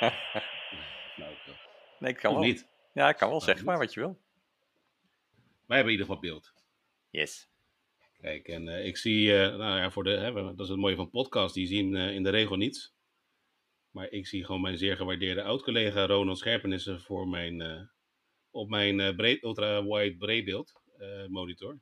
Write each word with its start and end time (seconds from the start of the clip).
Nou, 1.16 1.34
Nee, 1.98 2.10
ik 2.12 2.16
kan 2.18 2.30
of 2.32 2.36
wel. 2.38 2.46
niet. 2.46 2.68
Ja, 2.92 3.08
ik 3.08 3.16
kan 3.16 3.28
wel 3.28 3.36
Nou, 3.36 3.40
zeggen 3.40 3.56
niet. 3.64 3.64
maar 3.64 3.78
wat 3.84 3.94
je 3.94 4.00
wil. 4.00 4.18
Wij 5.66 5.76
hebben 5.76 5.94
in 5.94 6.00
ieder 6.00 6.06
geval 6.06 6.20
beeld. 6.30 6.52
Yes. 7.10 7.48
Kijk, 8.20 8.48
en 8.48 8.68
eh, 8.68 8.86
ik 8.86 8.96
zie, 8.96 9.32
eh, 9.42 9.56
nou 9.56 9.78
ja, 9.78 9.90
voor 9.90 10.04
de, 10.04 10.10
hè, 10.10 10.32
dat 10.32 10.60
is 10.60 10.68
het 10.68 10.78
mooie 10.78 10.96
van 10.96 11.10
podcast, 11.10 11.54
die 11.54 11.66
zien 11.66 11.96
eh, 11.96 12.14
in 12.14 12.22
de 12.22 12.30
regel 12.30 12.56
niets. 12.56 12.94
Maar 13.90 14.10
ik 14.10 14.26
zie 14.26 14.44
gewoon 14.44 14.60
mijn 14.60 14.78
zeer 14.78 14.96
gewaardeerde 14.96 15.42
oud-collega 15.42 16.06
Ronald 16.06 16.38
Scherpenissen 16.38 17.00
voor 17.00 17.28
mijn, 17.28 17.90
op 18.50 18.68
mijn 18.68 19.16
breed, 19.16 19.42
ultra-wide 19.42 20.16
breedbeeld 20.16 20.72
monitor. 21.28 21.78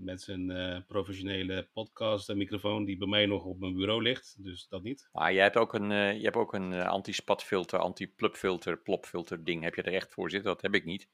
Met 0.00 0.22
zijn 0.22 0.50
eh, 0.50 0.80
professionele 0.86 1.68
podcast 1.72 2.28
en 2.28 2.36
microfoon 2.36 2.84
die 2.84 2.96
bij 2.96 3.08
mij 3.08 3.26
nog 3.26 3.44
op 3.44 3.58
mijn 3.58 3.74
bureau 3.74 4.02
ligt, 4.02 4.44
dus 4.44 4.68
dat 4.68 4.82
niet. 4.82 5.08
Maar 5.12 5.32
jij 5.32 5.42
hebt 5.42 5.56
ook 5.56 5.74
een, 5.74 5.90
eh, 5.90 6.16
je 6.16 6.24
hebt 6.24 6.36
ook 6.36 6.54
een 6.54 6.72
eh, 6.72 6.86
anti-spatfilter, 6.86 7.78
anti-plupfilter, 7.78 8.78
plopfilter 8.78 9.44
ding. 9.44 9.62
Heb 9.62 9.74
je 9.74 9.82
er 9.82 9.94
echt 9.94 10.12
voor 10.12 10.30
zitten? 10.30 10.52
Dat 10.52 10.62
heb 10.62 10.74
ik 10.74 10.84
niet. 10.84 11.08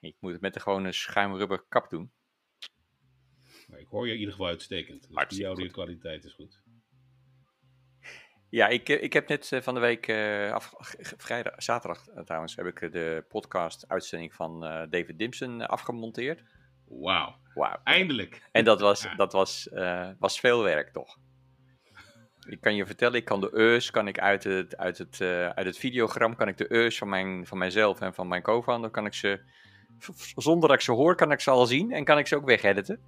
Ik 0.00 0.16
moet 0.20 0.32
het 0.32 0.40
met 0.40 0.54
een 0.54 0.60
gewone 0.60 0.92
schuimrubber 0.92 1.64
kap 1.68 1.90
doen. 1.90 2.12
Maar 3.68 3.78
ik 3.78 3.86
hoor 3.86 4.06
je 4.06 4.12
in 4.12 4.18
ieder 4.18 4.34
geval 4.34 4.48
uitstekend. 4.48 5.08
Dus 5.08 5.28
die 5.28 5.44
audio 5.46 5.64
goed. 5.64 5.72
kwaliteit 5.72 6.24
is 6.24 6.32
goed. 6.32 6.62
Ja, 8.50 8.68
ik, 8.68 8.88
eh, 8.88 9.02
ik 9.02 9.12
heb 9.12 9.28
net 9.28 9.52
eh, 9.52 9.60
van 9.60 9.74
de 9.74 9.80
week, 9.80 10.06
eh, 10.06 10.52
af, 10.52 10.74
vrijdag, 11.16 11.62
zaterdag 11.62 12.08
eh, 12.08 12.22
trouwens, 12.22 12.56
heb 12.56 12.66
ik 12.66 12.80
eh, 12.80 12.92
de 12.92 13.24
podcast-uitzending 13.28 14.34
van 14.34 14.64
eh, 14.64 14.90
David 14.90 15.18
Dimson 15.18 15.60
eh, 15.60 15.68
afgemonteerd. 15.68 16.42
Wauw, 16.88 17.34
Wauw. 17.54 17.76
eindelijk. 17.84 18.42
En 18.52 18.64
dat 18.64 18.80
was, 18.80 19.02
Ja. 19.02 19.14
dat 19.14 19.32
was, 19.32 19.68
eh, 19.68 20.08
was 20.18 20.40
veel 20.40 20.62
werk, 20.62 20.92
toch? 20.92 21.16
Ik 22.48 22.60
kan 22.60 22.74
je 22.74 22.86
vertellen, 22.86 23.14
ik 23.18 23.24
kan 23.24 23.40
de 23.40 23.50
eus 23.52 23.90
kan 23.90 24.08
ik 24.08 24.18
uit 24.18 24.44
het, 24.44 24.76
uit 24.76 24.98
het, 24.98 25.20
eh, 25.20 25.48
uit 25.48 25.66
het 25.66 25.78
videogram, 25.78 26.36
kan 26.36 26.48
ik 26.48 26.56
de 26.56 26.72
eus 26.72 26.98
van, 26.98 27.08
mijn, 27.08 27.46
van 27.46 27.58
mijzelf 27.58 28.00
en 28.00 28.14
van 28.14 28.28
mijn 28.28 28.42
co-founder, 28.42 28.90
kan 28.90 29.06
ik 29.06 29.14
ze, 29.14 29.40
zonder 30.36 30.68
dat 30.68 30.78
ik 30.78 30.84
ze 30.84 30.92
hoor, 30.92 31.14
kan 31.14 31.32
ik 31.32 31.40
ze 31.40 31.50
al 31.50 31.66
zien 31.66 31.92
en 31.92 32.04
kan 32.04 32.18
ik 32.18 32.26
ze 32.26 32.36
ook 32.36 32.44
wegediten. 32.44 33.00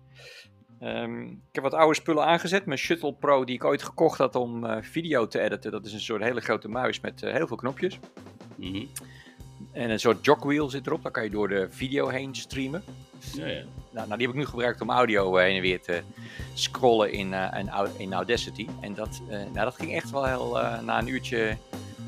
Ehm, 0.81 1.22
ik 1.22 1.37
heb 1.53 1.62
wat 1.62 1.75
oude 1.75 1.94
spullen 1.94 2.25
aangezet. 2.25 2.67
Mijn 2.67 2.78
Shuttle 2.78 3.15
Pro 3.15 3.44
die 3.44 3.55
ik 3.55 3.65
ooit 3.65 3.83
gekocht 3.83 4.19
had 4.19 4.34
om 4.34 4.65
eh, 4.65 4.83
video 4.83 5.27
te 5.27 5.41
editen. 5.41 5.70
Dat 5.70 5.87
is 5.87 5.92
een 5.92 6.00
soort 6.00 6.22
hele 6.22 6.41
grote 6.41 6.69
muis 6.69 7.00
met 7.00 7.20
heel 7.20 7.47
veel 7.47 7.56
knopjes. 7.56 7.98
Mhm. 8.56 8.87
En 9.72 9.91
een 9.91 10.00
soort 10.00 10.25
jogwheel 10.25 10.70
zit 10.70 10.87
erop. 10.87 11.03
Daar 11.03 11.12
kan 11.12 11.25
je 11.25 11.31
door 11.31 11.48
de 11.48 11.67
video 11.70 12.09
heen 12.09 12.34
streamen. 12.34 12.83
Ja, 13.34 13.46
ja. 13.46 13.62
Nou, 13.90 14.06
nou, 14.06 14.18
die 14.18 14.26
heb 14.26 14.36
ik 14.36 14.42
nu 14.42 14.46
gebruikt 14.46 14.80
om 14.80 14.90
audio 14.90 15.36
eh, 15.36 15.44
heen 15.44 15.56
en 15.56 15.62
weer 15.62 15.80
te 15.80 16.02
scrollen 16.54 17.12
in, 17.12 17.34
eh, 17.34 17.58
in, 17.60 17.68
Au- 17.68 17.88
in 17.96 18.12
Audacity. 18.12 18.66
En 18.80 18.94
dat, 18.94 19.20
eh, 19.28 19.36
nou, 19.38 19.52
dat 19.64 19.74
ging 19.74 19.92
echt 19.94 20.10
wel 20.10 20.24
heel, 20.24 20.58
na 20.84 20.98
een 20.98 21.08
uurtje 21.08 21.56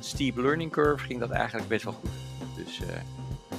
steep 0.01 0.37
learning 0.37 0.71
curve, 0.71 1.05
ging 1.05 1.21
dat 1.21 1.31
eigenlijk 1.31 1.69
best 1.69 1.85
wel 1.85 1.93
goed. 1.93 2.11
Dus, 2.57 2.79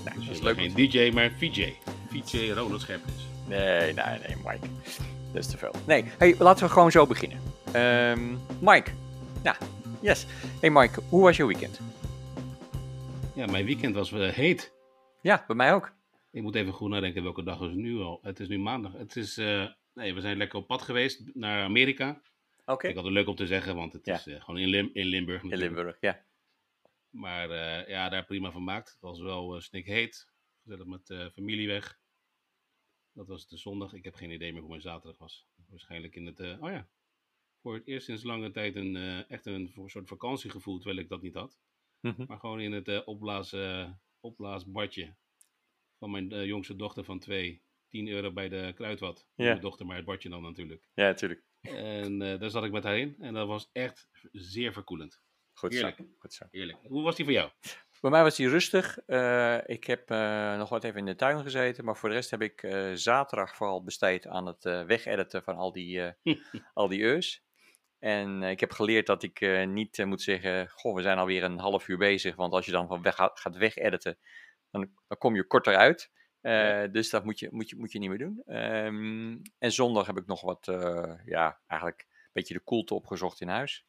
nou, 0.04 0.18
Dus 0.18 0.26
dat 0.26 0.36
is 0.36 0.42
leuk. 0.42 0.58
geen 0.58 0.74
DJ, 0.74 1.12
maar 1.14 1.32
VJ. 1.38 1.74
VJ 2.10 2.52
Ronald 2.52 2.82
Scherpenissen. 2.82 3.30
Nee, 3.48 3.94
nee, 3.94 4.06
nee, 4.28 4.36
Mike. 4.46 4.68
Dat 5.34 5.42
is 5.44 5.48
te 5.48 5.58
veel. 5.58 5.72
Nee, 5.86 6.06
hey, 6.18 6.36
laten 6.40 6.66
we 6.66 6.72
gewoon 6.72 6.92
zo 6.92 7.08
beginnen. 7.08 7.40
Ehm, 7.72 8.20
Mike. 8.60 8.92
Ja, 9.44 9.58
yes. 10.00 10.26
Hey 10.60 10.70
Mike, 10.70 11.00
hoe 11.10 11.22
was 11.22 11.38
je 11.38 11.46
weekend? 11.46 11.80
Ja, 13.34 13.46
mijn 13.46 13.66
weekend 13.66 13.96
was 13.96 14.12
heet. 14.12 14.72
Ja, 15.22 15.44
bij 15.48 15.56
mij 15.56 15.74
ook. 15.74 15.92
Ik 16.34 16.42
moet 16.42 16.56
even 16.56 16.74
goed 16.74 16.90
nadenken 16.90 17.24
welke 17.24 17.44
dag 17.44 17.62
is 17.62 17.68
het 17.68 17.76
nu 17.76 18.00
al. 18.00 18.20
Het 18.22 18.40
is 18.40 18.48
nu 18.48 18.58
maandag. 18.60 18.94
Het 18.94 19.16
is, 19.16 19.38
eh, 19.38 19.72
nee, 19.94 20.14
we 20.14 20.22
zijn 20.22 20.38
lekker 20.38 20.60
op 20.60 20.68
pad 20.68 20.82
geweest 20.82 21.36
naar 21.36 21.64
Amerika. 21.64 22.22
Oké. 22.66 22.88
Ik 22.88 22.96
had 22.96 23.04
het 23.04 23.14
leuk 23.14 23.28
om 23.28 23.36
te 23.36 23.48
zeggen, 23.48 23.76
want 23.76 23.94
het 23.94 24.06
Ja. 24.06 24.14
is 24.16 24.28
eh, 24.28 24.42
gewoon 24.44 24.60
in, 24.60 24.68
Lim 24.68 24.90
in 24.94 25.06
Limburg 25.06 25.44
In. 25.44 25.58
Limburg, 25.58 25.98
ja. 26.00 26.26
Maar 27.10 27.50
eh, 27.50 27.88
ja, 27.88 28.10
daar 28.10 28.26
prima 28.26 28.52
van 28.52 28.60
gemaakt. 28.60 28.92
Het 28.92 29.00
was 29.02 29.20
wel 29.20 29.56
uh, 29.56 29.62
snikheet. 29.62 30.32
Gezellig 30.64 30.86
met 30.86 31.32
familie 31.34 31.68
weg. 31.68 32.00
Dat 33.12 33.28
was 33.28 33.48
de 33.48 33.58
zondag. 33.58 33.94
Ik 33.94 34.04
heb 34.04 34.14
geen 34.16 34.32
idee 34.32 34.52
meer 34.52 34.62
hoe 34.62 34.70
mijn 34.70 34.82
zaterdag 34.82 35.18
was. 35.18 35.48
Waarschijnlijk 35.70 36.16
in 36.16 36.26
het... 36.26 36.40
oh 36.40 36.70
ja. 36.72 36.88
Voor 37.62 37.74
het 37.74 37.88
eerst 37.88 38.06
sinds 38.06 38.24
lange 38.24 38.52
tijd 38.52 38.76
een, 38.76 38.96
echt 39.28 39.46
een 39.46 39.70
voor- 39.70 39.90
soort 39.90 40.08
vakantiegevoel, 40.08 40.78
terwijl 40.78 41.00
ik 41.00 41.10
dat 41.10 41.22
niet 41.22 41.34
had. 41.34 41.60
Mhm. 42.00 42.26
Maar 42.28 42.40
gewoon 42.40 42.60
in 42.60 42.72
het 42.72 43.04
opblaas, 43.04 43.56
opblaasbadje 44.20 45.16
van 46.04 46.12
mijn 46.12 46.32
eh, 46.32 46.46
jongste 46.46 46.76
dochter 46.76 47.04
van 47.04 47.20
twee. 47.20 47.62
10 47.90 48.08
euro 48.08 48.32
bij 48.32 48.50
de 48.50 48.72
kruidvat. 48.76 49.28
Ja. 49.36 49.46
Mijn 49.46 49.60
dochter, 49.60 49.86
maar 49.86 49.96
het 49.96 50.06
badje 50.06 50.30
dan 50.30 50.42
natuurlijk. 50.42 50.88
Ja, 50.94 51.06
natuurlijk. 51.06 51.44
En 51.62 52.22
eh, 52.22 52.40
daar 52.40 52.50
zat 52.50 52.64
ik 52.64 52.72
met 52.72 52.84
haar 52.84 52.98
in. 52.98 53.16
En 53.20 53.34
dat 53.34 53.48
was 53.48 53.70
echt 53.72 54.10
zeer 54.32 54.74
verkoelend. 54.74 55.22
Goed 55.54 55.74
Heerlijk. 55.74 55.96
zo. 55.98 56.04
Goed 56.18 56.34
zo. 56.34 56.46
Heerlijk. 56.52 56.78
Hoe 56.84 57.04
was 57.04 57.16
die 57.16 57.26
voor 57.26 57.34
jou? 57.34 57.50
Bij 58.02 58.12
mij 58.12 58.24
was 58.24 58.36
die 58.36 58.50
rustig. 58.50 58.98
Eh, 58.98 59.58
ik 59.66 59.84
heb 59.84 60.10
nog 60.58 60.70
wat 60.70 60.84
even 60.84 61.00
in 61.00 61.06
de 61.06 61.16
tuin 61.16 61.42
gezeten. 61.42 61.86
Maar 61.86 61.98
voor 61.98 62.10
de 62.10 62.16
rest 62.16 62.32
heb 62.32 62.42
ik 62.42 62.60
zaterdag 62.94 63.56
vooral 63.56 63.84
besteed 63.84 64.28
aan 64.28 64.46
het 64.46 64.64
wegediten 64.64 65.44
van 65.44 65.56
al 65.56 65.72
die, 65.72 66.02
eh 66.02 66.36
al 66.74 66.88
die 66.88 67.02
eus. 67.02 67.44
En 68.00 68.44
ik 68.44 68.60
heb 68.60 68.72
geleerd 68.72 69.06
dat 69.06 69.24
ik 69.24 69.66
niet 69.68 70.06
moet 70.06 70.22
zeggen: 70.22 70.70
Goh, 70.70 70.96
we 70.96 71.02
zijn 71.02 71.18
alweer 71.18 71.44
een 71.44 71.60
half 71.60 71.88
uur 71.88 71.98
bezig. 71.98 72.36
Want 72.36 72.54
als 72.54 72.66
je 72.66 72.72
dan 72.72 72.88
van 72.88 73.02
weg 73.02 73.16
gaat, 73.16 73.40
gaat 73.40 73.56
wegediten, 73.56 74.18
dan, 74.74 74.92
dan 75.08 75.18
kom 75.18 75.36
je 75.36 75.48
korter 75.48 75.76
uit. 75.76 76.12
Eh. 76.42 76.84
Dus 76.92 77.10
dat 77.10 77.24
moet 77.24 77.40
je, 77.40 77.48
moet, 77.52 77.70
je, 77.70 77.76
moet 77.76 77.92
je 77.92 78.00
niet 78.00 78.10
meer 78.10 78.18
doen. 78.18 78.42
Ehm, 78.46 79.38
en 79.58 79.72
zondag 79.72 80.08
heb 80.08 80.18
ik 80.18 80.26
nog 80.26 80.42
wat, 80.42 80.68
eh, 80.68 81.14
ja, 81.26 81.62
eigenlijk 81.68 82.08
een 82.10 82.30
beetje 82.34 82.54
de 82.54 82.60
koelte 82.60 82.94
opgezocht 82.94 83.42
in 83.42 83.48
huis. 83.48 83.86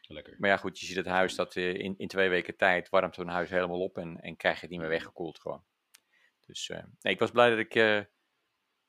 Lekker. 0.00 0.34
Maar 0.38 0.50
ja, 0.50 0.56
goed, 0.56 0.80
je 0.80 0.86
ziet 0.86 0.96
het 0.96 1.06
huis 1.06 1.34
dat 1.34 1.56
eh, 1.56 1.74
in, 1.74 1.94
in 1.98 2.08
twee 2.08 2.28
weken 2.28 2.56
tijd 2.56 2.88
warmt 2.88 3.14
zo'n 3.14 3.28
huis 3.28 3.50
helemaal 3.50 3.80
op 3.80 3.98
en, 3.98 4.20
en 4.20 4.36
krijg 4.36 4.54
je 4.54 4.60
het 4.60 4.70
niet 4.70 4.80
meer 4.80 4.88
weggekoeld 4.88 5.40
gewoon. 5.40 5.64
Dus 6.46 6.68
nee, 6.68 7.12
ik 7.12 7.18
was 7.18 7.30
blij 7.30 7.50
dat 7.50 7.58
ik 7.58 8.06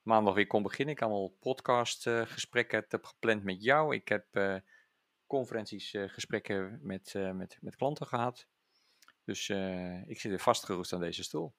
maandag 0.01 0.33
weer 0.33 0.47
kon 0.47 0.63
beginnen. 0.63 0.93
Ik 0.93 0.99
heb 0.99 1.09
allemaal 1.09 1.37
podcastgesprekken 1.39 2.85
heb 2.87 3.05
gepland 3.05 3.43
met 3.43 3.63
jou. 3.63 3.95
Ik 3.95 4.07
heb 4.07 4.25
conferenties, 5.27 5.93
gesprekken 5.97 6.79
met, 6.81 7.13
met, 7.33 7.57
met 7.61 7.75
klanten 7.75 8.07
gehad. 8.07 8.47
Dus 9.25 9.49
eh, 9.49 10.07
ik 10.09 10.19
zit 10.19 10.29
weer 10.31 10.39
vastgerust 10.39 10.93
aan 10.93 10.99
deze 10.99 11.23
stoel. 11.23 11.55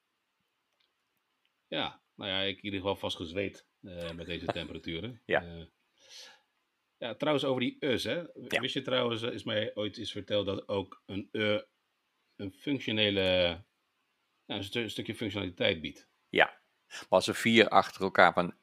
Ja, 1.66 2.02
nou 2.14 2.30
ja, 2.30 2.40
ik 2.40 2.56
in 2.56 2.64
ieder 2.64 2.80
geval 2.80 2.96
vast 2.96 3.16
gezweet 3.16 3.66
eh, 3.82 4.10
met 4.12 4.26
deze 4.26 4.46
temperaturen. 4.60 5.22
Ja. 5.24 5.42
Eh, 5.42 5.64
ja, 6.96 7.14
trouwens 7.14 7.44
over 7.44 7.60
die 7.60 7.76
us, 7.84 8.04
hè. 8.04 8.14
Ja. 8.34 8.60
Wist 8.60 8.74
je 8.74 8.82
trouwens, 8.82 9.22
is 9.22 9.44
mij 9.44 9.74
ooit 9.74 9.96
eens 9.98 10.12
verteld 10.12 10.46
dat 10.46 10.68
ook 10.68 11.02
een 11.06 11.28
uh, 11.32 11.60
een 12.36 12.52
functionele, 12.52 13.20
nou, 14.46 14.60
een, 14.60 14.64
stu- 14.64 14.80
een 14.82 14.90
stukje 14.90 15.14
functionaliteit 15.14 15.80
biedt. 15.80 16.08
Ja, 16.28 16.60
maar 16.86 17.06
als 17.08 17.26
er 17.26 17.34
vier 17.34 17.68
achter 17.68 18.02
elkaar 18.02 18.32
van 18.32 18.58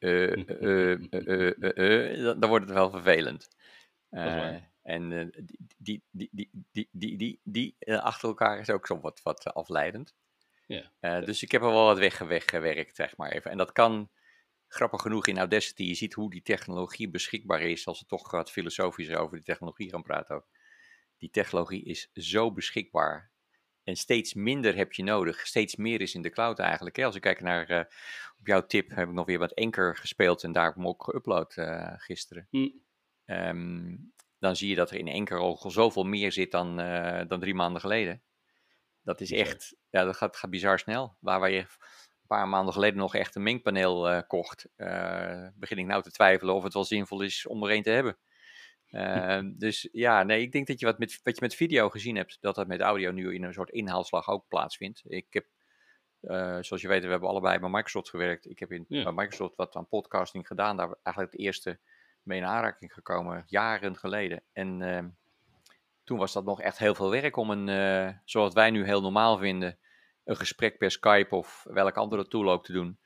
dan- 2.40 2.50
wordt 2.50 2.66
het 2.66 2.74
wel 2.74 2.90
vervelend. 2.90 3.48
is 4.10 4.20
waar. 4.20 4.73
En 4.84 5.12
eh, 5.12 5.28
die, 5.78 6.04
die, 6.12 6.30
die, 6.32 6.50
die, 6.72 6.90
die, 6.92 7.18
die, 7.18 7.40
die 7.44 7.76
eh, 7.80 8.00
achter 8.00 8.28
elkaar 8.28 8.60
is 8.60 8.70
ook 8.70 8.88
zo 8.88 9.00
wat, 9.00 9.22
wat 9.24 9.46
eh, 9.46 9.54
afleidend. 9.54 10.16
Ja. 10.68 11.22
Dus 11.22 11.44
ik 11.44 11.52
heb 11.52 11.62
er 11.62 11.68
wel 11.68 11.86
wat 11.86 11.98
weggewerkt, 11.98 12.96
zeg 12.96 13.18
maar 13.18 13.32
even. 13.32 13.52
En 13.52 13.58
dat 13.58 13.72
kan, 13.72 14.10
grappig 14.68 15.02
genoeg, 15.02 15.28
in 15.28 15.38
Audacity, 15.38 15.84
je 15.84 15.94
ziet 15.94 16.14
hoe 16.14 16.30
die 16.30 16.42
technologie 16.42 17.10
beschikbaar 17.10 17.62
is, 17.62 17.88
als 17.88 18.00
we 18.00 18.06
toch 18.06 18.32
wat 18.32 18.52
filosofisch 18.52 19.10
over 19.10 19.36
die 19.36 19.46
technologie 19.46 19.90
gaan 19.90 20.04
praten 20.04 20.36
ook. 20.36 20.48
Die 21.18 21.30
technologie 21.30 21.84
is 21.84 22.10
zo 22.14 22.52
beschikbaar. 22.52 23.32
En 23.84 23.96
steeds 23.96 24.34
minder 24.34 24.76
heb 24.76 24.94
je 24.94 25.04
nodig. 25.04 25.48
Steeds 25.48 25.76
meer 25.76 26.02
is 26.02 26.16
in 26.16 26.22
de 26.22 26.30
cloud 26.30 26.60
eigenlijk. 26.60 27.02
Als 27.02 27.16
ik 27.16 27.22
kijk 27.22 27.42
naar 27.42 27.88
op 28.40 28.48
jouw 28.48 28.66
tip, 28.66 28.90
heb 28.90 29.08
ik 29.08 29.14
nog 29.14 29.26
weer 29.26 29.40
wat 29.40 29.54
enker 29.54 29.96
gespeeld 29.96 30.44
en 30.44 30.52
daar 30.52 30.76
ook 30.78 31.12
geüpload 31.12 31.54
gisteren. 31.98 32.48
Hm. 32.50 32.70
Ehm, 33.26 33.96
dan 34.44 34.56
zie 34.56 34.70
je 34.70 34.76
dat 34.76 34.92
er 34.92 34.98
in 34.98 35.10
Anchor 35.10 35.40
al 35.40 35.72
zoveel 35.72 36.04
meer 36.04 36.32
zit 36.32 36.52
dan, 36.52 36.80
eh, 36.80 37.22
dan 37.28 37.40
drie 37.40 37.54
maanden 37.54 37.82
geleden. 37.82 38.24
Dat 39.04 39.22
is 39.22 39.32
echt, 39.32 39.76
ja, 39.90 40.04
dat 40.04 40.18
gaat, 40.18 40.36
gaat 40.36 40.50
bizar 40.50 40.80
snel. 40.80 41.16
Waar, 41.20 41.40
waar 41.40 41.52
je 41.52 41.60
een 41.60 42.28
paar 42.28 42.48
maanden 42.48 42.74
geleden 42.74 42.98
nog 42.98 43.16
echt 43.16 43.36
een 43.36 43.44
mengpaneel 43.44 44.10
eh, 44.10 44.22
kocht, 44.28 44.68
eh, 44.76 45.48
begin 45.56 45.78
ik 45.78 45.86
nou 45.86 46.02
te 46.02 46.12
twijfelen 46.12 46.56
of 46.56 46.64
het 46.64 46.74
wel 46.74 46.84
zinvol 46.84 47.22
is 47.22 47.48
om 47.48 47.64
er 47.64 47.72
een 47.72 47.84
te 47.84 47.90
hebben. 47.90 48.18
Ehm, 48.88 49.54
dus 49.58 49.90
ja, 49.92 50.24
nee, 50.24 50.42
ik 50.42 50.52
denk 50.52 50.68
dat 50.68 50.80
je 50.80 50.86
wat, 50.86 51.00
met, 51.00 51.20
wat 51.24 51.36
je 51.36 51.42
met 51.42 51.56
video 51.56 51.90
gezien 51.90 52.16
hebt, 52.16 52.38
dat 52.42 52.56
dat 52.56 52.68
met 52.68 52.82
audio 52.82 53.12
nu 53.12 53.34
in 53.34 53.44
een 53.44 53.54
soort 53.54 53.70
inhaalslag 53.70 54.28
ook 54.30 54.48
plaatsvindt. 54.48 55.02
Ik 55.06 55.28
heb, 55.30 55.46
zoals 56.64 56.82
je 56.82 56.88
weet, 56.88 57.04
we 57.04 57.10
hebben 57.10 57.30
allebei 57.30 57.60
bij 57.60 57.70
Microsoft 57.70 58.10
gewerkt. 58.10 58.50
Ik 58.50 58.60
heb 58.60 58.72
in, 58.72 58.86
Ja. 58.88 59.04
bij 59.04 59.14
Microsoft 59.14 59.56
wat 59.56 59.76
aan 59.76 59.88
podcasting 59.88 60.48
gedaan, 60.48 60.78
daar 60.78 60.96
eigenlijk 61.04 61.32
het 61.36 61.42
eerste 61.42 61.80
mee 62.24 62.40
in 62.40 62.46
aanraking 62.46 62.94
gekomen, 62.94 63.44
jaren 63.48 63.96
geleden. 63.98 64.44
En 64.54 64.82
ehm, 64.82 65.10
toen 66.04 66.18
was 66.18 66.34
dat 66.34 66.46
nog 66.46 66.62
echt 66.62 66.78
heel 66.78 66.96
veel 66.96 67.10
werk 67.10 67.36
om 67.38 67.50
een, 67.50 67.70
eh, 67.70 68.18
zoals 68.26 68.54
wij 68.54 68.70
nu 68.72 68.86
heel 68.86 69.02
normaal 69.02 69.38
vinden, 69.38 69.78
een 70.24 70.36
gesprek 70.36 70.78
per 70.78 70.92
Skype 70.92 71.36
of 71.36 71.66
welke 71.70 72.00
andere 72.00 72.28
tool 72.28 72.52
ook 72.52 72.66
te 72.66 72.74
doen. 72.74 73.00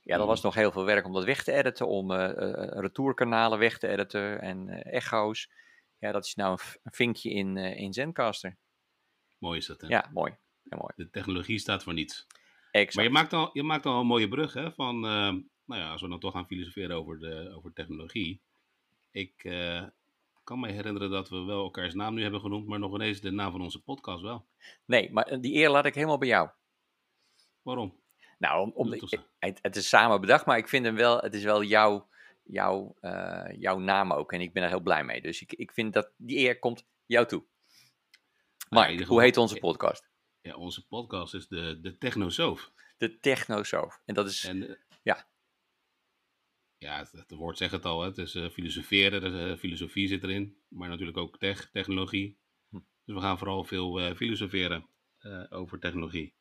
Ja, 0.00 0.10
dat 0.10 0.18
Mhm. 0.18 0.26
was 0.28 0.42
nog 0.42 0.54
heel 0.54 0.72
veel 0.72 0.84
werk 0.84 1.04
om 1.06 1.12
dat 1.12 1.24
weg 1.24 1.42
te 1.44 1.52
editen, 1.52 1.88
om 1.88 2.10
eh, 2.10 2.24
eh, 2.30 2.80
retourkanalen 2.80 3.58
weg 3.58 3.78
te 3.78 3.88
editen 3.88 4.40
en 4.40 4.68
echo's. 4.82 5.50
Ja, 5.98 6.12
dat 6.12 6.24
is 6.24 6.34
nou 6.34 6.58
een 6.82 6.92
vinkje 6.92 7.30
in, 7.30 7.56
in 7.56 7.92
Zencaster. 7.92 8.56
Mooi 9.38 9.58
is 9.58 9.66
dat, 9.66 9.80
hè? 9.80 9.86
Ja, 9.86 10.10
mooi. 10.12 10.36
Ja, 10.62 10.76
mooi. 10.76 10.92
De 10.96 11.10
technologie 11.10 11.58
staat 11.58 11.82
voor 11.82 11.92
niets. 11.94 12.26
Exact. 12.70 12.94
Maar 12.94 13.04
je 13.04 13.10
maakt 13.10 13.32
al, 13.32 13.50
je 13.52 13.62
maakt 13.62 13.86
al 13.86 14.00
een 14.00 14.06
mooie 14.06 14.28
brug, 14.28 14.52
hè? 14.52 14.72
Van, 14.72 15.00
nou 15.00 15.80
ja, 15.80 15.90
als 15.90 16.00
we 16.00 16.08
dan 16.08 16.20
toch 16.20 16.32
gaan 16.32 16.46
filosoferen 16.46 16.96
over, 16.96 17.18
de, 17.18 17.52
over 17.56 17.72
technologie. 17.72 18.42
Ik 19.12 19.42
kan 20.44 20.60
me 20.60 20.70
herinneren 20.70 21.10
dat 21.10 21.28
we 21.28 21.44
wel 21.44 21.62
elkaars 21.62 21.94
naam 21.94 22.14
nu 22.14 22.22
hebben 22.22 22.40
genoemd, 22.40 22.66
maar 22.66 22.78
nog 22.78 22.94
ineens 22.94 23.20
de 23.20 23.30
naam 23.30 23.52
van 23.52 23.62
onze 23.62 23.82
podcast 23.82 24.22
wel. 24.22 24.46
Nee, 24.84 25.12
maar 25.12 25.40
die 25.40 25.54
eer 25.54 25.70
laat 25.70 25.86
ik 25.86 25.94
helemaal 25.94 26.18
bij 26.18 26.28
jou. 26.28 26.50
Waarom? 27.62 28.00
Nou, 28.38 28.60
om, 28.60 28.72
om 28.74 28.90
de, 28.90 29.18
het, 29.38 29.58
het, 29.62 29.76
is 29.76 29.88
samen 29.88 30.20
bedacht, 30.20 30.46
maar 30.46 30.58
ik 30.58 30.68
vind 30.68 30.84
hem 30.84 30.94
wel, 30.94 31.18
het 31.18 31.34
is 31.34 31.44
wel 31.44 31.62
jouw, 31.62 32.08
jouw, 32.42 32.96
uh, 33.00 33.50
jouw 33.52 33.78
naam 33.78 34.12
ook. 34.12 34.32
En 34.32 34.40
ik 34.40 34.52
ben 34.52 34.62
er 34.62 34.68
heel 34.68 34.80
blij 34.80 35.04
mee. 35.04 35.20
Dus 35.20 35.42
ik, 35.42 35.52
ik 35.52 35.72
vind 35.72 35.92
dat 35.92 36.12
die 36.16 36.38
eer 36.38 36.58
komt 36.58 36.86
jou 37.06 37.26
toe. 37.26 37.44
Maar 38.68 39.02
hoe 39.02 39.20
heet 39.20 39.36
onze 39.36 39.58
podcast? 39.58 40.10
Ja, 40.40 40.54
onze 40.54 40.86
podcast 40.86 41.34
is 41.34 41.48
de, 41.48 41.80
de 41.80 41.98
Technosoof. 41.98 42.72
De 42.96 43.18
Technosoof. 43.18 44.00
En 44.04 44.14
dat 44.14 44.26
is, 44.26 44.44
en, 44.44 44.78
ja. 45.02 45.26
Ja, 46.82 46.98
het, 46.98 47.12
het, 47.12 47.30
woord 47.30 47.58
zegt 47.58 47.72
het 47.72 47.84
al. 47.84 48.00
Hè. 48.00 48.06
Het 48.06 48.18
is 48.18 48.34
uh, 48.34 48.48
filosoferen, 48.48 49.50
uh, 49.50 49.56
filosofie 49.56 50.08
zit 50.08 50.22
erin. 50.22 50.56
Maar 50.68 50.88
natuurlijk 50.88 51.18
ook 51.18 51.38
tech, 51.38 51.70
technologie. 51.70 52.38
Hm. 52.68 52.78
Dus 53.04 53.14
we 53.14 53.20
gaan 53.20 53.38
vooral 53.38 53.64
veel 53.64 54.14
filosoferen 54.14 54.86
over 55.50 55.78
technologie. 55.78 56.34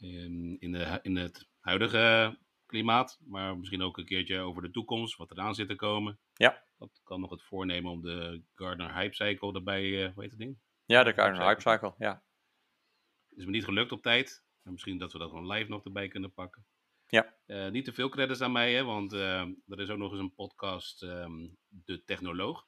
Ehm, 0.00 0.54
in, 0.58 0.72
de, 0.72 0.98
in 1.02 1.16
het 1.16 1.48
huidige 1.60 2.36
klimaat, 2.66 3.20
maar 3.24 3.58
misschien 3.58 3.82
ook 3.82 3.98
een 3.98 4.04
keertje 4.04 4.40
over 4.40 4.62
de 4.62 4.70
toekomst, 4.70 5.16
wat 5.16 5.30
eraan 5.30 5.54
zit 5.54 5.68
te 5.68 5.74
komen. 5.74 6.18
Ja. 6.34 6.62
Dat 6.78 7.00
kan 7.04 7.20
nog 7.20 7.30
het 7.30 7.42
voornemen 7.42 7.90
om 7.90 8.02
de 8.02 8.42
Gardner 8.54 8.94
Hype 8.94 9.14
Cycle 9.14 9.52
erbij, 9.52 9.84
uh, 9.84 10.12
hoe 10.14 10.22
heet 10.22 10.30
het 10.30 10.40
ding? 10.40 10.58
Ja, 10.84 11.04
de 11.04 11.12
Gardner 11.12 11.46
Hype 11.46 11.60
Cycle, 11.60 11.94
ja. 11.98 12.22
Is 13.36 13.44
me 13.44 13.50
niet 13.50 13.64
gelukt 13.64 13.92
op 13.92 14.02
tijd. 14.02 14.44
Maar 14.62 14.72
misschien 14.72 14.98
dat 14.98 15.12
we 15.12 15.18
dat 15.18 15.28
gewoon 15.28 15.46
live 15.46 15.70
nog 15.70 15.84
erbij 15.84 16.08
kunnen 16.08 16.32
pakken. 16.32 16.66
Ja. 17.10 17.34
Uh, 17.46 17.68
niet 17.68 17.84
te 17.84 17.92
veel 17.92 18.08
credits 18.08 18.40
aan 18.40 18.52
mij, 18.52 18.72
hè, 18.72 18.84
want 18.84 19.12
uh, 19.12 19.40
er 19.40 19.80
is 19.80 19.90
ook 19.90 19.98
nog 19.98 20.10
eens 20.10 20.20
een 20.20 20.34
podcast, 20.34 21.02
um, 21.02 21.56
De 21.68 22.04
Technoloog. 22.04 22.66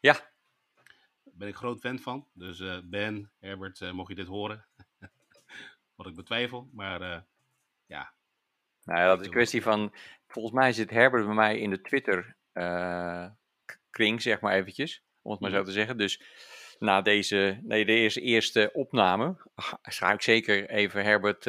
Ja. 0.00 0.12
Daar 0.12 1.34
ben 1.34 1.48
ik 1.48 1.54
groot 1.54 1.80
fan 1.80 1.98
van. 1.98 2.28
Dus 2.32 2.58
uh, 2.58 2.78
Ben, 2.84 3.32
Herbert, 3.38 3.92
mocht 3.92 4.08
je 4.08 4.14
dit 4.14 4.26
horen, 4.26 4.66
wat 5.96 6.06
ik 6.06 6.14
betwijfel. 6.14 6.68
Maar 6.72 7.00
ja. 7.86 8.12
Nou 8.84 9.00
ja, 9.00 9.06
dat 9.06 9.20
is 9.20 9.26
een 9.26 9.32
kwestie 9.32 9.62
van. 9.62 9.94
Volgens 10.26 10.54
mij 10.54 10.72
zit 10.72 10.90
Herbert 10.90 11.26
bij 11.26 11.34
mij 11.34 11.58
in 11.58 11.70
de 11.70 11.80
Twitter 11.80 12.36
kring, 13.90 14.22
zeg 14.22 14.40
maar 14.40 14.54
eventjes. 14.54 15.02
Om 15.22 15.30
het 15.30 15.40
maar 15.40 15.50
zo 15.50 15.62
te 15.62 15.72
zeggen. 15.72 15.96
Dus 15.96 16.22
na 16.78 17.02
deze, 17.02 17.60
nee, 17.62 17.84
deze 17.84 18.20
eerste 18.20 18.70
opname 18.72 19.36
ga 19.82 20.12
ik 20.12 20.22
zeker 20.22 20.70
even 20.70 21.04
Herbert 21.04 21.46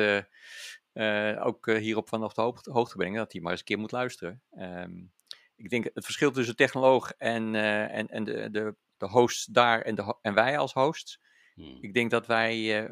uh, 1.00 1.46
ook 1.46 1.66
hierop 1.66 2.08
vanaf 2.08 2.34
de 2.34 2.42
hoogte, 2.42 2.72
hoogte 2.72 2.96
brengen. 2.96 3.18
Dat 3.18 3.32
hij 3.32 3.42
maar 3.42 3.52
eens 3.52 3.60
een 3.60 3.66
keer 3.66 3.80
moet 3.80 3.92
luisteren. 3.92 4.42
Um, 4.58 5.12
ik 5.56 5.70
denk 5.70 5.90
het 5.94 6.06
verschil 6.06 6.32
tussen 6.32 6.56
technoloog 6.56 7.12
en, 7.12 7.56
en, 7.56 8.08
en 8.10 8.24
de, 8.24 8.50
de, 8.52 8.76
de 8.98 9.08
hosts 9.08 9.46
daar 9.46 9.82
en, 9.82 9.96
de, 9.96 10.16
en 10.22 10.34
wij 10.34 10.58
als 10.58 10.74
hosts. 10.74 11.22
Hmm. 11.54 11.78
Ik 11.82 11.94
denk 11.94 12.12
dat 12.12 12.28
wij, 12.28 12.90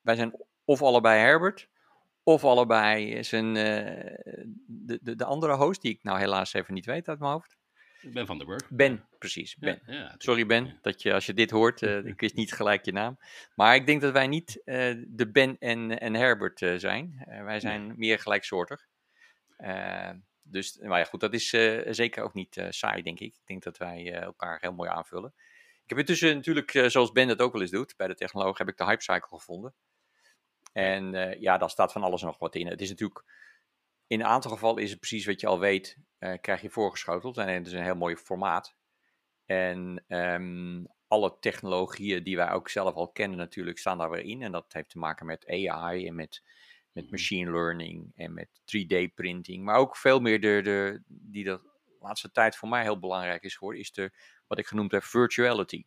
wij 0.00 0.16
zijn 0.16 0.44
of 0.64 0.82
allebei 0.82 1.20
Herbert, 1.20 1.68
of 2.22 2.44
allebei 2.44 3.24
zijn, 3.24 3.54
de, 3.54 4.98
de, 5.02 5.16
de 5.16 5.24
andere 5.24 5.54
host, 5.54 5.82
die 5.82 5.92
ik 5.92 6.02
nou 6.02 6.18
helaas 6.18 6.52
even 6.52 6.74
niet 6.74 6.86
weet 6.86 7.08
uit 7.08 7.18
mijn 7.18 7.32
hoofd. 7.32 7.56
Ben 8.12 8.26
van 8.26 8.38
der 8.38 8.46
Burg. 8.46 8.70
Ben, 8.70 9.08
precies. 9.18 9.56
Ben. 9.56 9.82
Ja, 9.86 9.94
ja, 9.94 10.14
Sorry 10.18 10.46
Ben, 10.46 10.78
dat 10.82 11.02
je 11.02 11.12
als 11.12 11.26
je 11.26 11.34
dit 11.34 11.50
hoort, 11.50 11.82
uh, 11.82 12.04
ik 12.12 12.20
wist 12.20 12.34
niet 12.34 12.52
gelijk 12.52 12.84
je 12.84 12.92
naam. 12.92 13.18
Maar 13.54 13.74
ik 13.74 13.86
denk 13.86 14.00
dat 14.00 14.12
wij 14.12 14.26
niet 14.26 14.62
uh, 14.64 15.04
de 15.06 15.30
Ben 15.30 15.58
en, 15.58 15.98
en 15.98 16.14
Herbert 16.14 16.58
zijn. 16.58 17.24
wij 17.44 17.60
zijn 17.60 17.86
nee. 17.86 17.96
meer 17.96 18.18
gelijksoortig. 18.18 18.86
dus, 20.42 20.78
maar 20.78 20.98
ja, 20.98 21.04
goed, 21.04 21.20
dat 21.20 21.34
is 21.34 21.48
zeker 21.96 22.22
ook 22.22 22.34
niet 22.34 22.66
saai, 22.68 23.02
denk 23.02 23.20
ik. 23.20 23.34
Ik 23.34 23.46
denk 23.46 23.62
dat 23.62 23.78
wij 23.78 24.12
elkaar 24.12 24.58
heel 24.60 24.72
mooi 24.72 24.90
aanvullen. 24.90 25.34
Ik 25.82 25.88
heb 25.88 25.98
intussen 25.98 26.34
natuurlijk, 26.34 26.70
zoals 26.86 27.12
Ben 27.12 27.28
dat 27.28 27.40
ook 27.40 27.52
wel 27.52 27.60
eens 27.60 27.70
doet, 27.70 27.96
bij 27.96 28.06
de 28.06 28.14
technoloog 28.14 28.58
heb 28.58 28.68
ik 28.68 28.76
de 28.76 28.84
Hype 28.84 29.02
Cycle 29.02 29.38
gevonden. 29.38 29.74
En 30.72 31.36
ja, 31.40 31.58
daar 31.58 31.70
staat 31.70 31.92
van 31.92 32.02
alles 32.02 32.22
nog 32.22 32.38
wat 32.38 32.54
in. 32.54 32.66
Het 32.66 32.80
is 32.80 32.88
natuurlijk, 32.88 33.24
in 34.06 34.20
een 34.20 34.26
aantal 34.26 34.50
gevallen 34.50 34.82
is 34.82 34.90
het 34.90 34.98
precies 34.98 35.26
wat 35.26 35.40
je 35.40 35.46
al 35.46 35.58
weet, 35.58 35.98
uh, 36.18 36.34
krijg 36.40 36.60
je 36.60 36.70
voorgeschoteld. 36.70 37.36
En 37.36 37.48
het 37.48 37.66
is 37.66 37.72
een 37.72 37.82
heel 37.82 37.94
mooi 37.94 38.16
formaat. 38.16 38.76
En 39.44 40.04
um, 40.08 40.86
alle 41.08 41.36
technologieën 41.40 42.22
die 42.22 42.36
wij 42.36 42.50
ook 42.50 42.68
zelf 42.68 42.94
al 42.94 43.08
kennen 43.08 43.38
natuurlijk, 43.38 43.78
staan 43.78 43.98
daar 43.98 44.10
weer 44.10 44.24
in. 44.24 44.42
En 44.42 44.52
dat 44.52 44.72
heeft 44.72 44.90
te 44.90 44.98
maken 44.98 45.26
met 45.26 45.46
AI 45.46 46.06
en 46.06 46.14
met, 46.14 46.42
met 46.92 47.04
mhm. 47.04 47.12
machine 47.12 47.50
learning 47.50 48.12
en 48.14 48.34
met 48.34 48.48
3D 48.48 49.14
printing. 49.14 49.64
Maar 49.64 49.76
ook 49.76 49.96
veel 49.96 50.20
meer 50.20 50.40
de, 50.40 50.60
de, 50.62 51.02
die 51.06 51.44
de 51.44 51.60
laatste 52.00 52.30
tijd 52.30 52.56
voor 52.56 52.68
mij 52.68 52.82
heel 52.82 52.98
belangrijk 52.98 53.42
is 53.42 53.56
geworden, 53.56 53.80
is 53.80 53.92
de, 53.92 54.10
wat 54.46 54.58
ik 54.58 54.66
genoemd 54.66 54.92
heb 54.92 55.02
virtuality. 55.02 55.84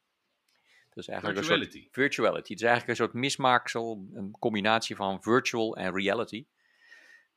Dus 0.93 1.07
eigenlijk 1.07 1.39
virtuality. 1.39 1.77
Een 1.77 1.81
soort, 1.81 1.93
virtuality. 1.93 2.51
Het 2.51 2.61
is 2.61 2.67
eigenlijk 2.67 2.99
een 2.99 3.05
soort 3.05 3.17
mismaaksel, 3.17 4.07
een 4.13 4.35
combinatie 4.39 4.95
van 4.95 5.21
virtual 5.23 5.75
en 5.75 5.93
reality. 5.93 6.45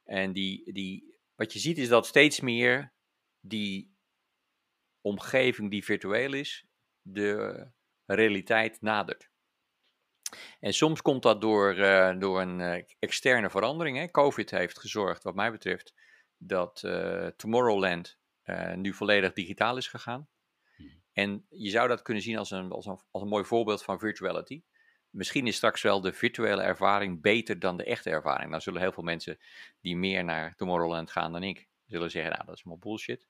En 0.05 0.33
die, 0.33 0.73
die, 0.73 1.17
wat 1.35 1.53
je 1.53 1.59
ziet 1.59 1.79
is 1.79 1.89
dat 1.89 2.07
steeds 2.07 2.41
meer 2.41 2.93
die 3.41 3.97
omgeving 5.01 5.71
die 5.71 5.85
virtueel 5.85 6.33
is, 6.33 6.67
de 7.01 7.67
realiteit 8.07 8.81
nadert. 8.81 9.31
En 10.61 10.73
soms 10.73 11.03
komt 11.03 11.23
dat 11.23 11.41
door, 11.41 11.79
uh, 11.79 12.19
door 12.19 12.41
een 12.41 12.59
uh, 12.59 12.83
externe 12.99 13.51
verandering. 13.51 13.97
Hè. 13.97 14.11
COVID 14.11 14.51
heeft 14.51 14.79
gezorgd, 14.79 15.23
wat 15.23 15.35
mij 15.35 15.51
betreft, 15.51 15.95
dat 16.37 16.83
uh, 16.85 17.27
Tomorrowland 17.27 18.21
nu 18.75 18.95
volledig 18.95 19.33
digitaal 19.33 19.77
is 19.77 19.89
gegaan. 19.89 20.29
En 21.13 21.47
je 21.49 21.71
zou 21.71 21.89
dat 21.89 22.03
kunnen 22.03 22.23
zien 22.23 22.39
als 22.39 22.51
een, 22.51 22.71
als 22.73 22.87
een, 22.87 23.01
als 23.11 23.23
een 23.23 23.29
mooi 23.29 23.45
voorbeeld 23.45 23.83
van 23.83 23.99
virtuality. 23.99 24.63
Misschien 25.13 25.47
is 25.47 25.57
straks 25.57 25.83
wel 25.83 26.01
de 26.01 26.13
virtuele 26.13 26.63
ervaring 26.63 27.21
beter 27.21 27.59
dan 27.59 27.77
de 27.77 27.85
echte 27.85 28.11
ervaring. 28.11 28.51
Dan 28.51 28.61
zullen 28.61 28.81
heel 28.81 28.93
veel 28.93 29.03
mensen 29.03 29.39
die 29.81 29.97
meer 29.97 30.25
naar 30.25 30.55
Tomorrowland 30.55 31.11
gaan 31.11 31.33
dan 31.33 31.43
ik, 31.43 31.69
zullen 31.87 32.11
zeggen, 32.11 32.33
nou 32.33 32.45
dat 32.45 32.57
is 32.57 32.65
allemaal 32.65 32.83
bullshit. 32.83 33.29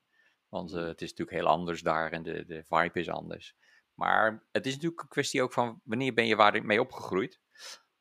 Want 0.49 0.73
uh, 0.73 0.87
het 0.87 1.03
is 1.03 1.11
natuurlijk 1.11 1.37
heel 1.37 1.47
anders 1.47 1.81
daar 1.81 2.13
en 2.13 2.23
de, 2.23 2.45
de 2.45 2.65
vibe 2.65 3.01
is 3.01 3.09
anders. 3.09 3.57
Maar 3.95 4.47
het 4.53 4.67
is 4.67 4.75
natuurlijk 4.75 5.03
een 5.03 5.09
kwestie 5.09 5.43
ook 5.43 5.53
van 5.53 5.81
wanneer 5.85 6.15
ben 6.15 6.27
je 6.27 6.37
waar 6.37 6.65
mee 6.65 6.81
opgegroeid. 6.81 7.41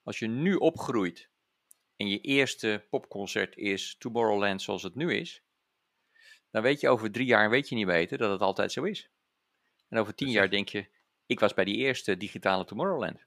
Als 0.03 0.19
je 0.19 0.27
nu 0.27 0.55
opgroeit 0.55 1.29
en 1.95 2.07
je 2.07 2.19
eerste 2.19 2.87
popconcert 2.89 3.57
is 3.57 3.95
Tomorrowland 3.97 4.61
zoals 4.61 4.83
het 4.83 4.95
nu 4.95 5.13
is, 5.13 5.43
dan 6.49 6.61
weet 6.61 6.79
je 6.79 6.89
over 6.89 7.11
drie 7.11 7.25
jaar 7.25 7.49
weet 7.49 7.69
je 7.69 7.75
niet 7.75 7.85
beter 7.85 8.17
dat 8.17 8.31
het 8.31 8.41
altijd 8.41 8.71
zo 8.71 8.83
is. 8.83 9.09
En 9.87 9.97
over 9.97 10.15
tien 10.15 10.29
jaar 10.29 10.49
denk 10.49 10.69
je, 10.69 10.87
ik 11.25 11.39
was 11.39 11.53
bij 11.53 11.65
die 11.65 11.75
eerste 11.75 12.17
digitale 12.17 12.65
Tomorrowland. 12.65 13.25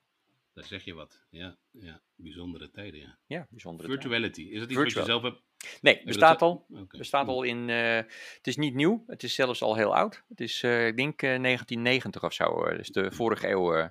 Daar 0.54 0.64
zeg 0.64 0.84
je 0.84 0.94
wat. 0.94 1.20
Ja, 1.30 1.56
ja. 1.70 2.00
bijzondere 2.14 2.70
tijden. 2.70 3.00
Ja, 3.00 3.18
ja 3.26 3.46
bijzondere 3.50 3.88
Virtuality. 3.88 4.42
Is 4.42 4.60
dat 4.60 4.70
iets 4.70 4.78
wat 4.78 4.92
je 4.92 5.04
zelf 5.04 5.22
hebt? 5.22 5.42
Nee, 5.80 6.02
bestaat 6.04 6.42
al. 6.42 6.66
Okay. 6.70 6.98
Bestaat 6.98 7.28
al 7.28 7.42
in. 7.42 7.68
Uh, 7.68 7.96
het 8.36 8.46
is 8.46 8.56
niet 8.56 8.74
nieuw. 8.74 9.04
Het 9.06 9.22
is 9.22 9.34
zelfs 9.34 9.62
al 9.62 9.76
heel 9.76 9.94
oud. 9.94 10.24
Het 10.28 10.40
is, 10.40 10.62
uh, 10.62 10.86
ik 10.86 10.96
denk, 10.96 11.22
uh, 11.22 11.42
1990 11.42 12.24
of 12.24 12.32
zo. 12.32 12.76
dus 12.76 12.88
de 12.88 13.12
vorige 13.12 13.48
eeuw. 13.48 13.90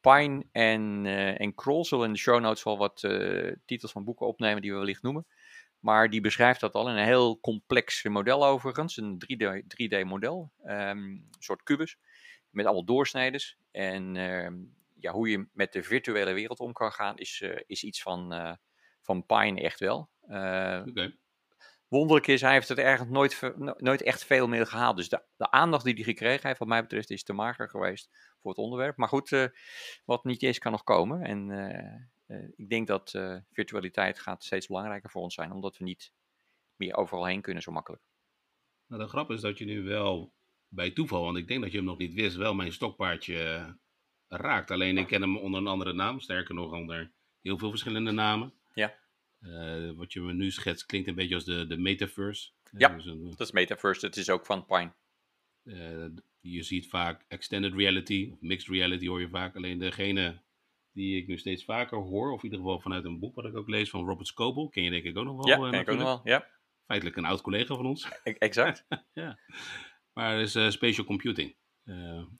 Pine 0.00 0.46
en, 0.52 1.06
en 1.36 1.54
Kroll 1.54 1.84
zullen 1.84 2.06
in 2.06 2.12
de 2.12 2.18
show 2.18 2.40
notes 2.40 2.62
wel 2.62 2.78
wat 2.78 3.00
titels 3.66 3.92
van 3.92 4.04
boeken 4.04 4.26
opnemen 4.26 4.62
die 4.62 4.72
we 4.72 4.78
wellicht 4.78 5.02
noemen. 5.02 5.26
Maar 5.78 6.10
die 6.10 6.20
beschrijft 6.20 6.60
dat 6.60 6.74
al 6.74 6.88
in 6.88 6.96
een 6.96 7.04
heel 7.04 7.40
complex 7.40 8.02
model 8.02 8.46
overigens. 8.46 8.96
Een 8.96 9.22
3D, 9.24 9.62
3D 9.62 10.06
model. 10.06 10.50
Um, 10.64 10.70
een 10.70 11.26
soort 11.38 11.62
kubus. 11.62 11.98
Met 12.50 12.64
allemaal 12.64 12.84
doorsneders. 12.84 13.56
En 13.70 14.14
uh, 14.14 14.48
ja, 15.00 15.12
hoe 15.12 15.28
je 15.28 15.48
met 15.52 15.72
de 15.72 15.82
virtuele 15.82 16.32
wereld 16.32 16.60
om 16.60 16.72
kan 16.72 16.92
gaan 16.92 17.18
is, 17.18 17.40
uh, 17.40 17.60
is 17.66 17.84
iets 17.84 18.02
van, 18.02 18.34
uh, 18.34 18.52
van 19.02 19.26
Pine 19.26 19.60
echt 19.60 19.80
wel. 19.80 20.10
Okay. 20.22 21.18
Wonderlijk 21.88 22.26
is, 22.26 22.40
hij 22.40 22.52
heeft 22.52 22.68
het 22.68 22.78
eigenlijk 22.78 23.10
nooit, 23.10 23.54
nooit 23.76 24.02
echt 24.02 24.24
veel 24.24 24.48
meer 24.48 24.66
gehaald. 24.66 24.96
Dus 24.96 25.08
de, 25.08 25.22
de 25.36 25.50
aandacht 25.50 25.84
die 25.84 25.94
hij 25.94 26.02
gekregen 26.02 26.46
heeft, 26.46 26.58
wat 26.58 26.68
mij 26.68 26.82
betreft, 26.82 27.10
is 27.10 27.22
te 27.22 27.32
mager 27.32 27.68
geweest 27.68 28.34
voor 28.40 28.50
het 28.50 28.60
onderwerp. 28.60 28.96
Maar 28.96 29.08
goed, 29.08 29.50
wat 30.04 30.24
niet 30.24 30.42
is, 30.42 30.58
kan 30.58 30.72
nog 30.72 30.84
komen. 30.84 31.22
En 31.22 31.50
ik 32.56 32.68
denk 32.68 32.86
dat 32.86 33.10
virtualiteit 33.52 34.18
gaat 34.18 34.44
steeds 34.44 34.66
belangrijker 34.66 35.10
voor 35.10 35.22
ons 35.22 35.34
zijn, 35.34 35.52
omdat 35.52 35.76
we 35.76 35.84
niet 35.84 36.12
meer 36.76 36.96
overal 36.96 37.26
heen 37.26 37.40
kunnen 37.40 37.62
zo 37.62 37.72
makkelijk. 37.72 38.02
Nou, 38.86 39.02
de 39.02 39.08
grap 39.08 39.30
is 39.30 39.40
dat 39.40 39.58
je 39.58 39.64
nu 39.64 39.82
wel 39.82 40.32
bij 40.68 40.90
toeval, 40.90 41.22
want 41.22 41.36
ik 41.36 41.48
denk 41.48 41.62
dat 41.62 41.70
je 41.70 41.76
hem 41.76 41.86
nog 41.86 41.98
niet 41.98 42.14
wist, 42.14 42.36
wel 42.36 42.54
mijn 42.54 42.72
stokpaardje 42.72 43.76
raakt. 44.28 44.70
Alleen 44.70 44.98
ik 44.98 45.06
ken 45.06 45.20
hem 45.20 45.36
onder 45.36 45.60
een 45.60 45.66
andere 45.66 45.92
naam, 45.92 46.20
sterker 46.20 46.54
nog 46.54 46.72
onder 46.72 47.10
heel 47.42 47.58
veel 47.58 47.70
verschillende 47.70 48.10
namen. 48.10 48.52
Ja. 48.74 48.94
wat 49.96 50.12
je 50.12 50.20
me 50.20 50.32
nu 50.32 50.50
schetst 50.50 50.86
klinkt 50.86 51.08
een 51.08 51.14
beetje 51.14 51.34
als 51.34 51.44
de, 51.44 51.66
de 51.66 51.76
metaverse. 51.76 52.50
Ja, 52.70 52.88
dus 52.88 53.06
een, 53.06 53.30
dat 53.30 53.40
is 53.40 53.52
metaverse, 53.52 54.06
het 54.06 54.16
is 54.16 54.30
ook 54.30 54.46
van 54.46 54.66
Pine. 54.66 54.92
Uh, 55.64 56.06
je 56.40 56.62
ziet 56.62 56.88
vaak 56.88 57.24
extended 57.28 57.74
reality, 57.74 58.32
mixed 58.40 58.68
reality 58.68 59.06
hoor 59.06 59.20
je 59.20 59.28
vaak. 59.28 59.56
Alleen 59.56 59.78
degene 59.78 60.40
die 60.92 61.16
ik 61.16 61.26
nu 61.26 61.38
steeds 61.38 61.64
vaker 61.64 61.98
hoor, 61.98 62.30
of 62.30 62.38
in 62.38 62.44
ieder 62.44 62.58
geval 62.58 62.80
vanuit 62.80 63.04
een 63.04 63.18
boek 63.18 63.34
wat 63.34 63.44
ik 63.44 63.56
ook 63.56 63.68
lees 63.68 63.90
van 63.90 64.06
Robert 64.06 64.26
Scoble, 64.26 64.70
ken 64.70 64.82
je 64.82 64.90
denk 64.90 65.04
ik 65.04 65.16
ook 65.16 65.24
nog 65.24 65.36
wel. 65.36 65.46
Ja, 65.46 65.70
ken 65.70 65.80
ik 65.80 65.88
ook 65.88 65.96
nog 65.96 66.04
wel, 66.04 66.20
ja. 66.24 66.46
Feitelijk 66.86 67.16
een 67.16 67.24
oud 67.24 67.40
collega 67.40 67.74
van 67.74 67.86
ons. 67.86 68.08
E-, 68.24 68.30
exact. 68.30 68.86
ja. 69.12 69.38
Maar 70.12 70.40
is 70.40 70.56
uh, 70.56 70.70
spatial 70.70 71.06
computing. 71.06 71.54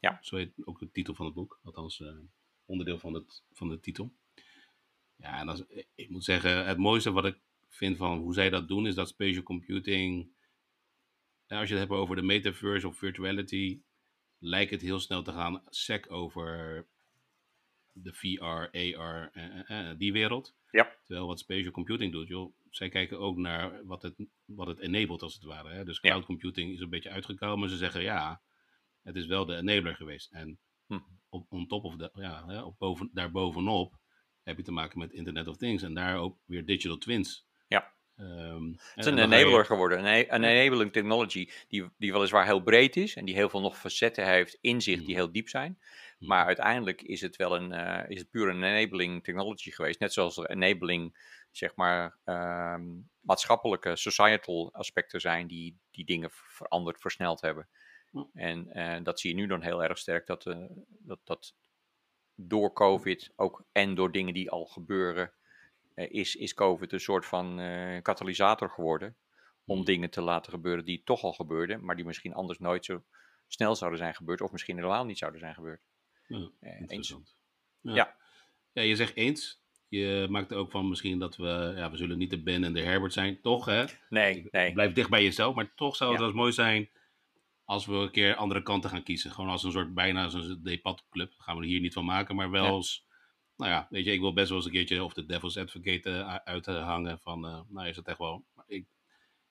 Ja. 0.00 0.18
Zo 0.20 0.36
heet 0.36 0.52
ook 0.64 0.78
de 0.78 0.90
titel 0.90 1.14
van 1.14 1.26
het 1.26 1.34
boek, 1.34 1.60
althans 1.62 2.02
onderdeel 2.64 2.98
van, 2.98 3.14
het, 3.14 3.44
van 3.52 3.68
de 3.68 3.80
titel. 3.80 4.12
Ja, 5.16 5.38
en 5.38 5.46
dat 5.46 5.66
is, 5.68 5.84
ik 5.94 6.10
moet 6.10 6.24
zeggen, 6.24 6.66
het 6.66 6.78
mooiste 6.78 7.10
wat 7.10 7.24
ik 7.24 7.38
vind 7.68 7.96
van 7.96 8.18
hoe 8.18 8.34
zij 8.34 8.50
dat 8.50 8.68
doen, 8.68 8.86
is 8.86 8.94
dat 8.94 9.08
spatial 9.08 9.42
computing. 9.42 10.28
als 11.46 11.68
je 11.68 11.74
het 11.74 11.88
hebt 11.88 12.00
over 12.00 12.16
de 12.16 12.22
metaverse 12.22 12.88
of 12.88 12.96
virtuality, 12.96 13.80
lijkt 14.38 14.70
het 14.70 14.80
heel 14.80 15.00
snel 15.00 15.22
te 15.22 15.32
gaan 15.32 15.62
sec 15.68 16.10
over 16.10 16.86
de 17.92 18.12
VR, 18.12 18.98
AR, 18.98 19.30
eh, 19.32 19.98
die 19.98 20.12
wereld. 20.12 20.54
Ja. 20.70 20.96
Terwijl 21.04 21.26
wat 21.26 21.38
spatial 21.38 21.70
computing 21.70 22.12
doet, 22.12 22.28
joh, 22.28 22.54
zij 22.70 22.88
kijken 22.88 23.18
ook 23.18 23.36
naar 23.36 23.84
wat 23.84 24.02
het, 24.02 24.14
wat 24.44 24.66
het 24.66 24.78
enabled 24.78 25.22
als 25.22 25.34
het 25.34 25.44
ware. 25.44 25.68
Hè? 25.68 25.84
Dus 25.84 26.00
cloud 26.00 26.24
computing 26.24 26.72
is 26.72 26.80
een 26.80 26.88
beetje 26.88 27.10
uitgekomen, 27.10 27.68
ze 27.68 27.76
zeggen 27.76 28.02
ja, 28.02 28.42
het 29.02 29.16
is 29.16 29.26
wel 29.26 29.46
de 29.46 29.56
enabler 29.56 29.94
geweest. 29.94 30.32
En 30.32 30.58
hm. 30.86 30.98
op 31.28 31.46
on 31.52 31.66
top 31.66 31.84
of 31.84 31.96
de, 31.96 32.10
ja, 32.14 32.64
op 32.64 32.78
boven, 32.78 33.10
daarbovenop 33.12 33.98
heb 34.42 34.56
je 34.56 34.62
te 34.62 34.72
maken 34.72 34.98
met 34.98 35.12
Internet 35.12 35.48
of 35.48 35.56
Things 35.56 35.82
en 35.82 35.94
daar 35.94 36.16
ook 36.16 36.38
weer 36.44 36.64
digital 36.64 36.98
twins. 36.98 37.46
Ja. 37.66 37.92
Um, 38.20 38.70
het 38.70 39.06
is 39.06 39.06
een 39.06 39.18
enabler 39.18 39.64
geworden, 39.64 39.98
een, 39.98 40.34
een 40.34 40.44
enabling 40.44 40.92
technology 40.92 41.50
die, 41.68 41.90
die 41.98 42.12
weliswaar 42.12 42.44
heel 42.44 42.62
breed 42.62 42.96
is 42.96 43.16
en 43.16 43.24
die 43.24 43.34
heel 43.34 43.48
veel 43.48 43.60
nog 43.60 43.78
facetten 43.78 44.26
heeft 44.26 44.58
in 44.60 44.80
zich 44.80 44.98
die 44.98 45.08
mm. 45.08 45.14
heel 45.14 45.32
diep 45.32 45.48
zijn. 45.48 45.78
Mm. 46.18 46.28
Maar 46.28 46.46
uiteindelijk 46.46 47.02
is 47.02 47.20
het 47.20 47.36
wel 47.36 47.56
een, 47.56 47.72
uh, 47.72 48.04
is 48.08 48.18
het 48.18 48.30
puur 48.30 48.48
een 48.48 48.62
enabling 48.62 49.24
technology 49.24 49.70
geweest. 49.70 50.00
Net 50.00 50.12
zoals 50.12 50.36
er 50.36 50.50
enabling, 50.50 51.16
zeg 51.50 51.74
maar, 51.76 52.16
um, 52.24 53.08
maatschappelijke, 53.20 53.96
societal 53.96 54.72
aspecten 54.72 55.20
zijn 55.20 55.46
die, 55.46 55.78
die 55.90 56.04
dingen 56.04 56.30
veranderd, 56.32 57.00
versneld 57.00 57.40
hebben. 57.40 57.68
Mm. 58.10 58.30
En 58.34 58.70
uh, 58.72 58.96
dat 59.02 59.20
zie 59.20 59.30
je 59.30 59.36
nu 59.36 59.46
dan 59.46 59.62
heel 59.62 59.84
erg 59.84 59.98
sterk, 59.98 60.26
dat, 60.26 60.46
uh, 60.46 60.66
dat, 60.88 61.20
dat 61.24 61.54
door 62.34 62.72
COVID 62.72 63.32
ook 63.36 63.64
en 63.72 63.94
door 63.94 64.12
dingen 64.12 64.34
die 64.34 64.50
al 64.50 64.66
gebeuren, 64.66 65.32
uh, 65.94 66.10
is, 66.10 66.36
is 66.36 66.54
COVID 66.54 66.92
een 66.92 67.00
soort 67.00 67.26
van 67.26 67.60
uh, 67.60 68.02
katalysator 68.02 68.70
geworden. 68.70 69.16
Om 69.64 69.76
hmm. 69.76 69.84
dingen 69.84 70.10
te 70.10 70.20
laten 70.20 70.52
gebeuren 70.52 70.84
die 70.84 71.02
toch 71.04 71.22
al 71.22 71.32
gebeurden, 71.32 71.84
maar 71.84 71.96
die 71.96 72.04
misschien 72.04 72.34
anders 72.34 72.58
nooit 72.58 72.84
zo 72.84 73.04
snel 73.46 73.76
zouden 73.76 73.98
zijn 73.98 74.14
gebeurd, 74.14 74.40
of 74.40 74.52
misschien 74.52 74.76
helemaal 74.76 75.04
niet 75.04 75.18
zouden 75.18 75.40
zijn 75.40 75.54
gebeurd. 75.54 75.80
Ja, 76.26 76.50
interessant. 76.60 77.36
Ja. 77.80 77.94
ja. 77.94 78.16
ja. 78.72 78.82
je 78.82 78.96
zegt 78.96 79.16
eens. 79.16 79.66
Je 79.88 80.26
maakt 80.30 80.52
ook 80.52 80.70
van 80.70 80.88
misschien 80.88 81.18
dat 81.18 81.36
we, 81.36 81.72
ja, 81.76 81.90
we 81.90 81.96
zullen 81.96 82.18
niet 82.18 82.30
de 82.30 82.42
Ben 82.42 82.64
en 82.64 82.72
de 82.72 82.82
Herbert 82.82 83.12
zijn, 83.12 83.40
toch 83.40 83.64
hè? 83.64 83.84
Nee, 84.08 84.48
nee. 84.50 84.72
Blijf 84.72 84.92
dicht 84.92 85.10
bij 85.10 85.22
jezelf, 85.22 85.54
maar 85.54 85.74
toch 85.74 85.96
zou 85.96 86.10
het 86.10 86.20
ja. 86.20 86.26
wel 86.26 86.34
mooi 86.34 86.52
zijn 86.52 86.90
als 87.68 87.86
we 87.86 87.92
een 87.92 88.10
keer 88.10 88.36
andere 88.36 88.62
kanten 88.62 88.90
gaan 88.90 89.02
kiezen. 89.02 89.30
Gewoon 89.30 89.50
als 89.50 89.62
een 89.62 89.72
soort, 89.72 89.94
bijna 89.94 90.32
een 90.32 90.62
debatclub. 90.62 91.32
Gaan 91.38 91.56
we 91.56 91.62
er 91.62 91.68
hier 91.68 91.80
niet 91.80 91.92
van 91.92 92.04
maken, 92.04 92.36
maar 92.36 92.50
wel 92.50 92.66
als... 92.66 93.06
Nou 93.56 93.70
ja, 93.70 93.86
weet 93.90 94.04
je, 94.04 94.12
ik 94.12 94.20
wil 94.20 94.32
best 94.32 94.48
wel 94.48 94.56
eens 94.56 94.66
een 94.66 94.72
keertje 94.72 95.04
of 95.04 95.12
de 95.12 95.26
devil's 95.26 95.56
advocate 95.56 96.10
uh, 96.10 96.34
uithangen 96.34 97.18
van... 97.18 97.46
Uh, 97.46 97.60
nou, 97.68 97.88
is 97.88 97.96
het 97.96 98.06
echt 98.06 98.18
wel... 98.18 98.46
Ik, 98.66 98.86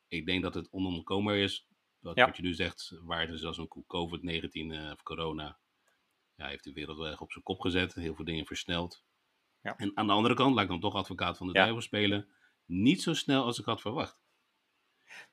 ik 0.07 0.25
denk 0.25 0.41
dat 0.41 0.53
het 0.53 0.69
onontkoombaar 0.69 1.37
is. 1.37 1.67
Dat, 1.99 2.15
Wat 2.15 2.37
je 2.37 2.43
nu 2.43 2.53
zegt, 2.53 2.97
waar 3.01 3.21
het 3.21 3.29
is 3.29 3.43
als 3.43 3.57
een 3.57 3.67
COVID-19 3.67 4.49
uh, 4.51 4.91
of 4.91 5.03
corona... 5.03 5.59
Ja, 6.35 6.47
heeft 6.47 6.63
de 6.63 6.73
wereld 6.73 6.97
wel 6.97 7.07
erg 7.07 7.21
op 7.21 7.31
zijn 7.31 7.43
kop 7.43 7.59
gezet. 7.59 7.93
Heel 7.93 8.15
veel 8.15 8.25
dingen 8.25 8.45
versneld. 8.45 9.03
Ja. 9.61 9.77
En 9.77 9.97
aan 9.97 10.07
de 10.07 10.13
andere 10.13 10.35
kant, 10.35 10.53
laat 10.53 10.63
ik 10.63 10.69
dan 10.69 10.79
toch 10.79 10.95
advocaat 10.95 11.37
van 11.37 11.47
de 11.47 11.53
ja. 11.53 11.59
duivel 11.59 11.81
spelen... 11.81 12.27
Niet 12.65 13.01
zo 13.01 13.13
snel 13.13 13.43
als 13.43 13.59
ik 13.59 13.65
had 13.65 13.81
verwacht. 13.81 14.19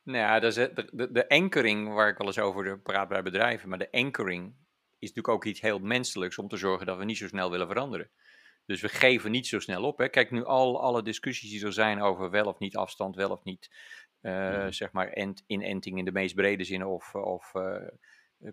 Nou 0.03 0.19
ja, 0.19 0.41
de, 0.41 0.89
de, 0.93 1.13
de 1.13 1.29
anchoring 1.29 1.95
waar 1.95 2.09
ik 2.09 2.19
wel 2.19 2.27
eens 2.27 2.39
over 2.39 2.81
praat 2.81 3.09
bij 3.09 3.23
bedrijven, 3.23 3.69
maar 3.69 3.79
de 3.79 3.93
anchoring 3.93 4.55
is 4.99 5.13
natuurlijk 5.13 5.29
ook 5.29 5.45
iets 5.45 5.61
heel 5.61 5.79
menselijks 5.79 6.39
om 6.39 6.49
te 6.49 6.57
zorgen 6.57 6.87
dat 6.87 6.99
we 6.99 7.05
niet 7.05 7.17
zo 7.17 7.27
snel 7.27 7.51
willen 7.51 7.67
veranderen. 7.67 8.11
Dus 8.67 8.81
we 8.81 8.89
geven 8.89 9.31
niet 9.31 9.47
zo 9.47 9.59
snel 9.59 9.85
op. 9.85 9.99
Hè. 9.99 10.09
Kijk 10.09 10.31
nu 10.31 10.45
al 10.45 10.81
alle 10.81 11.03
discussies 11.03 11.51
die 11.51 11.65
er 11.65 11.73
zijn 11.73 12.03
over 12.03 12.31
wel 12.31 12.47
of 12.47 12.59
niet 12.59 12.77
afstand, 12.77 13.17
wel 13.17 13.31
of 13.31 13.45
niet, 13.45 13.71
uh, 14.21 14.67
zeg 14.69 14.93
maar, 14.93 15.09
ent, 15.09 15.45
inenting 15.47 15.99
in 15.99 16.05
de 16.05 16.13
meest 16.13 16.35
brede 16.35 16.65
zin 16.65 16.85
of, 16.85 17.15
of 17.15 17.55
uh, 17.55 17.89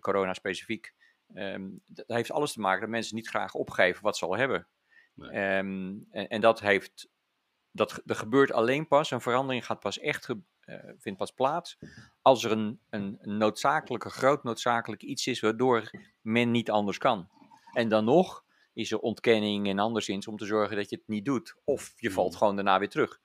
corona 0.00 0.34
specifiek. 0.34 0.94
Um, 1.34 1.82
dat 1.86 2.04
heeft 2.06 2.30
alles 2.30 2.52
te 2.52 2.60
maken 2.60 2.80
dat 2.80 2.90
mensen 2.90 3.16
niet 3.16 3.28
graag 3.28 3.54
opgeven 3.54 4.02
wat 4.02 4.16
ze 4.16 4.24
al 4.24 4.36
hebben. 4.36 4.66
Nee. 5.14 5.56
Um, 5.58 6.06
en, 6.10 6.28
en, 6.28 6.40
dat 6.40 6.60
heeft, 6.60 7.08
dat, 7.70 8.02
er 8.06 8.14
gebeurt 8.14 8.52
alleen 8.52 8.88
pas, 8.88 9.10
een 9.10 9.20
verandering 9.20 9.66
gaat 9.66 9.80
pas 9.80 9.98
echt 9.98 10.24
gebeuren 10.24 10.50
vindt 10.98 11.18
pas 11.18 11.30
plaats 11.30 11.78
als 12.22 12.44
er 12.44 12.50
een, 12.50 12.80
een 12.90 13.18
noodzakelijke, 13.22 14.10
groot 14.10 14.44
noodzakelijk 14.44 15.02
iets 15.02 15.26
is 15.26 15.40
waardoor 15.40 15.90
men 16.20 16.50
niet 16.50 16.70
anders 16.70 16.98
kan. 16.98 17.28
En 17.72 17.88
dan 17.88 18.04
nog 18.04 18.44
is 18.72 18.92
er 18.92 18.98
ontkenning 18.98 19.68
en 19.68 19.78
anderszins 19.78 20.26
om 20.26 20.36
te 20.36 20.46
zorgen 20.46 20.76
dat 20.76 20.90
je 20.90 20.96
het 20.96 21.08
niet 21.08 21.24
doet. 21.24 21.56
Of 21.64 21.92
je 21.96 22.10
valt 22.10 22.28
hmm. 22.28 22.38
gewoon 22.38 22.54
daarna 22.54 22.78
weer 22.78 22.88
terug. 22.88 23.20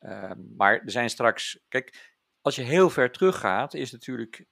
Uh, 0.00 0.32
maar 0.56 0.80
er 0.80 0.90
zijn 0.90 1.10
straks, 1.10 1.64
kijk, 1.68 2.14
als 2.40 2.56
je 2.56 2.62
heel 2.62 2.90
ver 2.90 3.12
teruggaat, 3.12 3.74
is 3.74 3.92
natuurlijk 3.92 4.46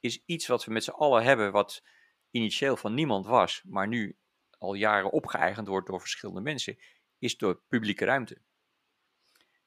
is 0.00 0.22
iets 0.24 0.46
wat 0.46 0.64
we 0.64 0.72
met 0.72 0.84
z'n 0.84 0.90
allen 0.90 1.22
hebben, 1.22 1.52
wat 1.52 1.82
initieel 2.30 2.76
van 2.76 2.94
niemand 2.94 3.26
was, 3.26 3.62
maar 3.68 3.88
nu 3.88 4.16
al 4.58 4.74
jaren 4.74 5.10
opgeëigend 5.10 5.68
wordt 5.68 5.86
door 5.86 6.00
verschillende 6.00 6.40
mensen, 6.40 6.78
is 7.18 7.36
door 7.36 7.62
publieke 7.68 8.04
ruimte 8.04 8.42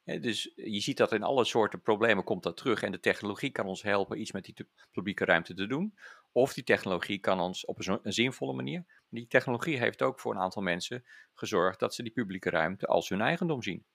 dus 0.04 0.52
je 0.56 0.80
ziet 0.80 0.98
dat 0.98 1.12
in 1.12 1.24
alle 1.24 1.46
soorten 1.46 1.82
problemen 1.82 2.24
komt 2.24 2.44
dat 2.44 2.58
terug. 2.58 2.84
En 2.84 2.92
de 2.92 3.00
technologie 3.00 3.52
kan 3.52 3.66
ons 3.66 3.82
helpen 3.82 4.20
iets 4.20 4.32
met 4.32 4.46
die 4.46 4.56
publieke 4.92 5.26
ruimte 5.26 5.54
te 5.54 5.68
doen. 5.68 5.98
Of 6.32 6.54
die 6.54 6.64
technologie 6.64 7.20
kan 7.20 7.40
ons 7.40 7.66
op 7.66 7.80
een, 7.80 8.00
een 8.04 8.14
zinvolle 8.14 8.54
manier. 8.54 8.86
Die 9.10 9.28
technologie 9.28 9.78
heeft 9.78 10.02
ook 10.02 10.20
voor 10.20 10.34
een 10.34 10.42
aantal 10.42 10.62
mensen 10.62 11.06
gezorgd 11.34 11.80
dat 11.80 11.94
ze 11.96 12.04
die 12.04 12.12
publieke 12.12 12.50
ruimte 12.50 12.86
als 12.86 13.10
hun 13.10 13.22
eigendom 13.22 13.64
zien. 13.64 13.86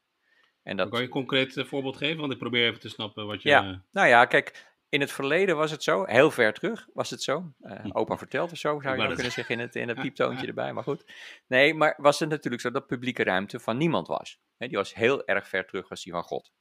En 0.62 0.76
dat... 0.76 0.88
Kan 0.88 0.98
je 0.98 1.04
een 1.04 1.10
concreet 1.10 1.56
eh, 1.56 1.64
voorbeeld 1.64 1.96
geven? 1.96 2.20
Want 2.20 2.32
ik 2.32 2.38
probeer 2.38 2.66
even 2.66 2.80
te 2.80 2.88
snappen 2.88 3.26
wat 3.26 3.42
je... 3.42 3.48
Ja, 3.48 3.84
nou 3.90 4.08
ja, 4.08 4.24
kijk, 4.24 4.67
in 4.88 5.00
het 5.00 5.12
verleden 5.12 5.56
was 5.56 5.70
het 5.70 5.82
zo, 5.82 6.04
heel 6.04 6.30
ver 6.30 6.52
terug 6.52 6.88
was 6.92 7.10
het 7.10 7.22
zo. 7.22 7.52
Uh, 7.60 7.84
opa 7.92 8.16
vertelt 8.16 8.52
of 8.52 8.58
zo, 8.58 8.80
zou 8.80 8.96
je 8.96 9.02
ook 9.02 9.14
kunnen 9.14 9.32
zeggen 9.32 9.54
in 9.54 9.60
het, 9.60 9.76
in 9.76 9.88
het 9.88 10.00
pieptoontje 10.00 10.46
erbij, 10.46 10.72
maar 10.72 10.82
goed. 10.82 11.12
Nee, 11.46 11.74
maar 11.74 11.94
was 11.96 12.18
het 12.18 12.28
natuurlijk 12.28 12.62
zo 12.62 12.70
dat 12.70 12.86
publieke 12.86 13.24
ruimte 13.24 13.60
van 13.60 13.76
niemand 13.76 14.06
was. 14.06 14.38
die 14.56 14.76
was 14.76 14.94
heel 14.94 15.26
erg 15.26 15.48
ver 15.48 15.66
terug, 15.66 15.88
was 15.88 16.02
die 16.02 16.12
van 16.12 16.22
God. 16.22 16.52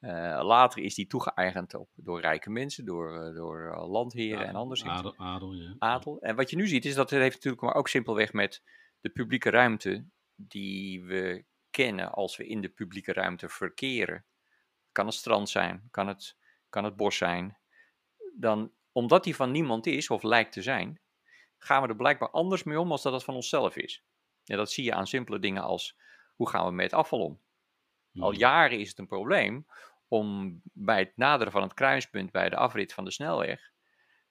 Uh, 0.00 0.40
later 0.42 0.82
is 0.82 0.94
die 0.94 1.06
toegeëigend 1.06 1.74
op, 1.74 1.88
door 1.94 2.20
rijke 2.20 2.50
mensen, 2.50 2.84
door, 2.84 3.28
uh, 3.28 3.34
door 3.34 3.86
landheren 3.86 4.46
en 4.46 4.54
anders. 4.54 4.84
Adel, 4.84 5.16
adel, 5.16 5.52
ja. 5.52 5.74
adel. 5.78 6.20
En 6.20 6.36
wat 6.36 6.50
je 6.50 6.56
nu 6.56 6.66
ziet 6.66 6.84
is 6.84 6.94
dat 6.94 7.10
het 7.10 7.20
heeft 7.20 7.34
natuurlijk 7.34 7.62
maar 7.62 7.74
ook 7.74 7.88
simpelweg 7.88 8.32
met 8.32 8.62
de 9.00 9.10
publieke 9.10 9.50
ruimte 9.50 10.06
die 10.34 11.04
we 11.04 11.44
kennen 11.70 12.12
als 12.12 12.36
we 12.36 12.46
in 12.46 12.60
de 12.60 12.68
publieke 12.68 13.12
ruimte 13.12 13.48
verkeren. 13.48 14.24
Kan 14.92 15.06
het 15.06 15.14
strand 15.14 15.48
zijn, 15.48 15.88
kan 15.90 16.08
het 16.08 16.36
kan 16.74 16.84
het 16.84 16.96
bos 16.96 17.16
zijn, 17.16 17.58
dan 18.36 18.72
omdat 18.92 19.24
die 19.24 19.36
van 19.36 19.50
niemand 19.50 19.86
is 19.86 20.10
of 20.10 20.22
lijkt 20.22 20.52
te 20.52 20.62
zijn, 20.62 21.00
gaan 21.58 21.82
we 21.82 21.88
er 21.88 21.96
blijkbaar 21.96 22.30
anders 22.30 22.62
mee 22.62 22.80
om 22.80 22.90
als 22.90 23.02
dat 23.02 23.12
het 23.12 23.24
van 23.24 23.34
onszelf 23.34 23.76
is. 23.76 24.04
Ja, 24.42 24.56
dat 24.56 24.70
zie 24.70 24.84
je 24.84 24.94
aan 24.94 25.06
simpele 25.06 25.38
dingen 25.38 25.62
als 25.62 25.98
hoe 26.34 26.48
gaan 26.48 26.66
we 26.66 26.72
met 26.72 26.92
afval 26.92 27.20
om? 27.20 27.40
Al 28.18 28.30
hmm. 28.30 28.38
jaren 28.38 28.78
is 28.78 28.88
het 28.88 28.98
een 28.98 29.06
probleem 29.06 29.66
om 30.08 30.60
bij 30.62 30.98
het 30.98 31.12
naderen 31.16 31.52
van 31.52 31.62
het 31.62 31.74
kruispunt 31.74 32.30
bij 32.30 32.48
de 32.48 32.56
afrit 32.56 32.92
van 32.92 33.04
de 33.04 33.10
snelweg, 33.10 33.72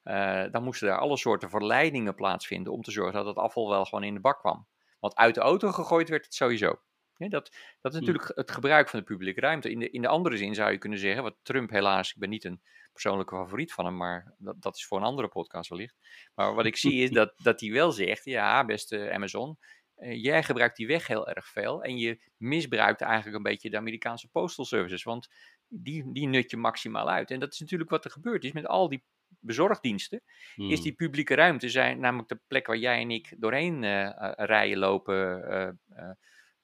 uh, 0.04 0.44
dan 0.50 0.62
moesten 0.62 0.88
daar 0.88 0.98
alle 0.98 1.16
soorten 1.16 1.50
verleidingen 1.50 2.14
plaatsvinden 2.14 2.72
om 2.72 2.82
te 2.82 2.90
zorgen 2.90 3.14
dat 3.14 3.26
het 3.26 3.36
afval 3.36 3.68
wel 3.68 3.84
gewoon 3.84 4.04
in 4.04 4.14
de 4.14 4.20
bak 4.20 4.38
kwam. 4.38 4.66
Want 5.00 5.14
uit 5.14 5.34
de 5.34 5.40
auto 5.40 5.72
gegooid 5.72 6.08
werd 6.08 6.24
het 6.24 6.34
sowieso. 6.34 6.80
Ja, 7.16 7.28
dat, 7.28 7.50
dat 7.80 7.92
is 7.92 7.98
hmm. 7.98 8.06
natuurlijk 8.06 8.36
het 8.36 8.50
gebruik 8.50 8.88
van 8.88 8.98
de 8.98 9.04
publieke 9.04 9.40
ruimte. 9.40 9.70
In 9.70 9.78
de, 9.78 9.90
in 9.90 10.02
de 10.02 10.08
andere 10.08 10.36
zin 10.36 10.54
zou 10.54 10.72
je 10.72 10.78
kunnen 10.78 10.98
zeggen, 10.98 11.22
wat 11.22 11.36
Trump 11.42 11.70
helaas, 11.70 12.10
ik 12.10 12.18
ben 12.18 12.30
niet 12.30 12.44
een 12.44 12.60
persoonlijke 12.94 13.36
favoriet 13.36 13.72
van 13.72 13.84
hem, 13.84 13.96
maar 13.96 14.34
dat, 14.38 14.62
dat 14.62 14.76
is 14.76 14.86
voor 14.86 14.98
een 14.98 15.04
andere 15.04 15.28
podcast 15.28 15.70
wellicht. 15.70 15.96
Maar 16.34 16.54
wat 16.54 16.66
ik 16.66 16.76
zie 16.76 17.02
is 17.02 17.10
dat, 17.20 17.34
dat 17.36 17.60
hij 17.60 17.70
wel 17.70 17.92
zegt, 17.92 18.24
ja 18.24 18.64
beste 18.64 19.12
Amazon, 19.12 19.58
uh, 19.96 20.22
jij 20.22 20.42
gebruikt 20.42 20.76
die 20.76 20.86
weg 20.86 21.06
heel 21.06 21.28
erg 21.28 21.46
veel 21.46 21.82
en 21.82 21.98
je 21.98 22.20
misbruikt 22.36 23.00
eigenlijk 23.00 23.36
een 23.36 23.42
beetje 23.42 23.70
de 23.70 23.76
Amerikaanse 23.76 24.28
postal 24.28 24.64
services, 24.64 25.02
want 25.02 25.28
die, 25.68 26.12
die 26.12 26.28
nut 26.28 26.50
je 26.50 26.56
maximaal 26.56 27.10
uit. 27.10 27.30
En 27.30 27.40
dat 27.40 27.52
is 27.52 27.58
natuurlijk 27.58 27.90
wat 27.90 28.04
er 28.04 28.10
gebeurd 28.10 28.44
is 28.44 28.52
met 28.52 28.66
al 28.66 28.88
die 28.88 29.04
bezorgdiensten, 29.40 30.22
hmm. 30.54 30.70
is 30.70 30.80
die 30.80 30.92
publieke 30.92 31.34
ruimte, 31.34 31.68
zijn 31.68 32.00
namelijk 32.00 32.28
de 32.28 32.40
plek 32.46 32.66
waar 32.66 32.76
jij 32.76 33.00
en 33.00 33.10
ik 33.10 33.34
doorheen 33.38 33.82
uh, 33.82 34.32
rijden, 34.34 34.78
lopen, 34.78 35.78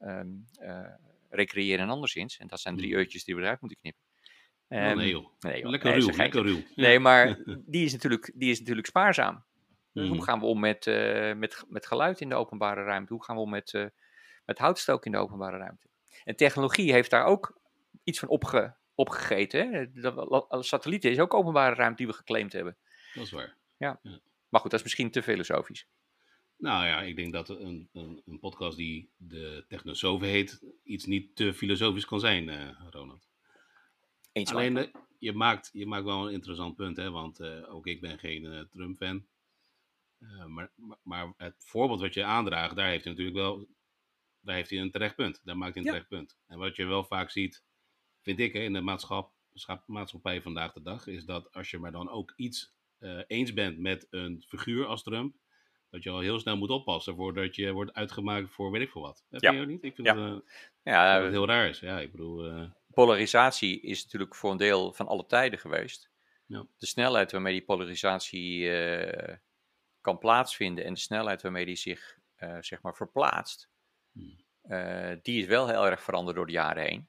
um, 0.01 0.47
uh, 0.61 0.87
recreëren 1.29 1.85
en 1.85 1.91
anderszins. 1.91 2.39
En 2.39 2.47
dat 2.47 2.61
zijn 2.61 2.77
drie 2.77 2.91
uurtjes 2.91 3.25
die 3.25 3.35
we 3.35 3.41
eruit 3.43 3.61
moeten 3.61 3.79
knippen. 3.81 4.03
Oh, 4.69 4.79
Ehm, 4.79 4.97
nee 4.97 5.09
joh. 5.09 5.27
nee, 5.41 5.61
joh. 5.61 5.71
Lekker 5.71 5.91
Nee, 5.91 6.01
ruw, 6.01 6.17
lekker 6.17 6.43
ruw. 6.43 6.57
Ja. 6.57 6.65
Nee, 6.75 6.99
maar 6.99 7.39
die 7.67 7.85
is 7.85 7.93
natuurlijk, 7.93 8.33
die 8.35 8.51
is 8.51 8.59
natuurlijk 8.59 8.87
spaarzaam. 8.87 9.45
Dus. 9.93 10.09
Hoe 10.09 10.23
gaan 10.23 10.41
we 10.41 10.47
om 10.47 10.61
met, 10.61 10.87
eh, 10.87 11.35
met, 11.35 11.65
met 11.69 11.87
geluid 11.87 12.21
in 12.21 12.29
de 12.29 12.35
openbare 12.35 12.83
ruimte? 12.83 13.13
Hoe 13.13 13.25
gaan 13.25 13.37
we 13.37 13.43
om 13.43 13.51
met, 13.51 13.75
eh, 13.75 13.87
met 14.45 14.59
houtstook 14.59 15.07
in 15.07 15.13
de 15.13 15.19
openbare 15.19 15.57
ruimte? 15.57 15.87
En 16.25 16.37
technologie 16.37 16.93
heeft 16.93 17.11
daar 17.11 17.25
ook 17.25 17.61
iets 18.05 18.19
van 18.19 18.29
opge, 18.29 18.77
opgegeten. 18.95 19.73
Hè? 19.73 19.91
De, 19.91 20.57
satellieten 20.61 21.11
is 21.11 21.19
ook 21.19 21.35
openbare 21.35 21.75
ruimte 21.75 21.97
die 21.97 22.07
we 22.07 22.13
geclaimd 22.13 22.53
hebben. 22.53 22.77
Dat 23.15 23.25
is 23.25 23.31
waar. 23.31 23.57
Maar 24.49 24.61
goed, 24.61 24.71
dat 24.71 24.79
is 24.81 24.83
misschien 24.83 25.11
te 25.11 25.23
filosofisch. 25.23 25.87
Nou 26.61 26.87
ja, 26.87 27.03
ik 27.03 27.17
denk 27.17 27.33
dat 27.33 27.49
een, 27.49 27.89
een, 27.93 28.23
een 28.27 28.39
podcast 28.39 28.77
die 28.77 29.11
de 29.17 29.65
Technosofen 29.69 30.29
heet, 30.29 30.63
iets 30.83 31.05
niet 31.07 31.37
te 31.37 31.55
filosofisch 31.55 32.05
kan 32.05 32.21
zijn, 32.21 32.49
eh, 32.49 32.81
Ronald. 32.91 33.29
Eens 34.33 34.51
Alleen, 34.53 34.77
eh, 34.77 34.93
je, 35.19 35.33
maakt, 35.33 35.71
je 35.73 35.87
maakt 35.87 36.05
wel 36.05 36.27
een 36.27 36.33
interessant 36.33 36.77
punt, 36.77 36.97
hè? 36.97 37.11
want 37.11 37.41
eh, 37.41 37.75
ook 37.75 37.87
ik 37.87 38.01
ben 38.01 38.19
geen 38.19 38.69
Trump-fan. 38.71 39.27
Maar, 40.47 40.73
maar, 40.75 40.99
maar 41.03 41.33
het 41.37 41.55
voorbeeld 41.59 42.01
wat 42.01 42.15
je 42.15 42.25
aandraagt, 42.25 42.77
daar 42.77 42.89
heeft 42.89 43.05
hij 43.05 43.13
natuurlijk 43.13 43.39
wel 43.39 43.69
daar 44.41 44.55
heeft 44.55 44.71
hij 44.71 44.79
een 44.79 44.91
terecht 44.91 45.15
punt. 45.15 45.41
Daar 45.45 45.57
maakt 45.57 45.75
hij 45.75 45.83
een 45.83 45.89
Ja. 45.89 45.95
terecht 45.95 46.09
punt. 46.11 46.39
En 46.47 46.59
wat 46.59 46.77
je 46.77 46.85
wel 46.85 47.05
vaak 47.05 47.31
ziet, 47.31 47.65
vind 48.21 48.39
ik, 48.39 48.53
hè, 48.53 48.61
in 48.61 48.73
de 48.73 48.81
maatschap, 48.81 49.33
schap- 49.55 49.87
maatschappij 49.87 50.43
vandaag 50.43 50.73
de 50.73 50.83
dag, 50.83 51.07
is 51.07 51.25
dat 51.25 51.53
als 51.53 51.71
je 51.71 51.79
maar 51.79 51.93
dan 51.93 52.09
ook 52.11 52.33
iets 52.37 52.75
eens 53.27 53.53
bent 53.53 53.79
met 53.79 54.07
een 54.11 54.43
figuur 54.47 54.87
als 54.87 55.03
Trump, 55.03 55.37
dat 55.91 56.03
je 56.03 56.11
al 56.11 56.21
heel 56.21 56.39
snel 56.39 56.57
moet 56.57 56.71
oppassen 56.71 57.15
voordat 57.17 57.55
je 57.57 57.73
wordt 57.73 57.93
uitgemaakt 57.95 58.51
voor 58.51 58.71
weet 58.71 58.83
ik 58.83 58.91
veel 58.91 59.03
wat. 59.03 59.25
Dat 59.29 59.41
Ja. 59.43 59.51
je 59.53 59.61
ook 59.61 59.67
niet? 59.67 59.85
Ik 59.85 59.95
vind 59.95 60.07
Ja. 60.07 60.15
dat, 60.15 60.43
eh, 60.43 60.49
Ja, 60.83 61.15
dat 61.15 61.23
het 61.23 61.33
heel 61.33 61.47
raar 61.47 61.69
is. 61.69 61.81
Ja, 61.81 62.01
ik 62.01 62.11
bedoel, 62.11 62.45
eh, 62.47 62.71
polarisatie 62.95 63.81
is 63.81 64.05
natuurlijk 64.05 64.35
voor 64.35 64.51
een 64.51 64.57
deel 64.57 64.93
van 64.93 65.07
alle 65.07 65.27
tijden 65.27 65.59
geweest. 65.59 66.11
Ja. 66.47 66.67
De 66.79 66.87
snelheid 66.87 67.33
waarmee 67.33 67.53
die 67.53 67.65
polarisatie 67.65 68.71
eh, 68.73 69.37
kan 70.01 70.19
plaatsvinden 70.19 70.85
en 70.85 70.95
de 70.95 71.01
snelheid 71.01 71.43
waarmee 71.43 71.65
die 71.65 71.77
zich 71.77 72.19
eh, 72.37 72.57
zeg 72.61 72.83
maar 72.83 72.95
verplaatst, 72.97 73.71
Hmm. 74.13 74.37
eh, 74.63 75.17
die 75.23 75.41
is 75.41 75.47
wel 75.47 75.69
heel 75.69 75.87
erg 75.87 76.03
veranderd 76.03 76.37
door 76.37 76.47
de 76.47 76.53
jaren 76.53 76.83
heen. 76.83 77.09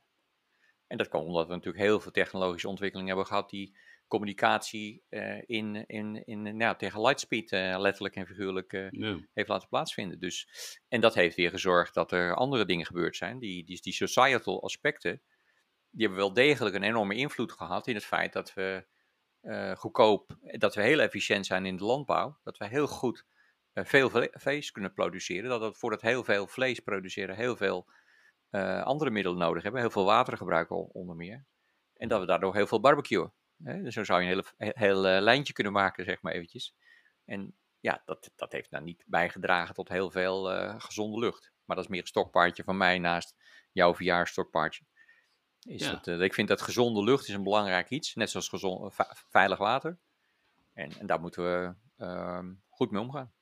En 0.87 0.97
dat 0.97 1.07
komt 1.07 1.25
omdat 1.25 1.47
we 1.47 1.53
natuurlijk 1.53 1.83
heel 1.83 1.99
veel 1.99 2.11
technologische 2.11 2.67
ontwikkelingen 2.67 3.09
hebben 3.09 3.27
gehad 3.27 3.49
die 3.49 3.77
communicatie 4.11 5.03
eh, 5.09 5.41
in, 5.45 5.85
in, 5.85 6.25
in, 6.25 6.41
nou, 6.41 6.57
ja, 6.57 6.75
tegen 6.75 7.01
lightspeed 7.01 7.51
eh, 7.51 7.79
letterlijk 7.79 8.15
en 8.15 8.25
figuurlijk 8.25 8.71
ja. 8.91 9.19
heeft 9.33 9.49
laten 9.49 9.67
plaatsvinden. 9.67 10.19
Dus, 10.19 10.47
en 10.87 11.01
dat 11.01 11.13
heeft 11.13 11.35
weer 11.35 11.49
gezorgd 11.49 11.93
dat 11.93 12.11
er 12.11 12.35
andere 12.35 12.65
dingen 12.65 12.85
gebeurd 12.85 13.15
zijn. 13.15 13.39
Die, 13.39 13.65
die, 13.65 13.81
die 13.81 13.93
societal 13.93 14.63
aspecten, 14.63 15.21
die 15.89 16.05
hebben 16.05 16.17
wel 16.17 16.33
degelijk 16.33 16.75
een 16.75 16.83
enorme 16.83 17.15
invloed 17.15 17.51
gehad 17.51 17.87
in 17.87 17.95
het 17.95 18.05
feit 18.05 18.33
dat 18.33 18.53
we 18.53 18.85
goedkoop, 19.75 20.37
dat 20.41 20.75
we 20.75 20.81
heel 20.81 20.99
efficiënt 20.99 21.45
zijn 21.45 21.65
in 21.65 21.77
de 21.77 21.83
landbouw. 21.83 22.39
Dat 22.43 22.57
we 22.57 22.67
heel 22.67 22.87
goed 22.87 23.25
veel 23.73 24.09
vle- 24.09 24.31
vlees 24.31 24.71
kunnen 24.71 24.93
produceren. 24.93 25.49
Dat 25.49 25.61
we 25.61 25.79
voor 25.79 25.89
dat 25.89 26.01
heel 26.01 26.23
veel 26.23 26.47
vlees 26.47 26.79
produceren 26.79 27.35
heel 27.35 27.55
veel 27.55 27.89
andere 28.83 29.09
middelen 29.09 29.39
nodig 29.39 29.63
hebben. 29.63 29.81
Heel 29.81 29.89
veel 29.89 30.05
water 30.05 30.37
gebruiken 30.37 30.93
onder 30.93 31.15
meer. 31.15 31.45
En 31.93 32.07
dat 32.07 32.19
we 32.19 32.25
daardoor 32.25 32.55
heel 32.55 32.67
veel 32.67 32.79
barbecuen. 32.79 33.33
Hè? 33.63 33.81
Dus 33.81 33.93
zo 33.93 34.03
zou 34.03 34.21
je 34.21 34.25
een 34.29 34.31
hele, 34.33 34.45
he- 34.73 34.85
heel 34.85 35.07
eh, 35.07 35.21
lijntje 35.21 35.53
kunnen 35.53 35.73
maken, 35.73 36.05
zeg 36.05 36.21
maar 36.21 36.33
eventjes. 36.33 36.75
En 37.25 37.55
ja, 37.79 38.01
dat, 38.05 38.31
dat 38.35 38.51
heeft 38.51 38.71
nou 38.71 38.83
niet 38.83 39.03
bijgedragen 39.07 39.75
tot 39.75 39.89
heel 39.89 40.11
veel 40.11 40.51
eh, 40.51 40.75
gezonde 40.77 41.19
lucht. 41.19 41.51
Maar 41.65 41.75
dat 41.75 41.85
is 41.85 41.91
meer 41.91 42.01
een 42.01 42.07
stokpaardje 42.07 42.63
van 42.63 42.77
mij 42.77 42.99
naast 42.99 43.35
jouw 43.71 43.95
verjaarstokpaardje. 43.95 44.83
Is 45.61 45.81
Ja. 45.85 45.91
dat, 45.91 46.07
eh, 46.07 46.21
ik 46.21 46.33
vind 46.33 46.47
dat 46.47 46.61
gezonde 46.61 47.03
lucht 47.03 47.27
is 47.27 47.33
een 47.33 47.43
belangrijk 47.43 47.89
iets. 47.89 48.15
Net 48.15 48.29
zoals 48.29 48.47
gezond, 48.49 48.95
ve- 48.95 49.13
veilig 49.29 49.57
water. 49.57 49.97
En, 50.73 50.91
en 50.99 51.05
daar 51.07 51.21
moeten 51.21 51.43
we 51.43 51.73
ehm, 51.97 52.53
goed 52.69 52.91
mee 52.91 53.01
omgaan. 53.01 53.33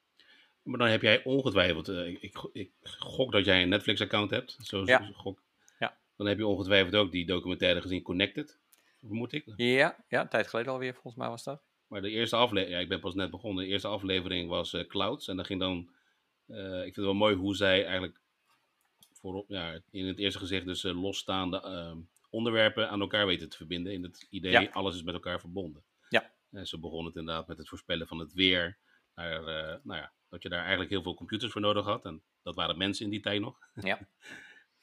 Maar 0.61 0.79
dan 0.79 0.87
heb 0.87 1.01
jij 1.01 1.23
ongetwijfeld, 1.23 1.87
ik, 1.87 2.21
ik, 2.21 2.49
ik 2.51 2.71
gok 2.81 3.31
dat 3.31 3.45
jij 3.45 3.61
een 3.61 3.69
Netflix-account 3.69 4.29
hebt. 4.29 4.57
Zo, 4.61 4.83
Ja. 4.85 5.09
gok. 5.13 5.43
Ja. 5.79 5.97
Dan 6.15 6.27
heb 6.27 6.37
je 6.37 6.47
ongetwijfeld 6.47 6.95
ook 6.95 7.11
die 7.11 7.25
documentaire 7.25 7.81
gezien, 7.81 8.01
Connected, 8.01 8.59
vermoed 9.07 9.31
ik. 9.33 9.53
Ja, 9.55 10.05
ja, 10.07 10.21
een 10.21 10.29
tijd 10.29 10.47
geleden 10.47 10.71
alweer, 10.71 10.93
volgens 10.93 11.15
mij 11.15 11.27
was 11.29 11.43
dat. 11.43 11.61
Maar 11.87 12.01
de 12.01 12.09
eerste 12.09 12.35
aflevering, 12.35 12.75
ja, 12.75 12.81
ik 12.83 12.89
ben 12.89 12.99
pas 12.99 13.13
net 13.15 13.31
begonnen. 13.31 13.63
De 13.63 13.69
eerste 13.69 13.87
aflevering 13.87 14.49
was 14.49 14.73
eh, 14.73 14.87
Clouds. 14.87 15.27
En 15.27 15.35
dan 15.35 15.45
ging 15.45 15.59
dan, 15.59 15.89
eh, 16.45 16.75
ik 16.77 16.81
vind 16.83 16.95
het 16.95 17.05
wel 17.05 17.13
mooi 17.13 17.35
hoe 17.35 17.55
zij 17.55 17.85
eigenlijk 17.85 18.19
voorop, 19.11 19.49
ja, 19.49 19.79
in 19.91 20.05
het 20.07 20.19
eerste 20.19 20.39
gezicht 20.39 20.65
dus 20.65 20.83
eh, 20.83 21.01
losstaande 21.01 21.61
eh, 21.61 21.95
onderwerpen 22.29 22.89
aan 22.89 23.01
elkaar 23.01 23.25
weten 23.25 23.49
te 23.49 23.57
verbinden. 23.57 23.93
In 23.93 24.03
het 24.03 24.27
idee, 24.29 24.51
Ja. 24.51 24.67
alles 24.71 24.95
is 24.95 25.03
met 25.03 25.13
elkaar 25.13 25.39
verbonden. 25.39 25.83
Ja. 26.09 26.31
En 26.51 26.67
ze 26.67 26.79
begonnen 26.79 27.05
het 27.07 27.15
inderdaad 27.15 27.47
met 27.47 27.57
het 27.57 27.67
voorspellen 27.69 28.07
van 28.07 28.19
het 28.19 28.33
weer. 28.33 28.77
Naar, 29.15 29.43
nou 29.83 29.99
ja, 29.99 30.13
dat 30.29 30.43
je 30.43 30.49
daar 30.49 30.59
eigenlijk 30.59 30.89
heel 30.89 31.01
veel 31.03 31.13
computers 31.13 31.51
voor 31.51 31.61
nodig 31.61 31.85
had. 31.85 32.05
En 32.05 32.23
dat 32.43 32.55
waren 32.55 32.77
mensen 32.77 33.05
in 33.05 33.11
die 33.11 33.19
tijd 33.19 33.41
nog. 33.41 33.59
Ja. 33.73 33.99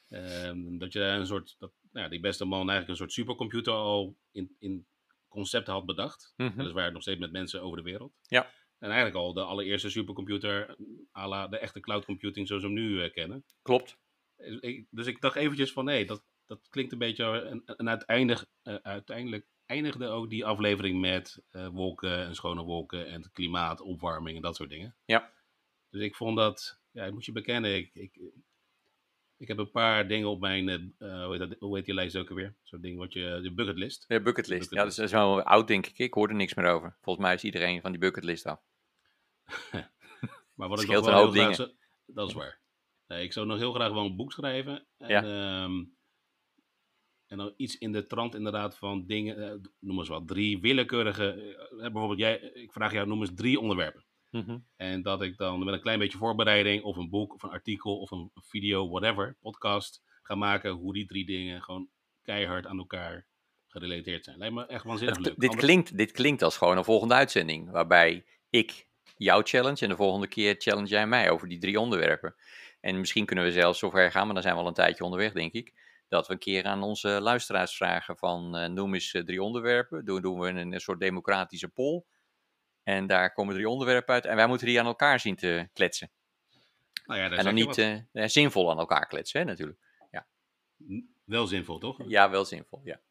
Ehm, 0.08 0.78
dat 0.78 0.92
je 0.92 0.98
daar 0.98 1.18
een 1.18 1.26
soort, 1.26 1.56
dat, 1.58 1.72
nou 1.96 2.08
ja, 2.08 2.14
die 2.14 2.20
beste 2.20 2.44
man 2.44 2.58
eigenlijk 2.58 2.88
een 2.88 2.96
soort 2.96 3.12
supercomputer 3.12 3.72
al 3.72 4.16
in, 4.30 4.56
in 4.58 4.86
concepten 5.28 5.72
had 5.72 5.86
bedacht. 5.86 6.32
Mhm. 6.36 6.56
Weliswaar 6.56 6.92
nog 6.92 7.02
steeds 7.02 7.20
met 7.20 7.32
mensen 7.32 7.62
over 7.62 7.76
de 7.76 7.82
wereld. 7.82 8.12
Ja. 8.22 8.50
En 8.78 8.90
eigenlijk 8.90 9.16
al 9.16 9.32
de 9.32 9.42
allereerste 9.42 9.90
supercomputer, 9.90 10.76
à 11.16 11.28
la 11.28 11.48
de 11.48 11.58
echte 11.58 11.80
cloud 11.80 12.04
computing 12.04 12.46
zoals 12.46 12.62
we 12.62 12.68
hem 12.68 12.78
nu 12.78 13.02
eh, 13.02 13.12
kennen. 13.12 13.44
Klopt. 13.62 13.98
Dus 14.36 14.60
ik, 14.60 14.86
dus 14.90 15.06
ik 15.06 15.20
dacht 15.20 15.36
eventjes 15.36 15.72
van, 15.72 15.84
nee, 15.84 16.06
dat, 16.06 16.24
dat 16.46 16.68
klinkt 16.68 16.92
een 16.92 16.98
beetje... 16.98 17.42
En, 17.42 17.62
en 17.76 17.88
uiteindelijk, 17.88 18.46
eh, 18.62 18.74
uiteindelijk 18.74 19.46
eindigde 19.66 20.06
ook 20.06 20.30
die 20.30 20.44
aflevering 20.44 21.00
met 21.00 21.42
eh, 21.50 21.68
wolken 21.68 22.24
en 22.26 22.34
schone 22.34 22.62
wolken 22.62 23.06
en 23.06 23.22
het 23.22 23.32
klimaat, 23.32 23.80
opwarming 23.80 24.36
en 24.36 24.42
dat 24.42 24.56
soort 24.56 24.70
dingen. 24.70 24.96
Ja. 25.04 25.32
Dus 25.90 26.02
ik 26.02 26.16
vond 26.16 26.36
dat, 26.36 26.80
ja, 26.90 27.04
ik 27.04 27.12
moet 27.12 27.24
je 27.24 27.32
bekennen, 27.32 27.76
ik, 27.76 27.90
ik, 27.94 28.20
ik 29.38 29.48
heb 29.48 29.58
een 29.58 29.70
paar 29.70 30.08
dingen 30.08 30.28
op 30.28 30.40
mijn, 30.40 30.68
eh, 30.68 30.74
eh, 30.74 31.24
hoe, 31.24 31.36
heet 31.36 31.48
dat, 31.48 31.58
hoe 31.58 31.76
heet 31.76 31.84
die 31.84 31.94
lijst 31.94 32.16
ook 32.16 32.28
alweer? 32.28 32.54
Zo'n 32.62 32.80
ding 32.80 32.98
wat 32.98 33.12
je, 33.12 33.40
de 33.42 33.54
bucketlist. 33.54 34.04
Ja, 34.08 34.20
bucketlist. 34.20 34.70
Ja, 34.70 34.82
dat 34.84 34.98
is, 34.98 35.12
wel 35.12 35.42
oud, 35.42 35.68
denk 35.68 35.86
ik. 35.86 35.98
Ik 35.98 36.14
hoor 36.14 36.28
er 36.28 36.34
niks 36.34 36.54
meer 36.54 36.66
over. 36.66 36.96
Volgens 37.00 37.26
mij 37.26 37.34
is 37.34 37.44
iedereen 37.44 37.80
van 37.80 37.90
die 37.90 38.00
bucketlist 38.00 38.46
af. 38.46 38.60
Maar 40.54 40.68
wat 40.68 40.82
ik 40.82 40.88
nog 40.88 41.04
wel 41.04 41.18
heel 41.18 41.30
graag 41.30 41.54
zou- 41.54 41.72
dat 42.06 42.28
is 42.28 42.34
waar. 42.34 42.60
Nee, 43.06 43.24
ik 43.24 43.32
zou 43.32 43.46
nog 43.46 43.58
heel 43.58 43.72
graag 43.72 43.92
wel 43.92 44.04
een 44.04 44.16
boek 44.16 44.32
schrijven. 44.32 44.86
En, 44.96 45.08
Ja. 45.08 45.22
ehm, 45.22 45.84
en 47.26 47.36
dan 47.38 47.54
iets 47.56 47.78
in 47.78 47.92
de 47.92 48.06
trant 48.06 48.34
inderdaad 48.34 48.76
van 48.76 49.06
dingen, 49.06 49.50
eh, 49.50 49.54
noem 49.78 49.98
eens 49.98 50.08
wat, 50.08 50.28
drie 50.28 50.60
willekeurige, 50.60 51.56
eh, 51.70 51.76
bijvoorbeeld 51.78 52.18
jij, 52.18 52.38
ik 52.38 52.72
vraag 52.72 52.92
jou, 52.92 53.06
noem 53.06 53.20
eens 53.20 53.34
drie 53.34 53.60
onderwerpen. 53.60 54.04
Mhm. 54.36 54.58
En 54.76 55.02
dat 55.02 55.22
ik 55.22 55.36
dan 55.36 55.64
met 55.64 55.74
een 55.74 55.80
klein 55.80 55.98
beetje 55.98 56.18
voorbereiding, 56.18 56.82
of 56.82 56.96
een 56.96 57.10
boek, 57.10 57.34
of 57.34 57.42
een 57.42 57.50
artikel, 57.50 57.98
of 58.00 58.10
een 58.10 58.30
video, 58.34 58.88
whatever, 58.88 59.36
podcast, 59.40 60.02
ga 60.22 60.34
maken 60.34 60.70
hoe 60.70 60.92
die 60.92 61.06
drie 61.06 61.26
dingen 61.26 61.62
gewoon 61.62 61.88
keihard 62.22 62.66
aan 62.66 62.78
elkaar 62.78 63.26
gerelateerd 63.66 64.24
zijn. 64.24 64.38
Lijkt 64.38 64.54
me 64.54 64.66
echt 64.66 64.84
waanzinnig 64.84 65.18
leuk. 65.18 65.34
dit, 65.38 65.50
Anders- 65.50 65.66
klinkt, 65.66 65.96
dit 65.96 66.12
klinkt 66.12 66.42
als 66.42 66.56
gewoon 66.56 66.76
een 66.76 66.84
volgende 66.84 67.14
uitzending. 67.14 67.70
Waarbij 67.70 68.24
ik 68.50 68.88
jou 69.16 69.42
challenge 69.42 69.80
en 69.80 69.88
de 69.88 69.96
volgende 69.96 70.26
keer 70.26 70.54
challenge 70.58 70.88
jij 70.88 71.06
mij 71.06 71.30
over 71.30 71.48
die 71.48 71.58
drie 71.58 71.80
onderwerpen. 71.80 72.34
En 72.80 72.98
misschien 72.98 73.26
kunnen 73.26 73.44
we 73.44 73.52
zelfs 73.52 73.78
zover 73.78 74.10
gaan, 74.10 74.24
maar 74.24 74.34
dan 74.34 74.42
zijn 74.42 74.54
we 74.54 74.60
al 74.60 74.66
een 74.66 74.74
tijdje 74.74 75.04
onderweg, 75.04 75.32
denk 75.32 75.52
ik. 75.52 75.74
Dat 76.08 76.26
we 76.26 76.32
een 76.32 76.38
keer 76.38 76.64
aan 76.64 76.82
onze 76.82 77.08
luisteraars 77.08 77.76
vragen 77.76 78.16
van 78.16 78.56
eh, 78.56 78.68
noem 78.68 78.94
eens 78.94 79.14
eh, 79.14 79.22
drie 79.22 79.42
onderwerpen. 79.42 80.04
Doen, 80.04 80.22
doen 80.22 80.38
we 80.38 80.48
een, 80.48 80.72
een 80.72 80.80
soort 80.80 81.00
democratische 81.00 81.68
poll. 81.68 82.02
En 82.86 83.06
daar 83.06 83.32
komen 83.32 83.54
drie 83.54 83.68
onderwerpen 83.68 84.14
uit. 84.14 84.24
En 84.24 84.36
wij 84.36 84.46
moeten 84.46 84.66
die 84.66 84.80
aan 84.80 84.86
elkaar 84.86 85.20
zien 85.20 85.36
te 85.36 85.68
kletsen. 85.72 86.10
nou 87.06 87.20
ja, 87.20 87.30
en 87.30 87.44
dan 87.44 87.54
niet 87.54 87.78
eh, 87.78 87.94
eh, 88.12 88.28
zinvol 88.28 88.70
aan 88.70 88.78
elkaar 88.78 89.06
kletsen, 89.06 89.40
hè, 89.40 89.46
natuurlijk. 89.46 89.84
Wel 91.24 91.46
zinvol, 91.46 91.78
toch? 91.78 91.98
Ja, 92.08 92.30
wel 92.30 92.44
zinvol, 92.44 92.80
ja. 92.84 93.00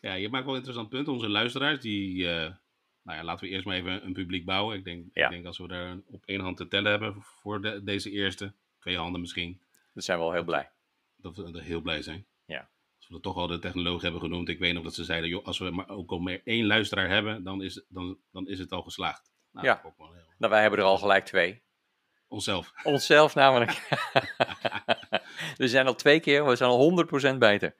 Ja, 0.00 0.14
je 0.14 0.28
maakt 0.28 0.44
wel 0.44 0.52
een 0.52 0.58
interessant 0.58 0.88
punt. 0.88 1.08
Onze 1.08 1.28
luisteraars, 1.28 1.80
die, 1.80 2.28
eh, 2.28 2.52
nou 3.02 3.18
ja, 3.18 3.24
laten 3.24 3.44
we 3.44 3.50
eerst 3.50 3.66
maar 3.66 3.76
even 3.76 4.04
een 4.04 4.12
publiek 4.12 4.44
bouwen. 4.44 4.76
Ik 4.76 4.84
denk, 4.84 5.06
Ja. 5.12 5.24
ik 5.24 5.30
denk 5.30 5.46
als 5.46 5.58
we 5.58 5.68
daar 5.68 5.96
op 6.10 6.24
één 6.24 6.40
hand 6.40 6.56
te 6.56 6.68
tellen 6.68 6.90
hebben 6.90 7.22
voor 7.22 7.60
de, 7.62 7.84
deze 7.84 8.10
eerste, 8.10 8.52
twee 8.78 8.96
handen 8.96 9.20
misschien, 9.20 9.60
Daar 9.92 10.02
zijn 10.02 10.18
we 10.18 10.24
wel 10.24 10.32
heel 10.32 10.44
blij. 10.44 10.70
dat 11.16 11.36
we 11.36 11.52
er 11.52 11.62
heel 11.62 11.80
blij 11.80 12.02
zijn. 12.02 12.26
Ja. 12.44 12.68
Als 13.02 13.10
we 13.10 13.16
er 13.16 13.22
toch 13.22 13.36
al 13.36 13.46
de 13.46 13.58
technoloog 13.58 14.02
hebben 14.02 14.20
genoemd, 14.20 14.48
ik 14.48 14.58
weet 14.58 14.74
nog 14.74 14.82
dat 14.84 14.94
ze 14.94 15.04
zeiden, 15.04 15.28
joh, 15.28 15.44
als 15.46 15.58
we 15.58 15.70
maar 15.70 15.88
ook 15.88 16.10
al 16.10 16.18
maar 16.18 16.40
één 16.44 16.66
luisteraar 16.66 17.08
hebben, 17.08 17.44
dan 17.44 17.62
is, 17.62 17.84
dan, 17.88 18.18
dan 18.32 18.48
is 18.48 18.58
het 18.58 18.72
al 18.72 18.82
geslaagd. 18.82 19.32
Nou, 19.52 19.66
Ja. 19.66 19.82
ook 19.84 19.98
wel 19.98 20.12
heel- 20.12 20.22
Nou, 20.38 20.52
wij 20.52 20.60
hebben 20.60 20.78
er 20.78 20.84
al 20.84 20.98
gelijk 20.98 21.24
twee. 21.24 21.62
Onszelf. 22.28 22.72
Onszelf 22.82 23.34
namelijk. 23.34 23.70
we 25.56 25.68
zijn 25.68 25.86
al 25.86 25.94
twee 25.94 26.20
keer, 26.20 26.44
we 26.46 26.56
zijn 26.56 26.70
al 26.70 26.78
100% 27.34 27.38
beter. 27.38 27.74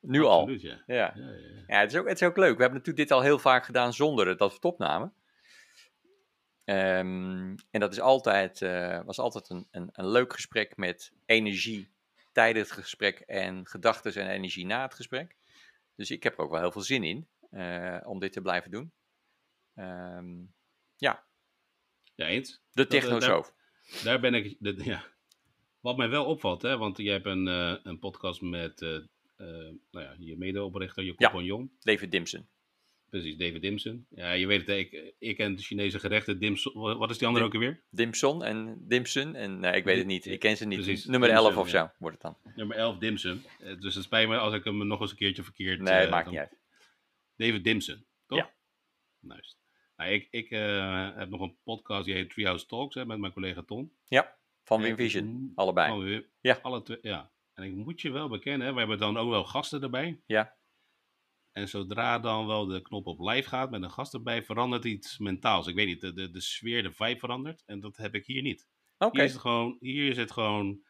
Nu 0.00 0.22
al. 0.22 0.38
Absoluut, 0.40 0.60
ja. 0.60 0.82
Ja. 0.86 0.94
Ja, 0.94 1.12
ja, 1.14 1.28
ja. 1.30 1.64
ja, 1.66 1.80
het 1.80 1.92
is, 1.92 1.98
ook, 1.98 2.08
het 2.08 2.20
is 2.20 2.26
ook 2.26 2.36
leuk. 2.36 2.56
We 2.56 2.62
hebben 2.62 2.78
natuurlijk 2.78 3.08
dit 3.08 3.10
al 3.18 3.22
heel 3.22 3.38
vaak 3.38 3.64
gedaan 3.64 3.92
zonder 3.92 4.26
het- 4.28 4.38
dat 4.38 4.48
we 4.48 4.54
het 4.54 4.64
opnamen. 4.64 5.12
Ehm, 6.64 7.56
en 7.70 7.80
dat 7.80 7.92
is 7.92 8.00
altijd, 8.00 8.62
eh, 8.62 9.00
was 9.04 9.18
altijd 9.18 9.48
een, 9.50 9.66
een, 9.70 9.88
een 9.92 10.08
leuk 10.08 10.32
gesprek 10.32 10.76
met 10.76 11.12
energie 11.26 11.92
tijdens 12.34 12.70
het 12.70 12.78
gesprek 12.78 13.18
en 13.18 13.66
gedachten 13.66 14.14
en 14.14 14.28
energie 14.30 14.66
na 14.66 14.82
het 14.82 14.94
gesprek. 14.94 15.36
Dus 15.96 16.10
ik 16.10 16.22
heb 16.22 16.38
er 16.38 16.44
ook 16.44 16.50
wel 16.50 16.60
heel 16.60 16.72
veel 16.72 16.82
zin 16.82 17.04
in 17.04 17.28
eh, 17.50 18.00
om 18.04 18.18
dit 18.18 18.32
te 18.32 18.40
blijven 18.40 18.70
doen. 18.70 18.92
Ehm, 19.74 20.34
ja, 20.96 21.24
Ja, 22.14 22.26
eens. 22.26 22.62
de 22.72 22.82
eh, 22.82 22.88
technosoof. 22.88 23.54
Daar 24.04 24.20
ben 24.20 24.34
ik, 24.34 24.56
de, 24.58 24.84
ja. 24.84 25.04
Wat 25.80 25.96
mij 25.96 26.08
wel 26.08 26.24
opvalt, 26.24 26.62
hè, 26.62 26.76
want 26.78 26.96
je 26.96 27.10
hebt 27.10 27.26
een, 27.26 27.48
eh, 27.48 27.76
een 27.82 27.98
podcast 27.98 28.40
met 28.40 28.80
nou 28.80 29.80
ja, 29.90 30.14
je 30.18 30.36
medeoprichter, 30.36 31.04
je 31.04 31.14
Ja. 31.16 31.30
compagnon. 31.30 31.76
David 31.80 32.10
Dimson. 32.10 32.48
Precies, 33.20 33.36
David 33.36 33.62
Dimson. 33.62 34.06
Ja, 34.10 34.32
je 34.32 34.46
weet 34.46 34.60
het, 34.60 34.68
ik, 34.68 35.14
ik 35.18 35.36
ken 35.36 35.54
de 35.56 35.62
Chinese 35.62 35.98
gerechten. 35.98 36.38
Dimson, 36.38 36.72
wa- 36.74 36.96
wat 36.96 37.10
is 37.10 37.18
die 37.18 37.26
andere 37.26 37.44
Dim- 37.50 37.54
ook 37.60 37.62
alweer? 37.64 37.82
Dimson 37.90 38.44
en 38.44 38.84
Dimson. 38.88 39.34
En 39.34 39.60
nee, 39.60 39.72
ik 39.72 39.84
weet 39.84 39.96
het 39.96 40.06
niet. 40.06 40.26
Ik 40.26 40.40
ken 40.40 40.56
ze 40.56 40.66
niet. 40.66 40.82
Precies, 40.82 41.04
Nummer 41.04 41.28
Dimson, 41.28 41.46
11 41.48 41.56
of 41.58 41.68
zo 41.68 41.76
ja. 41.76 41.94
wordt 41.98 42.22
het 42.22 42.32
dan. 42.42 42.52
Nummer 42.56 42.76
11, 42.76 42.98
Dimson. 42.98 43.42
Eh, 43.60 43.80
dus 43.80 43.94
het 43.94 44.04
spijt 44.04 44.28
me 44.28 44.38
als 44.38 44.54
ik 44.54 44.64
hem 44.64 44.86
nog 44.86 45.00
eens 45.00 45.10
een 45.10 45.16
keertje 45.16 45.42
verkeerd... 45.42 45.80
Nee, 45.80 45.94
eh, 45.94 46.10
maakt 46.10 46.30
niet 46.30 46.38
uit. 46.38 46.58
David 47.36 47.64
Dimson, 47.64 48.04
toch? 48.26 48.38
Ja. 48.38 48.50
Nice. 49.20 49.54
Nou, 49.96 50.10
ik 50.10 50.28
ik 50.30 50.50
eh, 50.50 51.16
heb 51.16 51.28
nog 51.28 51.40
een 51.40 51.56
podcast, 51.64 52.04
die 52.04 52.14
heet 52.14 52.30
Treehouse 52.30 52.66
Talks, 52.66 52.94
hè, 52.94 53.06
met 53.06 53.18
mijn 53.18 53.32
collega 53.32 53.62
Ton. 53.62 53.92
Ja, 54.08 54.36
van 54.64 54.76
En 54.78 54.82
Wim 54.84 54.92
ik 54.92 54.98
Vision. 54.98 55.26
moet- 55.26 55.52
Allebei. 55.54 55.88
van 55.88 56.02
Wim- 56.04 56.26
Ja. 56.40 56.58
Alle 56.62 56.82
twee, 56.82 56.98
ja. 57.02 57.32
En 57.54 57.64
ik 57.64 57.74
moet 57.74 58.00
je 58.00 58.10
wel 58.10 58.28
bekennen, 58.28 58.72
we 58.72 58.78
hebben 58.78 58.98
dan 58.98 59.16
ook 59.16 59.30
wel 59.30 59.44
gasten 59.44 59.82
erbij. 59.82 60.20
Ja. 60.26 60.56
En 61.54 61.68
zodra 61.68 62.18
dan 62.18 62.46
wel 62.46 62.66
de 62.66 62.82
knop 62.82 63.06
op 63.06 63.20
live 63.20 63.48
gaat 63.48 63.70
met 63.70 63.82
een 63.82 63.90
gast 63.90 64.14
erbij, 64.14 64.42
verandert 64.44 64.84
iets 64.84 65.18
mentaals. 65.18 65.66
Ik 65.66 65.74
weet 65.74 65.86
niet, 65.86 66.00
de, 66.00 66.12
de, 66.12 66.30
de 66.30 66.40
sfeer, 66.40 66.82
de 66.82 66.92
vibe 66.92 67.18
verandert. 67.18 67.62
En 67.66 67.80
dat 67.80 67.96
heb 67.96 68.14
ik 68.14 68.26
hier 68.26 68.42
niet. 68.42 68.68
Oké. 68.98 69.16
Hier 69.16 69.24
is 69.24 69.32
het 69.32 69.40
gewoon, 69.40 69.76
hier 69.80 70.10
is 70.10 70.16
het 70.16 70.32
gewoon 70.32 70.82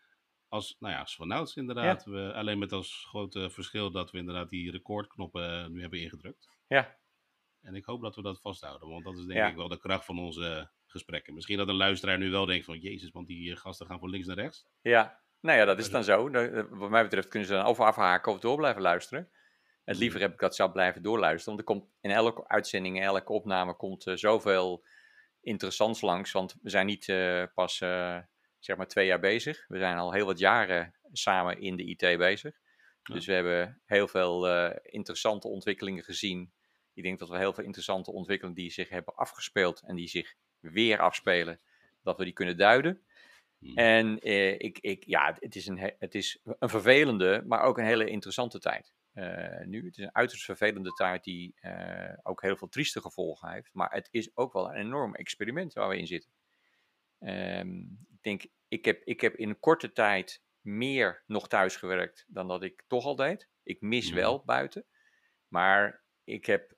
als, 0.48 0.76
nou 0.78 0.92
ja, 0.92 1.00
als 1.00 1.16
vanouds 1.16 1.56
inderdaad. 1.56 2.04
We, 2.04 2.32
alleen 2.34 2.58
met 2.58 2.72
als 2.72 3.04
grote 3.08 3.50
verschil 3.50 3.90
dat 3.90 4.10
we 4.10 4.18
inderdaad 4.18 4.48
die 4.50 4.70
recordknoppen 4.70 5.62
eh, 5.62 5.66
nu 5.66 5.80
hebben 5.80 6.00
ingedrukt. 6.00 6.48
Ja. 6.66 6.96
En 7.60 7.74
ik 7.74 7.84
hoop 7.84 8.02
dat 8.02 8.16
we 8.16 8.22
dat 8.22 8.40
vasthouden, 8.40 8.88
want 8.88 9.04
dat 9.04 9.18
is 9.18 9.24
denk 9.24 9.38
Ja. 9.38 9.48
ik 9.48 9.56
wel 9.56 9.68
de 9.68 9.78
kracht 9.78 10.04
van 10.04 10.18
onze 10.18 10.70
gesprekken. 10.86 11.34
Misschien 11.34 11.56
dat 11.58 11.68
een 11.68 11.74
luisteraar 11.74 12.18
nu 12.18 12.30
wel 12.30 12.46
denkt 12.46 12.64
van, 12.64 12.78
jezus, 12.78 13.10
want 13.10 13.26
die 13.26 13.50
eh, 13.50 13.56
gasten 13.56 13.86
gaan 13.86 13.98
van 13.98 14.10
links 14.10 14.26
naar 14.26 14.36
rechts. 14.36 14.66
Ja, 14.80 15.20
nou 15.40 15.58
ja, 15.58 15.64
dat 15.64 15.78
is 15.78 15.90
dan 15.90 16.04
zo. 16.04 16.30
Wat 16.70 16.90
mij 16.90 17.02
betreft 17.02 17.28
kunnen 17.28 17.48
ze 17.48 17.54
dan 17.54 17.66
of 17.66 17.80
afhaken 17.80 18.32
of 18.32 18.38
door 18.38 18.56
blijven 18.56 18.82
luisteren. 18.82 19.30
Het 19.84 19.96
liever 19.96 20.20
heb 20.20 20.32
ik 20.32 20.38
dat 20.38 20.54
zelf 20.54 20.72
blijven 20.72 21.02
doorluisteren. 21.02 21.56
Want 21.56 21.58
er 21.58 21.74
komt 21.74 21.92
in 22.00 22.10
elke 22.10 22.48
uitzending, 22.48 22.96
in 22.96 23.02
elke 23.02 23.32
opname 23.32 23.76
komt 23.76 24.06
eh, 24.06 24.14
zoveel 24.16 24.84
interessants 25.40 26.00
langs. 26.00 26.32
Want 26.32 26.56
we 26.62 26.70
zijn 26.70 26.86
niet 26.86 27.08
eh, 27.08 27.42
pas 27.54 27.80
eh, 27.80 28.18
zeg 28.58 28.76
maar 28.76 28.88
twee 28.88 29.06
jaar 29.06 29.20
bezig. 29.20 29.64
We 29.68 29.78
zijn 29.78 29.96
al 29.96 30.12
heel 30.12 30.26
wat 30.26 30.38
jaren 30.38 30.94
samen 31.12 31.60
in 31.60 31.76
de 31.76 31.84
IT 31.84 32.18
bezig. 32.18 32.54
Ja. 33.02 33.14
Dus 33.14 33.26
we 33.26 33.32
hebben 33.32 33.80
heel 33.86 34.08
veel 34.08 34.48
interessante 34.82 35.48
ontwikkelingen 35.48 36.04
gezien. 36.04 36.52
Ik 36.94 37.02
denk 37.02 37.18
dat 37.18 37.28
we 37.28 37.38
heel 37.38 37.52
veel 37.52 37.64
interessante 37.64 38.12
ontwikkelingen 38.12 38.60
die 38.60 38.70
zich 38.70 38.88
hebben 38.88 39.14
afgespeeld 39.14 39.82
en 39.86 39.94
die 39.94 40.08
zich 40.08 40.34
weer 40.60 40.98
afspelen, 40.98 41.60
dat 42.02 42.18
we 42.18 42.24
die 42.24 42.32
kunnen 42.32 42.56
duiden. 42.56 43.02
Hmm. 43.58 43.76
En 43.76 44.18
eh, 44.20 44.52
ik, 44.52 44.78
ik, 44.78 45.04
ja, 45.06 45.36
het 45.38 45.56
is, 45.56 45.66
een, 45.66 45.78
he- 45.78 45.94
het 45.98 46.14
is 46.14 46.38
een 46.58 46.68
vervelende, 46.68 47.42
maar 47.46 47.60
ook 47.62 47.78
een 47.78 47.84
hele 47.84 48.08
interessante 48.08 48.58
tijd. 48.58 48.94
Eh, 49.14 49.66
nu. 49.66 49.84
Het 49.86 49.98
is 49.98 50.04
een 50.04 50.14
uiterst 50.14 50.44
vervelende 50.44 50.92
tijd 50.92 51.24
die 51.24 51.54
eh, 51.60 52.18
ook 52.22 52.42
heel 52.42 52.56
veel 52.56 52.68
trieste 52.68 53.00
gevolgen 53.00 53.50
heeft. 53.50 53.70
Maar 53.72 53.90
het 53.92 54.08
is 54.10 54.36
ook 54.36 54.52
wel 54.52 54.68
een 54.70 54.76
enorm 54.76 55.14
experiment 55.14 55.72
waar 55.72 55.88
we 55.88 55.98
in 55.98 56.06
zitten. 56.06 56.30
Ehm, 57.18 57.78
ik 57.80 58.18
denk, 58.20 58.46
ik 58.68 58.84
heb, 58.84 59.02
ik 59.04 59.20
heb 59.20 59.34
in 59.36 59.48
een 59.48 59.58
korte 59.60 59.92
tijd 59.92 60.42
meer 60.60 61.22
nog 61.26 61.48
thuis 61.48 61.76
gewerkt 61.76 62.24
dan 62.28 62.48
dat 62.48 62.62
ik 62.62 62.84
toch 62.86 63.04
al 63.04 63.16
deed. 63.16 63.48
Ik 63.62 63.80
mis 63.80 64.06
Mhm. 64.06 64.14
wel 64.14 64.44
buiten. 64.44 64.86
Maar 65.48 66.04
ik 66.24 66.46
heb 66.46 66.74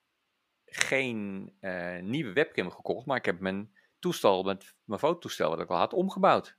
geen 0.64 1.52
eh, 1.60 1.98
nieuwe 1.98 2.32
webcam 2.32 2.70
gekocht, 2.70 3.06
maar 3.06 3.16
ik 3.16 3.24
heb 3.24 3.40
mijn 3.40 3.76
toestel, 3.98 4.42
mijn 4.84 5.00
fototoestel 5.00 5.48
wat 5.50 5.60
ik 5.60 5.68
al 5.70 5.76
had, 5.76 5.92
omgebouwd. 5.92 6.58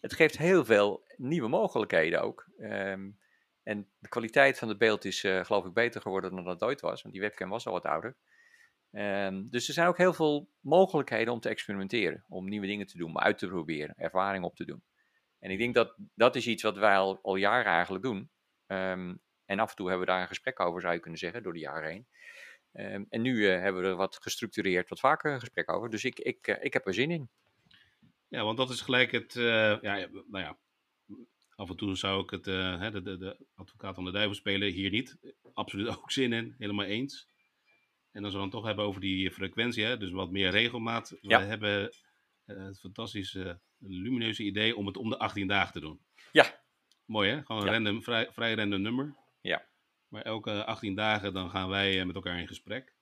Het 0.00 0.12
geeft 0.12 0.38
heel 0.38 0.64
veel 0.64 1.04
nieuwe 1.16 1.48
mogelijkheden 1.48 2.22
ook. 2.22 2.48
Ehm, 2.56 3.10
en 3.62 3.88
de 3.98 4.08
kwaliteit 4.08 4.58
van 4.58 4.68
het 4.68 4.78
beeld 4.78 5.04
is, 5.04 5.24
eh, 5.24 5.44
geloof 5.44 5.66
ik, 5.66 5.72
beter 5.72 6.00
geworden 6.00 6.34
dan 6.34 6.44
dat 6.44 6.62
ooit 6.62 6.80
was, 6.80 7.02
want 7.02 7.14
die 7.14 7.22
webcam 7.22 7.48
was 7.48 7.66
al 7.66 7.72
wat 7.72 7.84
ouder. 7.84 8.16
Ehm, 8.90 9.42
dus 9.48 9.68
er 9.68 9.74
zijn 9.74 9.88
ook 9.88 9.96
heel 9.96 10.12
veel 10.12 10.50
mogelijkheden 10.60 11.32
om 11.32 11.40
te 11.40 11.48
experimenteren, 11.48 12.24
om 12.28 12.48
nieuwe 12.48 12.66
dingen 12.66 12.86
te 12.86 12.98
doen, 12.98 13.18
uit 13.18 13.38
te 13.38 13.48
proberen, 13.48 13.94
ervaring 13.96 14.44
op 14.44 14.56
te 14.56 14.64
doen. 14.64 14.82
En 15.38 15.50
ik 15.50 15.58
denk 15.58 15.74
dat 15.74 15.94
dat 16.14 16.36
is 16.36 16.46
iets 16.46 16.62
wat 16.62 16.76
wij 16.76 16.96
al, 16.96 17.18
al 17.22 17.36
jaren 17.36 17.72
eigenlijk 17.72 18.04
doen. 18.04 18.30
Ehm, 18.66 19.14
en 19.44 19.58
af 19.58 19.70
en 19.70 19.76
toe 19.76 19.88
hebben 19.88 20.06
we 20.06 20.12
daar 20.12 20.22
een 20.22 20.28
gesprek 20.28 20.60
over, 20.60 20.80
zou 20.80 20.94
je 20.94 21.00
kunnen 21.00 21.18
zeggen, 21.18 21.42
door 21.42 21.52
de 21.52 21.58
jaren 21.58 21.90
heen. 21.90 22.06
Ehm, 22.72 23.04
en 23.08 23.22
nu 23.22 23.48
eh, 23.48 23.60
hebben 23.60 23.82
we 23.82 23.88
er 23.88 23.96
wat 23.96 24.16
gestructureerd, 24.16 24.88
wat 24.88 25.00
vaker 25.00 25.32
een 25.32 25.40
gesprek 25.40 25.72
over. 25.72 25.90
Dus 25.90 26.04
ik, 26.04 26.18
ik, 26.18 26.46
eh, 26.46 26.64
ik 26.64 26.72
heb 26.72 26.86
er 26.86 26.94
zin 26.94 27.10
in. 27.10 27.30
Ja, 28.28 28.44
want 28.44 28.56
dat 28.56 28.70
is 28.70 28.80
gelijk 28.80 29.12
het, 29.12 29.32
ja, 29.32 29.80
nou 29.80 30.38
ja, 30.38 30.58
af 31.62 31.70
en 31.70 31.76
toe 31.76 31.96
zou 31.96 32.22
ik 32.22 32.30
het, 32.30 32.46
eh, 32.46 32.90
de, 32.92 33.02
de, 33.02 33.16
de 33.18 33.46
advocaat 33.54 33.94
van 33.94 34.04
de 34.04 34.10
duivel 34.10 34.34
spelen, 34.34 34.72
hier 34.72 34.90
niet. 34.90 35.18
Absoluut 35.52 35.88
ook 35.98 36.10
zin 36.10 36.32
in, 36.32 36.54
helemaal 36.58 36.86
eens. 36.86 37.28
En 38.12 38.24
als 38.24 38.32
we 38.32 38.38
dan 38.38 38.50
toch 38.50 38.64
hebben 38.64 38.84
over 38.84 39.00
die 39.00 39.30
frequentie, 39.30 39.84
hè, 39.84 39.96
dus 39.96 40.10
wat 40.10 40.30
meer 40.30 40.50
regelmaat. 40.50 41.16
Ja. 41.20 41.38
We 41.38 41.44
hebben 41.44 41.90
eh, 42.44 42.56
het 42.64 42.80
fantastische, 42.80 43.60
lumineuze 43.78 44.42
idee 44.42 44.76
om 44.76 44.86
het 44.86 44.96
om 44.96 45.08
de 45.10 45.18
18 45.18 45.46
dagen 45.46 45.72
te 45.72 45.80
doen. 45.80 46.00
Ja. 46.32 46.60
Mooi 47.04 47.30
hè? 47.30 47.42
Gewoon 47.42 47.62
een 47.62 47.68
Ja. 47.68 47.72
random, 47.72 48.02
vrij, 48.02 48.28
vrij 48.32 48.54
random 48.54 48.80
nummer. 48.82 49.16
Ja. 49.40 49.66
Maar 50.08 50.22
elke 50.22 50.64
18 50.64 50.94
dagen 50.94 51.32
dan 51.32 51.50
gaan 51.50 51.68
wij 51.68 52.00
eh, 52.00 52.06
met 52.06 52.14
elkaar 52.14 52.40
in 52.40 52.48
gesprek. 52.48 52.94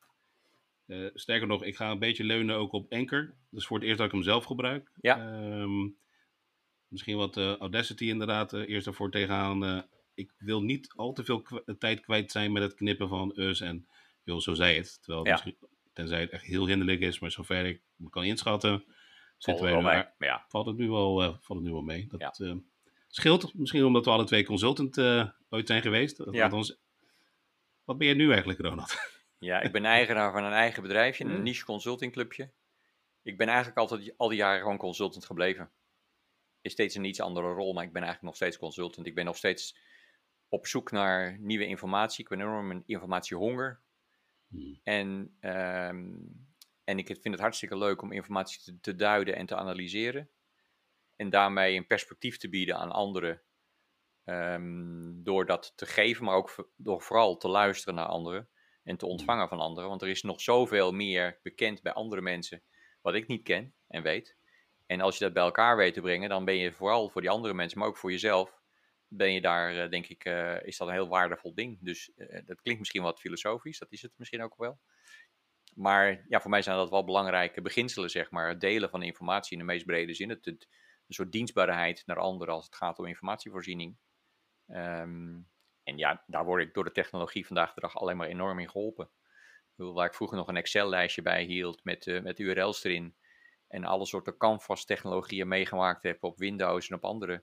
Sterker 1.15 1.47
nog, 1.47 1.65
ik 1.65 1.77
ga 1.77 1.91
een 1.91 1.99
beetje 1.99 2.25
leunen 2.25 2.57
ook 2.57 2.73
op 2.73 2.93
Anchor. 2.93 3.35
Dus 3.51 3.67
voor 3.67 3.77
het 3.77 3.87
eerst 3.87 3.99
dat 3.99 4.07
ik 4.07 4.13
hem 4.13 4.23
zelf 4.23 4.45
gebruik. 4.45 4.91
Ja. 5.01 5.17
Ehm, 5.17 5.89
misschien 6.91 7.17
wat 7.17 7.37
eh, 7.37 7.57
Audacity 7.57 8.05
inderdaad 8.05 8.53
eh, 8.53 8.69
eerst 8.69 8.87
ervoor 8.87 9.11
tegenaan. 9.11 9.65
eh, 9.65 9.83
ik 10.15 10.33
wil 10.39 10.63
niet 10.63 10.93
al 10.97 11.13
te 11.13 11.25
veel 11.25 11.43
tijd 11.79 12.01
kwijt 12.01 12.31
zijn 12.31 12.53
met 12.53 12.63
het 12.63 12.75
knippen 12.75 13.09
van 13.09 13.33
us 13.37 13.61
en 13.61 13.89
joh, 14.25 14.41
zo 14.41 14.55
zei 14.55 14.77
het. 14.77 14.99
Terwijl 15.03 15.19
het 15.19 15.27
Ja. 15.29 15.33
misschien, 15.45 15.69
tenzij 15.93 16.21
het 16.21 16.31
echt 16.31 16.45
heel 16.45 16.67
hinderlijk 16.67 17.01
is, 17.01 17.19
maar 17.19 17.31
zover 17.31 17.65
ik 17.67 17.83
me 17.97 18.11
kan 18.11 18.25
inschatten, 18.25 18.71
Valt 18.71 19.59
zitten 19.59 19.65
wij. 19.65 19.83
Maar 19.83 20.15
ja, 20.19 20.45
valt, 20.49 20.67
het 20.67 20.77
nu 20.77 20.89
wel, 20.91 21.15
valt 21.21 21.49
het 21.59 21.63
nu 21.63 21.71
wel 21.71 21.83
mee. 21.83 22.07
Dat 22.09 22.37
Ja. 22.39 22.59
scheelt 23.09 23.55
misschien 23.55 23.85
omdat 23.85 24.05
we 24.05 24.11
alle 24.11 24.25
twee 24.25 24.45
consultant 24.45 24.99
eh, 24.99 25.29
ooit 25.49 25.67
zijn 25.67 25.83
geweest. 25.83 26.17
Dat 26.17 26.35
Ja. 26.35 26.43
Althans, 26.45 26.77
wat 27.85 27.99
ben 27.99 28.09
je 28.09 28.15
nu 28.15 28.29
eigenlijk, 28.31 28.61
Ronald? 28.61 28.95
ja, 29.39 29.61
ik 29.61 29.73
ben 29.73 29.85
eigenaar 29.85 30.33
van 30.33 30.45
een 30.45 30.53
eigen 30.53 30.83
bedrijfje, 30.83 31.25
een 31.25 31.31
Ja. 31.31 31.39
niche 31.39 31.65
consultingclubje. 31.65 32.51
Ik 33.23 33.37
ben 33.37 33.47
eigenlijk 33.47 33.79
altijd 33.79 34.15
al 34.17 34.29
die 34.29 34.39
jaren 34.39 34.61
gewoon 34.61 34.77
consultant 34.77 35.25
gebleven. 35.25 35.71
Is 36.61 36.73
steeds 36.73 36.95
een 36.95 37.05
iets 37.05 37.21
andere 37.21 37.53
rol, 37.53 37.73
maar 37.73 37.85
ik 37.85 37.93
ben 37.93 38.03
eigenlijk 38.03 38.33
nog 38.33 38.37
steeds 38.37 38.59
consultant. 38.59 39.07
Ik 39.07 39.15
ben 39.15 39.25
nog 39.25 39.37
steeds 39.37 39.79
op 40.49 40.67
zoek 40.67 40.91
naar 40.91 41.39
nieuwe 41.39 41.67
informatie. 41.67 42.23
Ik 42.23 42.29
ben 42.29 42.41
enorm 42.41 42.71
een 42.71 42.83
informatiehonger. 42.87 43.81
Hmm. 44.49 44.81
En, 44.83 45.37
ehm, 45.41 46.13
en 46.85 46.99
ik 46.99 47.07
vind 47.07 47.25
het 47.25 47.41
hartstikke 47.41 47.79
leuk 47.79 48.03
om 48.03 48.13
informatie 48.13 48.63
te, 48.63 48.81
te 48.81 48.95
duiden 48.95 49.37
en 49.37 49.47
te 49.47 49.57
analyseren. 49.57 50.31
En 51.17 51.31
daarmee 51.31 51.77
een 51.77 51.87
perspectief 51.87 52.37
te 52.37 52.49
bieden 52.49 52.77
aan 52.77 52.91
anderen. 52.91 53.43
ehm, 54.25 55.23
door 55.23 55.47
dat 55.47 55.73
te 55.77 55.87
geven, 55.87 56.25
maar 56.25 56.35
ook 56.35 56.71
door 56.77 57.03
vooral 57.03 57.37
te 57.37 57.49
luisteren 57.49 57.95
naar 57.95 58.07
anderen. 58.07 58.49
En 58.85 58.97
te 58.97 59.07
ontvangen 59.07 59.49
van 59.49 59.61
anderen. 59.61 59.89
Want 59.89 60.03
er 60.03 60.09
is 60.09 60.23
nog 60.23 60.41
zoveel 60.41 60.93
meer 60.93 61.39
bekend 61.43 61.83
bij 61.83 61.93
andere 61.93 62.21
mensen. 62.21 62.63
wat 63.03 63.15
ik 63.15 63.27
niet 63.27 63.43
ken 63.43 63.75
en 63.89 64.03
weet. 64.03 64.37
En 64.91 65.01
als 65.01 65.19
je 65.19 65.25
dat 65.25 65.33
bij 65.33 65.43
elkaar 65.43 65.77
weet 65.77 65.95
te 65.95 66.01
brengen, 66.01 66.29
dan 66.29 66.45
ben 66.45 66.57
je 66.57 66.73
vooral 66.73 67.09
voor 67.09 67.21
die 67.21 67.31
andere 67.31 67.55
mensen, 67.55 67.79
maar 67.79 67.89
ook 67.89 67.97
voor 67.97 68.11
jezelf. 68.11 68.61
Ben 69.09 69.33
je 69.33 69.41
daar, 69.41 69.77
eh, 69.77 69.91
denk 69.91 70.07
ik, 70.07 70.25
eh, 70.25 70.63
is 70.63 70.77
dat 70.77 70.89
een 70.89 70.95
heel 70.95 71.09
waardevol 71.09 71.55
ding. 71.55 71.79
Dus 71.81 72.13
eh, 72.15 72.47
dat 72.47 72.61
klinkt 72.61 72.79
misschien 72.79 73.03
wat 73.03 73.21
filosofisch, 73.21 73.79
dat 73.79 73.93
is 73.93 74.03
het 74.03 74.13
misschien 74.17 74.43
ook 74.43 74.57
wel. 74.57 74.81
Maar 75.75 76.25
ja, 76.29 76.41
voor 76.41 76.51
mij 76.51 76.63
zijn 76.63 76.77
dat 76.77 76.91
wel 76.91 77.05
belangrijke 77.05 77.61
beginselen, 77.61 78.11
zeg 78.11 78.31
maar. 78.31 78.49
Het 78.49 78.61
delen 78.61 78.91
van 78.91 79.03
informatie 79.03 79.53
in 79.53 79.59
de 79.59 79.65
meest 79.65 79.87
brede 79.87 80.15
zin. 80.15 80.29
Het, 80.29 80.47
een 80.47 81.15
soort 81.15 81.33
dienstbaarheid 81.33 82.03
naar 82.07 82.19
anderen 82.19 82.55
als 82.55 82.65
het 82.65 82.75
gaat 82.75 82.99
om 82.99 83.07
informatievoorziening. 83.07 83.97
Ehm, 84.67 85.39
en 85.83 85.97
ja, 85.97 86.25
daar 86.27 86.45
word 86.45 86.63
ik 86.63 86.75
door 86.75 86.85
de 86.85 86.93
technologie 86.93 87.47
vandaag 87.47 87.75
de 87.75 87.81
dag 87.81 87.97
alleen 87.97 88.17
maar 88.17 88.29
enorm 88.29 88.59
in 88.59 88.71
geholpen. 88.71 89.11
Waar 89.75 90.07
ik 90.07 90.15
vroeger 90.15 90.37
nog 90.37 90.49
een 90.49 90.57
Excel-lijstje 90.57 91.23
bij 91.23 91.45
hield 91.45 91.85
met, 91.85 92.23
met 92.23 92.39
URL's 92.39 92.85
erin. 92.85 93.15
En 93.71 93.85
alle 93.85 94.07
soorten 94.07 94.37
canvas-technologieën 94.37 95.49
meegemaakt 95.49 96.03
heb 96.03 96.25
op 96.25 96.39
Windows 96.39 96.89
en 96.89 96.97
op 96.97 97.05
andere. 97.05 97.43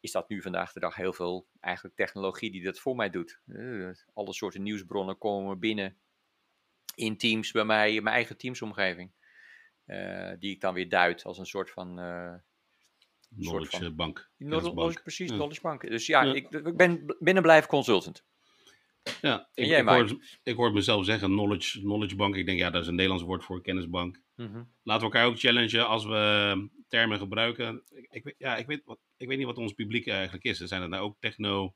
Is 0.00 0.12
dat 0.12 0.28
nu 0.28 0.42
vandaag 0.42 0.72
de 0.72 0.80
dag 0.80 0.94
heel 0.94 1.12
veel 1.12 1.46
eigenlijk 1.60 1.96
technologie 1.96 2.50
die 2.50 2.62
dat 2.64 2.78
voor 2.78 2.96
mij 2.96 3.10
doet. 3.10 3.40
Eh, 3.46 3.88
alle 4.14 4.32
soorten 4.32 4.62
nieuwsbronnen 4.62 5.18
komen 5.18 5.58
binnen 5.58 5.96
in 6.94 7.16
Teams 7.16 7.50
bij 7.50 7.64
mij, 7.64 7.94
in 7.94 8.02
mijn 8.02 8.14
eigen 8.14 8.36
Teams-omgeving. 8.36 9.10
Eh, 9.84 10.32
die 10.38 10.50
ik 10.54 10.60
dan 10.60 10.74
weer 10.74 10.88
duid 10.88 11.24
als 11.24 11.38
een 11.38 11.46
soort 11.46 11.70
van, 11.70 11.86
soort 11.88 12.42
Knowledge 13.40 13.76
van- 13.76 13.86
eh, 13.86 13.92
bank. 13.92 14.30
Knowledge- 14.38 15.02
precies, 15.02 15.30
knowledge 15.36 15.60
bank. 15.60 15.80
Dus 15.88 16.06
ja, 16.06 16.22
Ja. 16.22 16.32
Ik, 16.34 16.48
ik 16.50 16.76
ben 16.76 17.16
binnen 17.18 17.42
blijven 17.42 17.68
consultant. 17.68 18.24
Ja, 19.20 19.48
ik, 19.54 19.66
jij, 19.66 19.78
ik, 19.78 19.84
Mike? 19.84 19.96
hoor, 19.96 20.24
ik 20.42 20.56
hoor 20.56 20.72
mezelf 20.72 21.04
zeggen 21.04 21.28
knowledge, 21.28 21.80
knowledge 21.80 22.16
bank. 22.16 22.36
Ik 22.36 22.46
denk, 22.46 22.58
ja, 22.58 22.70
dat 22.70 22.82
is 22.82 22.88
een 22.88 22.94
Nederlands 22.94 23.24
woord 23.24 23.44
voor 23.44 23.62
kennisbank. 23.62 24.20
Mhm. 24.34 24.62
Laten 24.82 25.06
we 25.06 25.12
elkaar 25.12 25.26
ook 25.26 25.38
challengen 25.38 25.86
als 25.86 26.04
we 26.04 26.68
termen 26.88 27.18
gebruiken. 27.18 27.82
Ik, 28.10 28.34
ja, 28.38 28.56
ik, 28.56 28.66
weet 28.66 28.82
wat, 28.84 28.98
ik 29.16 29.28
weet 29.28 29.38
niet 29.38 29.46
wat 29.46 29.58
ons 29.58 29.72
publiek 29.72 30.06
eigenlijk 30.06 30.44
is. 30.44 30.58
Zijn 30.58 30.80
het 30.80 30.90
nou 30.90 31.02
ook 31.02 31.16
techno, 31.20 31.74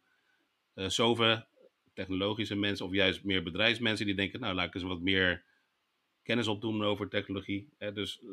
soven, 0.74 1.48
technologische 1.94 2.56
mensen 2.56 2.86
of 2.86 2.92
juist 2.92 3.24
meer 3.24 3.42
bedrijfsmensen 3.42 4.06
die 4.06 4.14
denken, 4.14 4.40
nou 4.40 4.54
laat 4.54 4.66
ik 4.66 4.74
eens 4.74 4.82
wat 4.82 5.00
meer 5.00 5.44
kennis 6.22 6.48
opdoen 6.48 6.84
over 6.84 7.08
technologie. 7.08 7.68
Hè, 7.78 7.92
dus, 7.92 8.20
eh, 8.20 8.28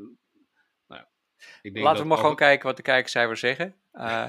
nou, 0.88 1.04
ik 1.62 1.74
denk 1.74 1.86
Laten 1.86 2.02
we 2.02 2.08
maar 2.08 2.18
gewoon 2.18 2.36
kijken 2.36 2.68
wat 2.68 2.78
de 2.78 2.84
kijkcijfers 2.84 3.40
zeggen. 3.40 3.76
Eh, 3.92 4.28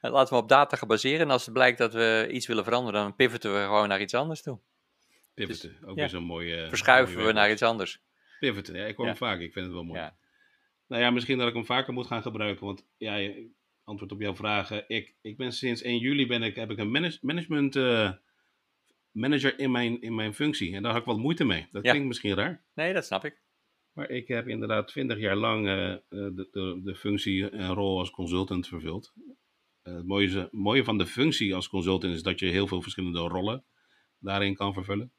laten 0.00 0.34
we 0.36 0.42
op 0.42 0.48
data 0.48 0.76
gaan 0.76 0.88
baseren. 0.88 1.20
En 1.20 1.30
als 1.30 1.44
het 1.44 1.54
blijkt 1.54 1.78
dat 1.78 1.92
we 1.92 2.28
iets 2.30 2.46
willen 2.46 2.64
veranderen, 2.64 3.00
dan 3.02 3.16
pivoten 3.16 3.54
we 3.54 3.60
gewoon 3.60 3.88
naar 3.88 4.00
iets 4.00 4.14
anders 4.14 4.42
toe. 4.42 4.58
Pivoten, 5.34 5.76
ook 5.82 5.88
ja. 5.88 5.94
weer 5.94 6.08
zo'n 6.08 6.22
mooie... 6.24 6.66
Verschuiven 6.68 7.14
mooie 7.14 7.26
we 7.26 7.32
naar 7.32 7.50
iets 7.50 7.62
anders. 7.62 8.00
Pivoten, 8.40 8.74
ja, 8.74 8.84
ik 8.84 8.96
hoor 8.96 9.04
Ja. 9.04 9.10
hem 9.10 9.20
vaak. 9.20 9.40
Ik 9.40 9.52
vind 9.52 9.64
het 9.64 9.74
wel 9.74 9.84
mooi. 9.84 10.00
Ja. 10.00 10.16
Nou 10.86 11.02
ja, 11.02 11.10
misschien 11.10 11.38
dat 11.38 11.48
ik 11.48 11.54
hem 11.54 11.64
vaker 11.66 11.92
moet 11.92 12.06
gaan 12.06 12.22
gebruiken. 12.22 12.66
Want 12.66 12.86
ja, 12.96 13.32
antwoord 13.84 14.12
op 14.12 14.20
jouw 14.20 14.34
vragen. 14.34 14.84
Ik, 14.86 15.14
ik 15.20 15.36
ben 15.36 15.52
sinds 15.52 15.82
1 15.82 15.98
juli 15.98 16.26
ben 16.26 16.42
ik, 16.42 16.56
heb 16.56 16.70
ik 16.70 16.78
een 16.78 16.90
manage- 16.90 17.18
management 17.20 17.76
eh, 17.76 18.12
manager 19.10 19.58
in 19.58 19.70
mijn, 19.70 20.00
in 20.00 20.14
mijn 20.14 20.34
functie. 20.34 20.74
En 20.74 20.82
daar 20.82 20.92
had 20.92 21.00
ik 21.00 21.06
wat 21.06 21.16
moeite 21.18 21.44
mee. 21.44 21.66
Dat 21.70 21.82
klinkt 21.82 22.06
misschien 22.06 22.34
raar. 22.34 22.62
Nee, 22.74 22.92
dat 22.92 23.04
snap 23.04 23.24
ik. 23.24 23.40
Maar 23.92 24.10
ik 24.10 24.28
heb 24.28 24.48
inderdaad 24.48 24.88
20 24.88 25.18
jaar 25.18 25.36
lang 25.36 25.66
eh, 25.66 25.92
eh, 25.92 26.00
de, 26.08 26.48
de, 26.50 26.80
de 26.84 26.94
functie 26.94 27.50
en 27.50 27.74
rol 27.74 27.98
als 27.98 28.10
consultant 28.10 28.68
vervuld. 28.68 29.12
Eh, 29.82 29.94
het 29.94 30.06
mooie, 30.06 30.48
mooie 30.50 30.84
van 30.84 30.98
de 30.98 31.06
functie 31.06 31.54
als 31.54 31.68
consultant 31.68 32.14
is 32.14 32.22
dat 32.22 32.38
je 32.38 32.46
heel 32.46 32.66
veel 32.66 32.82
verschillende 32.82 33.18
rollen 33.18 33.64
daarin 34.18 34.54
kan 34.54 34.72
vervullen. 34.72 35.12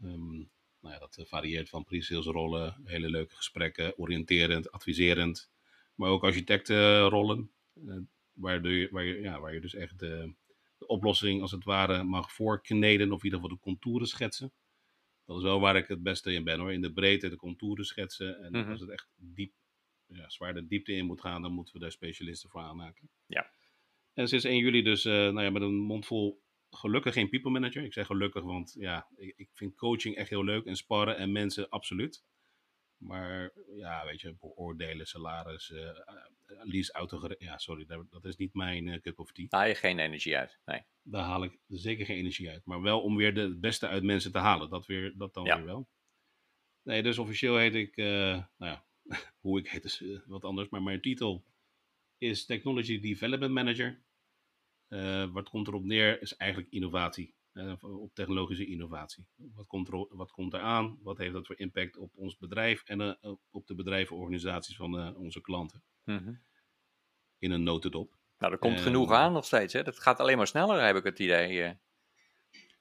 Ehm, 0.00 0.36
nou 0.80 0.94
ja, 0.94 0.98
dat 0.98 1.16
eh, 1.16 1.24
varieert 1.24 1.68
van 1.68 1.84
pre-sales 1.84 2.26
rollen, 2.26 2.80
hele 2.84 3.10
leuke 3.10 3.36
gesprekken, 3.36 3.98
oriënterend, 3.98 4.72
adviserend. 4.72 5.50
Maar 5.94 6.10
ook 6.10 6.24
architectenrollen, 6.24 7.50
eh, 7.74 7.96
waar, 8.32 8.68
je, 8.68 9.20
ja, 9.20 9.48
je 9.48 9.60
dus 9.60 9.74
echt 9.74 9.98
de, 9.98 10.34
de 10.78 10.86
oplossing 10.86 11.40
als 11.40 11.50
het 11.50 11.64
ware 11.64 12.02
mag 12.02 12.32
voorkneden 12.32 13.12
of 13.12 13.18
in 13.18 13.24
ieder 13.24 13.40
geval 13.40 13.56
de 13.56 13.62
contouren 13.62 14.06
schetsen. 14.06 14.52
Dat 15.26 15.36
is 15.36 15.42
wel 15.42 15.60
waar 15.60 15.76
ik 15.76 15.86
het 15.88 16.02
beste 16.02 16.32
in 16.32 16.44
ben 16.44 16.58
hoor. 16.60 16.72
In 16.72 16.80
de 16.80 16.92
breedte 16.92 17.28
de 17.28 17.36
contouren 17.36 17.84
schetsen. 17.84 18.42
En 18.42 18.52
Mhm. 18.52 18.70
als 18.70 18.80
het 18.80 18.90
echt 18.90 19.08
diep, 19.16 19.52
ja, 20.06 20.28
zwaar 20.30 20.54
de 20.54 20.66
diepte 20.66 20.92
in 20.92 21.06
moet 21.06 21.20
gaan, 21.20 21.42
dan 21.42 21.52
moeten 21.52 21.74
we 21.74 21.80
daar 21.80 21.92
specialisten 21.92 22.50
voor 22.50 22.60
aanmaken. 22.60 23.08
Ja. 23.26 23.50
En 24.12 24.28
sinds 24.28 24.44
1 24.44 24.56
juli 24.58 24.82
dus 24.82 25.04
eh, 25.04 25.12
nou 25.12 25.42
ja, 25.42 25.50
met 25.50 25.62
een 25.62 25.74
mond 25.76 26.06
vol 26.06 26.42
gelukkig 26.70 27.12
geen 27.14 27.28
people 27.28 27.50
manager. 27.50 27.84
Ik 27.84 27.92
zeg 27.92 28.06
gelukkig, 28.06 28.42
want 28.42 28.74
ja, 28.78 29.08
ik, 29.16 29.34
ik 29.36 29.48
vind 29.52 29.74
coaching 29.76 30.16
echt 30.16 30.30
heel 30.30 30.44
leuk 30.44 30.64
en 30.64 30.76
sparren 30.76 31.16
en 31.16 31.32
mensen 31.32 31.68
absoluut. 31.68 32.24
Maar 33.04 33.52
ja, 33.76 34.04
weet 34.04 34.20
je, 34.20 34.36
beoordelen, 34.40 35.06
salaris, 35.06 35.70
eh 35.70 36.00
lease 36.62 36.92
auto, 36.92 37.28
ja 37.38 37.58
sorry, 37.58 37.86
dat, 38.10 38.24
is 38.24 38.36
niet 38.36 38.54
mijn 38.54 38.88
eh, 38.88 39.00
cup 39.00 39.18
of 39.18 39.32
tea. 39.32 39.46
Daar 39.48 39.60
haal 39.60 39.68
je 39.68 39.74
geen 39.74 39.98
energie 39.98 40.36
uit. 40.36 40.58
Nee. 40.64 40.82
Daar 41.02 41.24
haal 41.24 41.44
ik 41.44 41.58
zeker 41.68 42.06
geen 42.06 42.16
energie 42.16 42.50
uit. 42.50 42.64
Maar 42.64 42.82
wel 42.82 43.00
om 43.00 43.16
weer 43.16 43.34
de, 43.34 43.40
het 43.40 43.60
beste 43.60 43.88
uit 43.88 44.02
mensen 44.02 44.32
te 44.32 44.38
halen. 44.38 44.70
Dat, 44.70 44.86
weer, 44.86 45.16
dat 45.16 45.34
dan 45.34 45.44
Ja. 45.44 45.56
weer 45.56 45.64
wel. 45.64 45.88
Nee, 46.82 47.02
dus 47.02 47.18
officieel 47.18 47.56
heet 47.56 47.74
ik, 47.74 47.96
eh, 47.96 48.06
nou 48.56 48.72
ja, 48.72 48.84
hoe 49.40 49.58
ik 49.58 49.68
heet 49.68 49.84
is 49.84 50.02
eh, 50.02 50.18
wat 50.26 50.44
anders. 50.44 50.68
Maar 50.68 50.82
mijn 50.82 51.00
titel 51.00 51.44
is 52.18 52.46
Technology 52.46 53.00
Development 53.00 53.52
Manager. 53.52 54.02
Eh, 54.88 55.32
wat 55.32 55.48
komt 55.48 55.68
erop 55.68 55.84
neer 55.84 56.22
is 56.22 56.36
eigenlijk 56.36 56.72
innovatie. 56.72 57.34
Eh, 57.54 58.00
op 58.00 58.14
technologische 58.14 58.66
innovatie. 58.66 59.26
Wat 59.36 59.66
komt, 59.66 59.88
er, 59.88 60.16
wat 60.16 60.30
komt 60.32 60.52
eraan? 60.54 60.98
Wat 61.02 61.18
heeft 61.18 61.32
dat 61.32 61.46
voor 61.46 61.58
impact 61.58 61.96
op 61.96 62.12
ons 62.16 62.36
bedrijf 62.36 62.82
en 62.84 63.00
eh, 63.00 63.32
op 63.50 63.66
de 63.66 63.74
bedrijvenorganisaties 63.74 64.76
van 64.76 64.98
eh, 64.98 65.16
onze 65.16 65.40
klanten? 65.40 65.82
Mhm. 66.04 66.32
In 67.38 67.50
een 67.50 67.62
notendop. 67.62 68.16
Nou, 68.38 68.52
er 68.52 68.58
komt 68.58 68.80
genoeg 68.80 69.12
aan 69.12 69.32
nog 69.32 69.44
steeds. 69.44 69.72
Hè? 69.72 69.82
Dat 69.82 69.98
gaat 69.98 70.20
alleen 70.20 70.36
maar 70.36 70.46
sneller, 70.46 70.84
heb 70.84 70.96
ik 70.96 71.04
het 71.04 71.18
idee. 71.18 71.62
eh. 71.62 71.70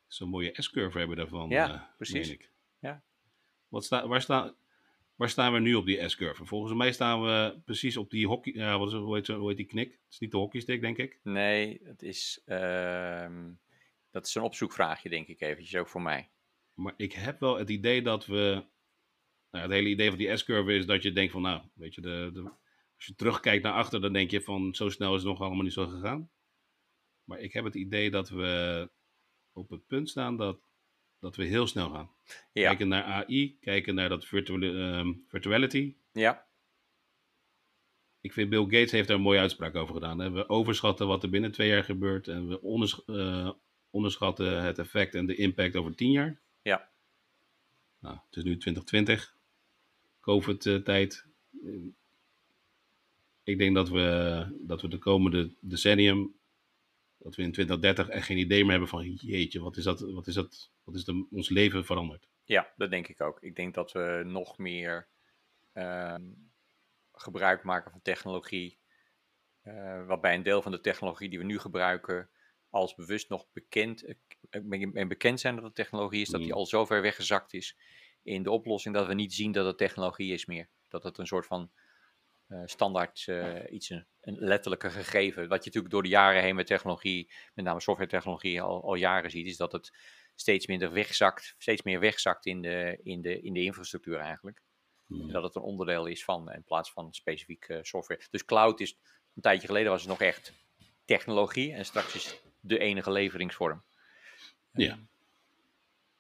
Zo'n 0.08 0.30
mooie 0.30 0.54
S-curve 0.54 0.98
hebben 0.98 1.16
we 1.18 1.22
daarvan. 1.22 1.50
Ja, 1.50 1.74
eh, 1.74 1.82
precies. 1.98 2.30
ik. 2.30 2.52
Ja. 2.80 3.04
Wat 3.68 3.86
sta, 3.86 4.08
waar, 4.08 4.22
sta, 4.22 4.54
waar 5.16 5.30
staan 5.30 5.54
we 5.54 5.60
nu 5.60 5.74
op 5.76 5.86
die 5.86 6.10
S-curve? 6.10 6.46
Volgens 6.46 6.74
mij 6.74 6.92
staan 6.92 7.22
we 7.22 7.62
precies 7.66 7.98
op 7.98 8.10
die 8.10 8.28
hockey. 8.28 8.54
Ja, 8.54 8.78
wat 8.80 8.88
is, 8.88 8.94
hoe, 8.94 9.16
heet, 9.16 9.28
hoe 9.28 9.48
heet 9.48 9.58
die 9.58 9.66
knik? 9.66 9.92
Het 9.92 10.00
is 10.14 10.20
niet 10.20 10.32
de 10.32 10.38
hockeystick, 10.38 10.82
denk 10.82 10.98
ik. 10.98 11.20
Nee, 11.24 11.80
het 11.84 12.02
is, 12.02 12.42
ehm, 12.46 13.52
dat 14.14 14.26
is 14.26 14.36
een 14.36 14.42
opzoekvraagje, 14.42 15.10
denk 15.10 15.28
ik 15.28 15.42
eventjes, 15.42 15.80
ook 15.80 15.88
voor 15.90 16.02
mij. 16.02 16.30
Maar 16.74 16.94
ik 16.98 17.14
heb 17.14 17.40
wel 17.40 17.58
het 17.58 17.70
idee 17.70 18.02
dat 18.02 18.26
we. 18.26 18.66
Nou, 19.52 19.66
het 19.66 19.74
hele 19.74 19.90
idee 19.90 20.10
van 20.10 20.18
die 20.18 20.38
S-curve 20.38 20.74
is 20.74 20.86
dat 20.86 21.04
je 21.04 21.12
denkt 21.12 21.32
van, 21.32 21.42
nou, 21.42 21.62
weet 21.74 21.96
je, 21.96 22.02
de, 22.02 22.30
de, 22.34 22.42
als 22.96 23.06
je 23.06 23.16
terugkijkt 23.16 23.64
naar 23.64 23.74
achter, 23.74 24.02
dan 24.02 24.14
denk 24.14 24.32
je 24.32 24.42
van, 24.42 24.76
zo 24.76 24.90
snel 24.90 25.16
is 25.16 25.22
het 25.22 25.30
nog 25.30 25.42
allemaal 25.42 25.64
niet 25.64 25.74
zo 25.74 25.88
gegaan. 25.88 26.32
Maar 27.24 27.40
ik 27.40 27.54
heb 27.54 27.64
het 27.64 27.76
idee 27.76 28.12
dat 28.12 28.30
we 28.30 28.90
op 29.52 29.70
het 29.70 29.88
punt 29.88 30.10
staan 30.10 30.38
dat, 30.38 30.60
dat 31.20 31.36
we 31.36 31.46
heel 31.46 31.68
snel 31.68 31.90
gaan. 31.90 32.12
Ja, 32.54 32.68
Kijken 32.68 32.88
naar 32.88 33.04
AI, 33.04 33.58
kijken 33.60 33.96
naar 33.96 34.10
dat 34.10 34.26
virtual, 34.26 34.62
ehm, 34.62 35.14
virtuality. 35.28 35.96
ja, 36.12 36.48
Ik 38.22 38.34
vind 38.34 38.50
Bill 38.50 38.64
Gates 38.64 38.92
heeft 38.92 39.08
daar 39.08 39.18
een 39.18 39.24
mooie 39.24 39.40
uitspraak 39.40 39.76
over 39.76 39.94
gedaan. 39.94 40.20
Hè? 40.20 40.32
We 40.32 40.50
overschatten 40.50 41.08
wat 41.08 41.24
er 41.24 41.30
binnen 41.30 41.52
twee 41.52 41.68
jaar 41.70 41.84
gebeurt 41.84 42.28
en 42.28 42.48
we 42.48 42.62
onders- 42.62 43.06
eh, 43.06 43.52
onderschatten 43.94 44.64
het 44.64 44.80
effect 44.80 45.16
en 45.16 45.26
de 45.26 45.36
impact 45.36 45.76
over 45.76 45.96
tien 45.96 46.12
jaar. 46.12 46.40
ja. 46.62 46.92
Nou, 48.00 48.16
het 48.26 48.36
is 48.36 48.44
nu 48.44 48.58
2020, 48.58 49.36
COVID-tijd. 50.20 51.26
Ik 53.44 53.58
denk 53.58 53.76
dat 53.76 53.90
we, 53.90 54.48
dat 54.62 54.82
we 54.82 54.88
de 54.88 54.98
komende 54.98 55.54
decennium, 55.60 56.36
dat 57.18 57.36
we 57.36 57.42
in 57.42 57.52
2030 57.52 58.10
echt 58.10 58.26
geen 58.26 58.38
idee 58.38 58.62
meer 58.62 58.72
hebben 58.72 58.90
van 58.90 59.12
jeetje, 59.12 59.60
wat 59.62 59.78
is 59.78 59.84
dat, 59.84 60.00
wat 60.00 60.28
is 60.28 60.34
dat, 60.34 60.72
wat 60.84 60.96
is 60.96 61.06
de, 61.06 61.28
ons 61.32 61.50
leven 61.50 61.86
veranderd. 61.86 62.28
Ja, 62.44 62.74
dat 62.78 62.90
denk 62.90 63.08
ik 63.08 63.22
ook. 63.22 63.42
Ik 63.42 63.56
denk 63.56 63.74
dat 63.74 63.92
we 63.92 64.24
nog 64.26 64.58
meer 64.58 65.08
ehm, 65.74 66.24
gebruik 67.14 67.64
maken 67.64 67.92
van 67.92 68.02
technologie. 68.02 68.78
eh, 69.62 70.06
waarbij 70.06 70.36
een 70.36 70.44
deel 70.44 70.62
van 70.62 70.72
de 70.72 70.82
technologie 70.82 71.30
die 71.30 71.40
we 71.40 71.46
nu 71.46 71.60
gebruiken 71.60 72.30
als 72.74 72.96
bewust 72.96 73.30
nog 73.30 73.46
bekend, 73.54 74.04
eh, 74.04 74.16
en 74.94 75.08
bekend 75.08 75.40
zijn 75.40 75.56
dat 75.56 75.64
het 75.64 75.76
technologie 75.76 76.22
is, 76.22 76.30
dat 76.30 76.40
die 76.40 76.50
Mm. 76.50 76.58
al 76.58 76.66
zo 76.66 76.86
ver 76.86 77.02
weggezakt 77.02 77.54
is 77.54 77.78
in 78.24 78.44
de 78.44 78.52
oplossing 78.52 78.96
dat 78.96 79.08
we 79.08 79.14
niet 79.14 79.34
zien 79.34 79.52
dat 79.52 79.66
het 79.66 79.78
technologie 79.78 80.34
is 80.34 80.46
meer. 80.46 80.70
Dat 80.90 81.04
het 81.04 81.18
een 81.18 81.28
soort 81.28 81.46
van 81.46 81.72
eh, 82.48 82.62
standaard 82.66 83.24
eh, 83.28 83.60
iets, 83.70 83.90
een, 83.90 84.06
een 84.22 84.38
letterlijke 84.40 84.90
gegeven, 84.90 85.48
wat 85.48 85.60
je 85.60 85.66
natuurlijk 85.66 85.94
door 85.94 86.04
de 86.04 86.10
jaren 86.10 86.42
heen 86.42 86.56
met 86.56 86.68
technologie, 86.68 87.32
met 87.54 87.66
name 87.66 87.80
software 87.82 88.10
technologie, 88.10 88.62
al, 88.62 88.84
al 88.84 88.96
jaren 88.96 89.32
ziet, 89.32 89.46
is 89.46 89.58
dat 89.58 89.72
het 89.72 89.94
steeds 90.36 90.68
minder 90.68 90.92
wegzakt, 90.92 91.56
steeds 91.58 91.82
meer 91.82 92.00
wegzakt 92.00 92.46
in 92.46 92.62
de, 92.62 93.00
in 93.04 93.22
de, 93.22 93.42
in 93.42 93.54
de 93.54 93.64
infrastructuur 93.64 94.18
eigenlijk. 94.18 94.62
En 95.10 95.28
dat 95.28 95.44
het 95.44 95.56
een 95.56 95.62
onderdeel 95.62 96.06
is 96.06 96.24
van, 96.24 96.52
in 96.52 96.64
plaats 96.64 96.92
van 96.92 97.14
specifiek 97.14 97.66
eh, 97.68 97.78
software. 97.82 98.22
Dus 98.30 98.46
cloud 98.46 98.80
is, 98.80 98.98
een 99.36 99.42
tijdje 99.42 99.68
geleden 99.68 99.92
was 99.92 100.02
het 100.02 100.10
nog 100.10 100.22
echt 100.22 100.54
technologie 101.06 101.74
en 101.74 101.86
straks 101.86 102.16
is 102.16 102.42
de 102.66 102.80
enige 102.80 103.12
leveringsvorm. 103.12 103.84
Ja, 104.74 105.00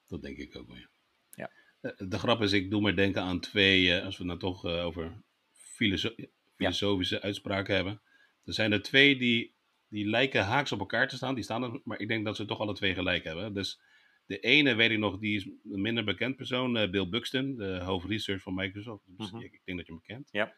dat 0.08 0.21
denk 0.21 0.38
ik 0.38 0.56
ook 0.58 0.67
wel. 0.67 0.77
ja. 0.77 0.89
Ja. 1.36 1.49
Eh, 1.82 1.91
De 2.10 2.19
grap 2.19 2.41
is, 2.41 2.51
ik 2.51 2.69
doe 2.71 2.82
maar 2.82 2.95
denken 2.95 3.21
aan 3.21 3.39
twee, 3.39 3.93
eh, 3.93 4.06
als 4.06 4.17
we 4.17 4.23
het 4.23 4.27
nou 4.27 4.39
toch 4.53 4.65
eh, 4.65 4.86
over 4.86 5.13
filoso- 5.53 6.15
filosofische 6.56 7.21
uitspraken 7.21 7.75
hebben. 7.75 8.01
Er 8.45 8.53
zijn 8.53 8.71
er 8.71 8.82
twee 8.82 9.15
die, 9.17 9.53
die 9.88 10.06
lijken 10.06 10.43
haaks 10.43 10.71
op 10.71 10.79
elkaar 10.79 11.08
te 11.08 11.15
staan, 11.15 11.36
die 11.36 11.43
staan 11.43 11.63
er, 11.63 11.82
maar 11.84 11.99
ik 11.99 12.08
denk 12.08 12.25
dat 12.25 12.36
ze 12.36 12.45
toch 12.45 12.60
alle 12.60 12.73
twee 12.73 12.93
gelijk 12.93 13.23
hebben. 13.23 13.53
Dus 13.53 13.79
de 14.25 14.39
ene 14.39 14.75
weet 14.75 14.91
ik 14.91 14.97
nog, 14.97 15.19
die 15.19 15.36
is 15.36 15.45
een 15.45 15.82
minder 15.82 16.03
bekend 16.03 16.36
persoon, 16.36 16.91
Bill 16.91 17.10
Buxton, 17.10 17.56
de 17.56 17.79
hoofdresearch 17.84 18.41
van 18.41 18.53
Microsoft. 18.53 19.03
Dus 19.08 19.32
Mhm. 19.32 19.41
ik, 19.43 19.53
ik 19.53 19.62
denk 19.63 19.77
dat 19.77 19.88
je 19.88 19.93
hem 19.93 20.01
kent. 20.01 20.29
Ja. 20.32 20.53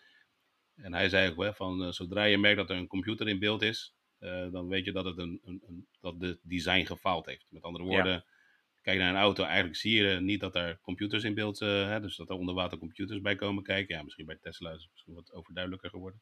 En 0.76 0.94
hij 0.94 1.10
zei 1.10 1.30
ook 1.30 1.36
wel 1.38 1.54
van, 1.54 1.94
zodra 1.94 2.24
je 2.24 2.38
merkt 2.38 2.58
dat 2.58 2.70
er 2.70 2.76
een 2.76 2.88
computer 2.88 3.28
in 3.28 3.40
beeld 3.40 3.62
is, 3.62 3.94
eh, 4.20 4.52
dan 4.52 4.68
weet 4.68 4.86
je 4.86 4.92
dat, 4.92 5.06
het 5.06 5.18
een, 5.18 5.42
een, 5.44 5.62
een, 5.68 5.88
dat 6.02 6.20
de 6.20 6.40
design 6.42 6.86
gefaald 6.86 7.26
heeft. 7.26 7.46
Met 7.50 7.64
andere 7.64 7.84
woorden, 7.84 8.26
kijk 8.82 9.00
naar 9.00 9.10
een 9.10 9.20
auto, 9.20 9.44
eigenlijk 9.44 9.76
zie 9.76 10.04
je 10.04 10.20
niet 10.20 10.40
dat 10.40 10.56
er 10.56 10.80
computers 10.82 11.24
in 11.24 11.34
beeld, 11.34 11.60
hè, 11.60 12.02
dus 12.02 12.16
dat 12.16 12.30
er 12.30 12.36
onderwater 12.36 12.78
computers 12.78 13.22
bij 13.22 13.36
komen 13.36 13.64
kijken. 13.64 13.96
Ja, 13.96 14.04
misschien 14.04 14.26
bij 14.26 14.38
Tesla 14.42 14.72
is 14.72 14.82
het 14.82 14.92
misschien 14.92 15.14
wat 15.14 15.34
overduidelijker 15.34 15.90
geworden. 15.90 16.22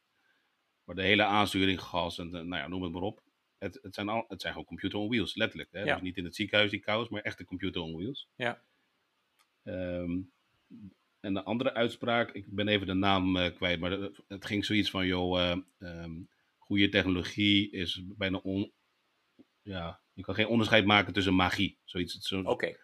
Maar 0.84 0.96
de 0.96 1.02
hele 1.02 1.24
aansturing, 1.24 1.82
gas 1.82 2.18
en 2.18 2.26
eh, 2.26 2.42
nou 2.42 2.62
ja, 2.62 2.68
noem 2.68 2.84
het 2.84 2.92
maar 2.92 3.02
op. 3.02 3.24
Het, 3.58 3.80
het, 3.82 3.96
zijn, 3.96 4.10
al, 4.10 4.26
het 4.28 4.42
zijn 4.42 4.54
gewoon 4.54 4.68
computer 4.68 5.00
on 5.00 5.10
wheels, 5.10 5.36
letterlijk. 5.36 5.72
Hè? 5.72 5.84
Ja. 5.84 5.94
Dus 5.94 6.04
niet 6.04 6.18
in 6.18 6.24
het 6.24 6.36
ziekenhuis 6.36 6.72
die 6.72 6.80
kous, 6.80 7.10
maar 7.10 7.22
echte 7.22 7.46
computer 7.46 7.82
on 7.82 7.96
wheels. 7.96 8.30
Ja. 8.36 8.62
Ehm, 9.64 10.20
en 11.20 11.34
de 11.34 11.44
andere 11.44 11.74
uitspraak, 11.74 12.32
ik 12.32 12.46
ben 12.48 12.68
even 12.68 12.88
de 12.88 12.94
naam 12.94 13.38
uh, 13.38 13.56
kwijt, 13.56 13.80
maar 13.80 13.92
het 14.28 14.46
ging 14.46 14.66
zoiets 14.66 14.90
van, 14.90 15.06
joh, 15.06 15.40
uh, 15.40 16.04
um, 16.04 16.30
goede 16.74 16.90
technologie 16.90 17.72
is 17.72 18.04
bijna 18.06 18.38
on, 18.38 18.72
ja, 19.62 20.02
je 20.14 20.22
kan 20.22 20.36
geen 20.36 20.48
onderscheid 20.48 20.86
maken 20.86 21.14
tussen 21.14 21.34
magie. 21.34 21.80
Zoiets. 21.84 22.28
Zo, 22.28 22.40
Oké. 22.40 22.50
Okay. 22.50 22.78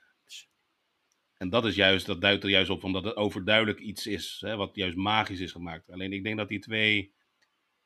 En 1.37 1.49
dat 1.49 1.65
is 1.65 1.75
juist, 1.75 2.05
dat 2.05 2.21
duidt 2.21 2.43
er 2.43 2.49
juist 2.49 2.69
op 2.69 2.81
van 2.81 2.93
dat 2.93 3.03
het 3.03 3.15
overduidelijk 3.15 3.79
iets 3.79 4.07
is, 4.07 4.37
hè, 4.45 4.55
wat 4.55 4.75
juist 4.75 4.97
magisch 4.97 5.39
is 5.39 5.51
gemaakt. 5.51 5.91
Alleen 5.91 6.13
ik 6.13 6.23
denk 6.23 6.37
dat 6.37 6.49
die 6.49 6.59
twee, 6.59 7.13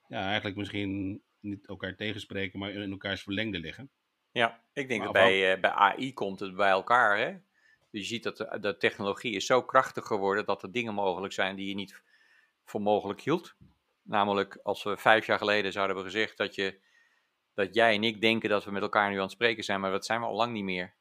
ja, 0.07 0.25
eigenlijk 0.25 0.55
misschien 0.55 1.21
niet 1.39 1.67
elkaar 1.67 1.95
tegenspreken, 1.95 2.59
maar 2.59 2.71
in 2.71 2.91
elkaars 2.91 3.21
verlengde 3.23 3.59
liggen. 3.59 3.91
Ja, 4.31 4.63
ik 4.73 4.87
denk 4.87 5.03
maar 5.03 5.13
dat 5.13 5.21
bij, 5.21 5.55
uh, 5.55 5.61
bij 5.61 5.71
AI 5.71 6.13
komt 6.13 6.39
het 6.39 6.55
bij 6.55 6.69
elkaar, 6.69 7.17
hè. 7.17 7.31
Dus 7.91 8.01
je 8.01 8.07
ziet 8.07 8.23
dat 8.23 8.37
de, 8.37 8.57
de, 8.61 8.77
technologie 8.77 9.35
is 9.35 9.45
zo 9.45 9.63
krachtig 9.63 10.05
geworden 10.05 10.45
dat 10.45 10.63
er 10.63 10.71
dingen 10.71 10.93
mogelijk 10.93 11.33
zijn 11.33 11.55
die 11.55 11.67
je 11.67 11.75
niet 11.75 12.01
voor 12.63 12.81
mogelijk 12.81 13.21
hield. 13.21 13.55
Namelijk, 14.03 14.59
als 14.63 14.83
we 14.83 14.97
vijf 14.97 15.25
jaar 15.25 15.37
geleden 15.37 15.71
zouden 15.71 15.95
hebben 15.95 16.13
gezegd 16.13 16.37
dat, 16.37 16.55
je, 16.55 16.79
dat 17.53 17.73
jij 17.73 17.95
en 17.95 18.03
ik 18.03 18.21
denken 18.21 18.49
dat 18.49 18.65
we 18.65 18.71
met 18.71 18.81
elkaar 18.81 19.09
nu 19.09 19.15
aan 19.15 19.21
het 19.21 19.31
spreken 19.31 19.63
zijn, 19.63 19.79
maar 19.79 19.91
dat 19.91 20.05
zijn 20.05 20.19
we 20.19 20.25
al 20.25 20.35
lang 20.35 20.53
niet 20.53 20.63
meer. 20.63 20.93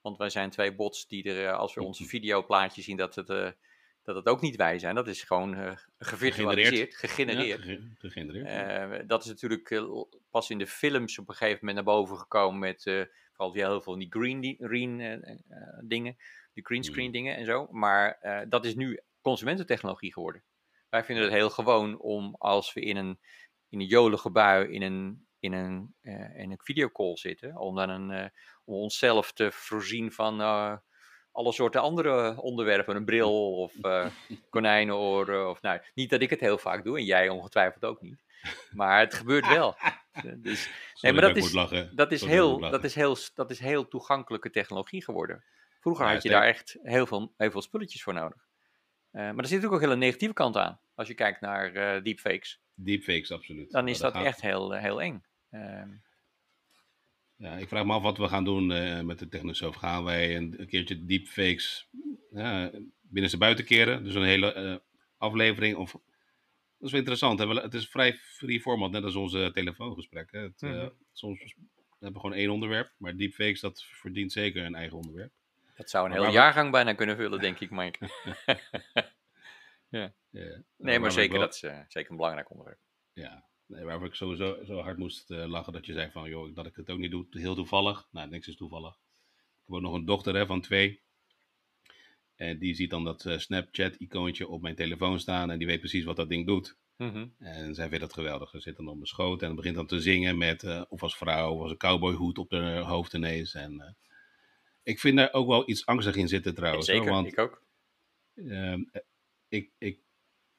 Want 0.00 0.18
wij 0.18 0.30
zijn 0.30 0.50
twee 0.50 0.74
bots 0.74 1.06
die 1.06 1.24
er, 1.24 1.46
eh, 1.46 1.58
als 1.58 1.74
we 1.74 1.82
onze 1.82 2.04
videoplaatje 2.04 2.82
zien, 2.82 2.96
dat 2.96 3.14
het, 3.14 3.30
uh, 3.30 3.50
dat 4.02 4.16
het 4.16 4.26
ook 4.26 4.40
niet 4.40 4.56
wij 4.56 4.78
zijn. 4.78 4.94
Dat 4.94 5.08
is 5.08 5.22
gewoon 5.22 5.58
uh, 5.58 5.76
gevirtualiseerd, 5.98 6.96
gegenereerd. 6.96 7.64
Ja, 7.64 7.78
gegenereerd. 7.98 8.92
Uh, 8.92 9.08
dat 9.08 9.24
is 9.24 9.28
natuurlijk 9.28 9.82
pas 10.30 10.50
in 10.50 10.58
de 10.58 10.66
films 10.66 11.18
op 11.18 11.28
een 11.28 11.34
gegeven 11.34 11.58
moment 11.66 11.84
naar 11.84 11.94
boven 11.94 12.18
gekomen 12.18 12.58
met 12.58 12.82
vooral 13.32 13.54
heel 13.54 13.66
veel 13.66 13.80
van 13.80 13.98
die 13.98 14.10
green, 14.10 14.56
green 14.58 15.24
dingen, 15.84 16.16
die 16.52 16.64
greenscreen 16.64 17.04
hmm. 17.04 17.12
dingen 17.12 17.36
en 17.36 17.44
zo. 17.44 17.66
Maar 17.70 18.18
dat 18.48 18.64
is 18.64 18.74
nu 18.74 19.00
consumententechnologie 19.20 20.12
geworden. 20.12 20.42
Wij 20.88 21.04
vinden 21.04 21.24
het 21.24 21.32
heel 21.32 21.50
gewoon 21.50 21.98
om 21.98 22.34
als 22.38 22.72
we 22.72 22.80
in 22.80 22.96
een, 22.96 23.20
in 23.68 23.80
een 23.80 23.86
jolige 23.86 24.30
bui 24.30 24.68
in 24.68 24.82
een, 24.82 25.26
in 25.38 25.52
een, 25.52 25.94
in 26.36 26.50
een 26.50 26.60
videocall 26.62 27.16
zitten, 27.16 27.56
om 27.56 27.76
dan 27.76 27.88
een 27.88 28.30
om 28.66 28.74
onszelf 28.74 29.32
te 29.32 29.52
voorzien 29.52 30.12
van 30.12 30.40
uh, 30.40 30.76
alle 31.32 31.52
soorten 31.52 31.80
andere 31.80 32.40
onderwerpen. 32.40 32.96
Een 32.96 33.04
bril 33.04 33.56
of 33.56 33.72
konijnenoren. 34.50 35.50
Of, 35.50 35.62
nou, 35.62 35.80
niet 35.94 36.10
dat 36.10 36.20
ik 36.20 36.30
het 36.30 36.40
heel 36.40 36.58
vaak 36.58 36.84
doe 36.84 36.98
en 36.98 37.04
jij 37.04 37.28
ongetwijfeld 37.28 37.84
ook 37.84 38.00
niet. 38.00 38.24
Maar 38.70 39.00
het 39.00 39.14
gebeurt 39.14 39.48
wel. 39.48 39.76
Dus, 40.36 40.70
nee, 41.00 41.12
maar 41.12 41.22
dat 41.22 41.36
is, 41.36 41.52
dat, 41.94 42.12
is 42.12 42.24
heel, 42.24 42.58
dat, 42.58 42.84
is 42.84 42.94
heel, 42.94 43.16
dat 43.34 43.50
is 43.50 43.58
heel 43.58 43.88
toegankelijke 43.88 44.50
technologie 44.50 45.04
geworden. 45.04 45.44
Vroeger 45.80 46.06
had 46.06 46.22
je 46.22 46.28
daar 46.28 46.42
echt 46.42 46.78
heel 46.82 47.06
veel, 47.06 47.32
heel 47.36 47.50
veel 47.50 47.62
spulletjes 47.62 48.02
voor 48.02 48.14
nodig. 48.14 48.45
Uh, 49.16 49.22
maar 49.22 49.36
er 49.36 49.46
zit 49.46 49.60
natuurlijk 49.60 49.72
ook 49.72 49.80
een 49.82 49.88
hele 49.88 50.00
negatieve 50.00 50.34
kant 50.34 50.56
aan. 50.56 50.80
Als 50.94 51.08
je 51.08 51.14
kijkt 51.14 51.40
naar 51.40 51.76
uh, 51.76 52.02
deepfakes. 52.02 52.60
Deepfakes, 52.74 53.32
absoluut. 53.32 53.70
Dan 53.70 53.88
is 53.88 53.98
dat, 53.98 54.14
dat 54.14 54.24
echt 54.24 54.40
heel, 54.40 54.72
heel 54.72 55.02
eng. 55.02 55.24
Uh, 55.50 55.82
ja, 57.36 57.52
ik 57.56 57.68
vraag 57.68 57.84
me 57.84 57.92
af 57.92 58.02
wat 58.02 58.18
we 58.18 58.28
gaan 58.28 58.44
doen 58.44 58.70
uh, 58.70 59.00
met 59.00 59.18
de 59.18 59.28
technosoof. 59.28 59.74
Gaan 59.74 60.04
wij 60.04 60.36
een, 60.36 60.60
een 60.60 60.66
keertje 60.66 61.04
deepfakes 61.04 61.88
binnen 63.00 63.30
ze 63.30 63.38
buiten 63.38 63.64
keren? 63.64 64.04
Dus 64.04 64.14
een 64.14 64.22
hele 64.22 64.54
uh, 64.54 64.76
aflevering? 65.16 65.76
Of... 65.76 65.92
Dat 65.92 66.02
is 66.78 66.90
wel 66.90 67.00
interessant. 67.00 67.38
Hè? 67.38 67.46
Het 67.46 67.74
is 67.74 67.88
vrij 67.88 68.14
free 68.14 68.60
format, 68.60 68.90
net 68.90 69.04
als 69.04 69.14
onze 69.14 69.50
telefoongesprek. 69.52 70.32
Hè? 70.32 70.40
Het, 70.40 70.60
mm 70.60 70.70
-hmm. 70.70 70.92
soms 71.12 71.54
hebben 71.90 72.12
we 72.12 72.20
gewoon 72.20 72.36
één 72.36 72.50
onderwerp, 72.50 72.94
maar 72.98 73.16
deepfakes 73.16 73.60
dat 73.60 73.82
verdient 73.82 74.32
zeker 74.32 74.64
een 74.64 74.74
eigen 74.74 74.96
onderwerp. 74.96 75.32
Dat 75.76 75.90
zou 75.90 76.06
een 76.06 76.12
heel 76.12 76.30
jaargang 76.30 76.70
bijna 76.70 76.92
kunnen 76.92 77.16
vullen, 77.16 77.40
denk 77.40 77.60
ik, 77.60 77.70
Mike. 77.70 77.98
ja. 79.88 80.14
ja. 80.30 80.62
Nee, 80.76 80.98
maar 80.98 81.12
zeker, 81.12 81.38
wel... 81.38 81.40
dat 81.40 81.54
is 81.54 81.60
zeker 81.88 82.10
een 82.10 82.16
belangrijk 82.16 82.50
onderwerp. 82.50 82.80
Ja, 83.12 83.46
Nee, 83.66 83.84
waarvoor 83.84 84.06
ik 84.06 84.14
sowieso 84.14 84.64
zo 84.64 84.80
hard 84.80 84.98
moest 84.98 85.30
uh, 85.30 85.46
lachen 85.46 85.72
dat 85.72 85.86
je 85.86 85.92
zei 85.92 86.10
van, 86.10 86.28
joh, 86.28 86.54
dat 86.54 86.66
ik 86.66 86.76
het 86.76 86.90
ook 86.90 86.98
niet 86.98 87.10
doe, 87.10 87.26
heel 87.30 87.54
toevallig. 87.54 88.08
Nou, 88.10 88.28
niks 88.28 88.48
is 88.48 88.56
toevallig. 88.56 88.94
Ik 88.94 89.62
heb 89.66 89.74
ook 89.74 89.80
nog 89.80 89.94
een 89.94 90.04
dochter 90.04 90.34
hè, 90.34 90.46
van 90.46 90.60
twee. 90.60 91.00
En 92.34 92.58
die 92.58 92.74
ziet 92.74 92.90
dan 92.90 93.04
dat 93.04 93.24
uh, 93.24 93.38
Snapchat-icoontje 93.38 94.48
op 94.48 94.62
mijn 94.62 94.74
telefoon 94.74 95.20
staan 95.20 95.50
en 95.50 95.58
die 95.58 95.66
weet 95.66 95.80
precies 95.80 96.04
wat 96.04 96.16
dat 96.16 96.28
ding 96.28 96.46
doet. 96.46 96.76
Mm 96.96 97.10
-hmm. 97.10 97.34
En 97.38 97.74
zij 97.74 97.88
vindt 97.88 98.04
dat 98.04 98.12
geweldig. 98.12 98.50
Ze 98.50 98.60
zit 98.60 98.76
dan 98.76 98.88
op 98.88 98.94
mijn 98.94 99.06
schoot 99.06 99.42
en 99.42 99.54
begint 99.54 99.74
dan 99.74 99.86
te 99.86 100.00
zingen 100.00 100.38
met, 100.38 100.62
uh, 100.62 100.82
of 100.88 101.02
als 101.02 101.16
vrouw, 101.16 101.52
of 101.52 101.60
als 101.60 101.70
een 101.70 101.76
cowboyhoed 101.76 102.38
op 102.38 102.50
haar 102.50 102.78
hoofd 102.78 103.12
ineens. 103.12 103.54
En 103.54 103.96
ik 104.86 105.00
vind 105.00 105.16
daar 105.16 105.32
ook 105.32 105.46
wel 105.48 105.68
iets 105.70 105.86
angstig 105.86 106.16
in 106.16 106.28
zitten 106.28 106.54
trouwens. 106.54 106.86
Zeker, 106.86 107.02
hoor, 107.02 107.12
want, 107.12 107.26
ik 107.26 107.38
ook. 107.38 107.62
Ehm, 108.34 108.82
ik, 109.48 109.70
ik 109.78 110.00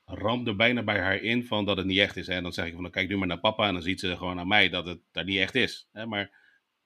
ramde 0.03 0.55
bijna 0.55 0.83
bij 0.83 0.99
haar 0.99 1.21
in 1.21 1.45
van 1.45 1.65
dat 1.65 1.77
het 1.77 1.85
niet 1.85 1.97
echt 1.97 2.15
is. 2.15 2.27
Hè? 2.27 2.33
En 2.33 2.43
dan 2.43 2.53
zeg 2.53 2.65
ik 2.65 2.73
van, 2.73 2.81
dan 2.81 2.91
kijk 2.91 3.09
nu 3.09 3.17
maar 3.17 3.27
naar 3.27 3.39
papa 3.39 3.67
en 3.67 3.73
dan 3.73 3.81
ziet 3.81 3.99
ze 3.99 4.17
gewoon 4.17 4.39
aan 4.39 4.47
mij 4.47 4.69
dat 4.69 4.85
het 4.85 4.99
daar 5.11 5.23
niet 5.23 5.39
echt 5.39 5.55
is. 5.55 5.87
Hè? 5.91 6.05
Maar 6.05 6.37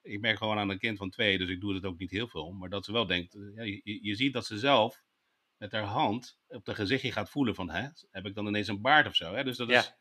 ik 0.02 0.20
merk 0.20 0.38
gewoon 0.38 0.58
aan 0.58 0.68
een 0.68 0.78
kind 0.78 0.98
van 0.98 1.10
twee, 1.10 1.38
dus 1.38 1.48
ik 1.48 1.60
doe 1.60 1.74
het 1.74 1.84
ook 1.84 1.98
niet 1.98 2.10
heel 2.10 2.28
veel. 2.28 2.52
Maar 2.52 2.68
dat 2.68 2.84
ze 2.84 2.92
wel 2.92 3.06
denkt, 3.06 3.34
eh, 3.34 3.54
ja, 3.54 3.62
je, 3.62 3.98
je 4.02 4.14
ziet 4.14 4.32
dat 4.32 4.46
ze 4.46 4.58
zelf 4.58 5.02
met 5.56 5.72
haar 5.72 5.82
hand 5.82 6.38
op 6.48 6.64
de 6.64 6.74
gezichtje 6.74 7.12
gaat 7.12 7.30
voelen 7.30 7.54
van, 7.54 7.70
hè, 7.70 7.88
heb 8.10 8.26
ik 8.26 8.34
dan 8.34 8.46
ineens 8.46 8.68
een 8.68 8.80
baard 8.80 9.06
of 9.06 9.14
zo? 9.14 9.34
Hè? 9.34 9.44
Dus 9.44 9.56
dat 9.56 9.68
ja. 9.68 9.78
is, 9.78 9.94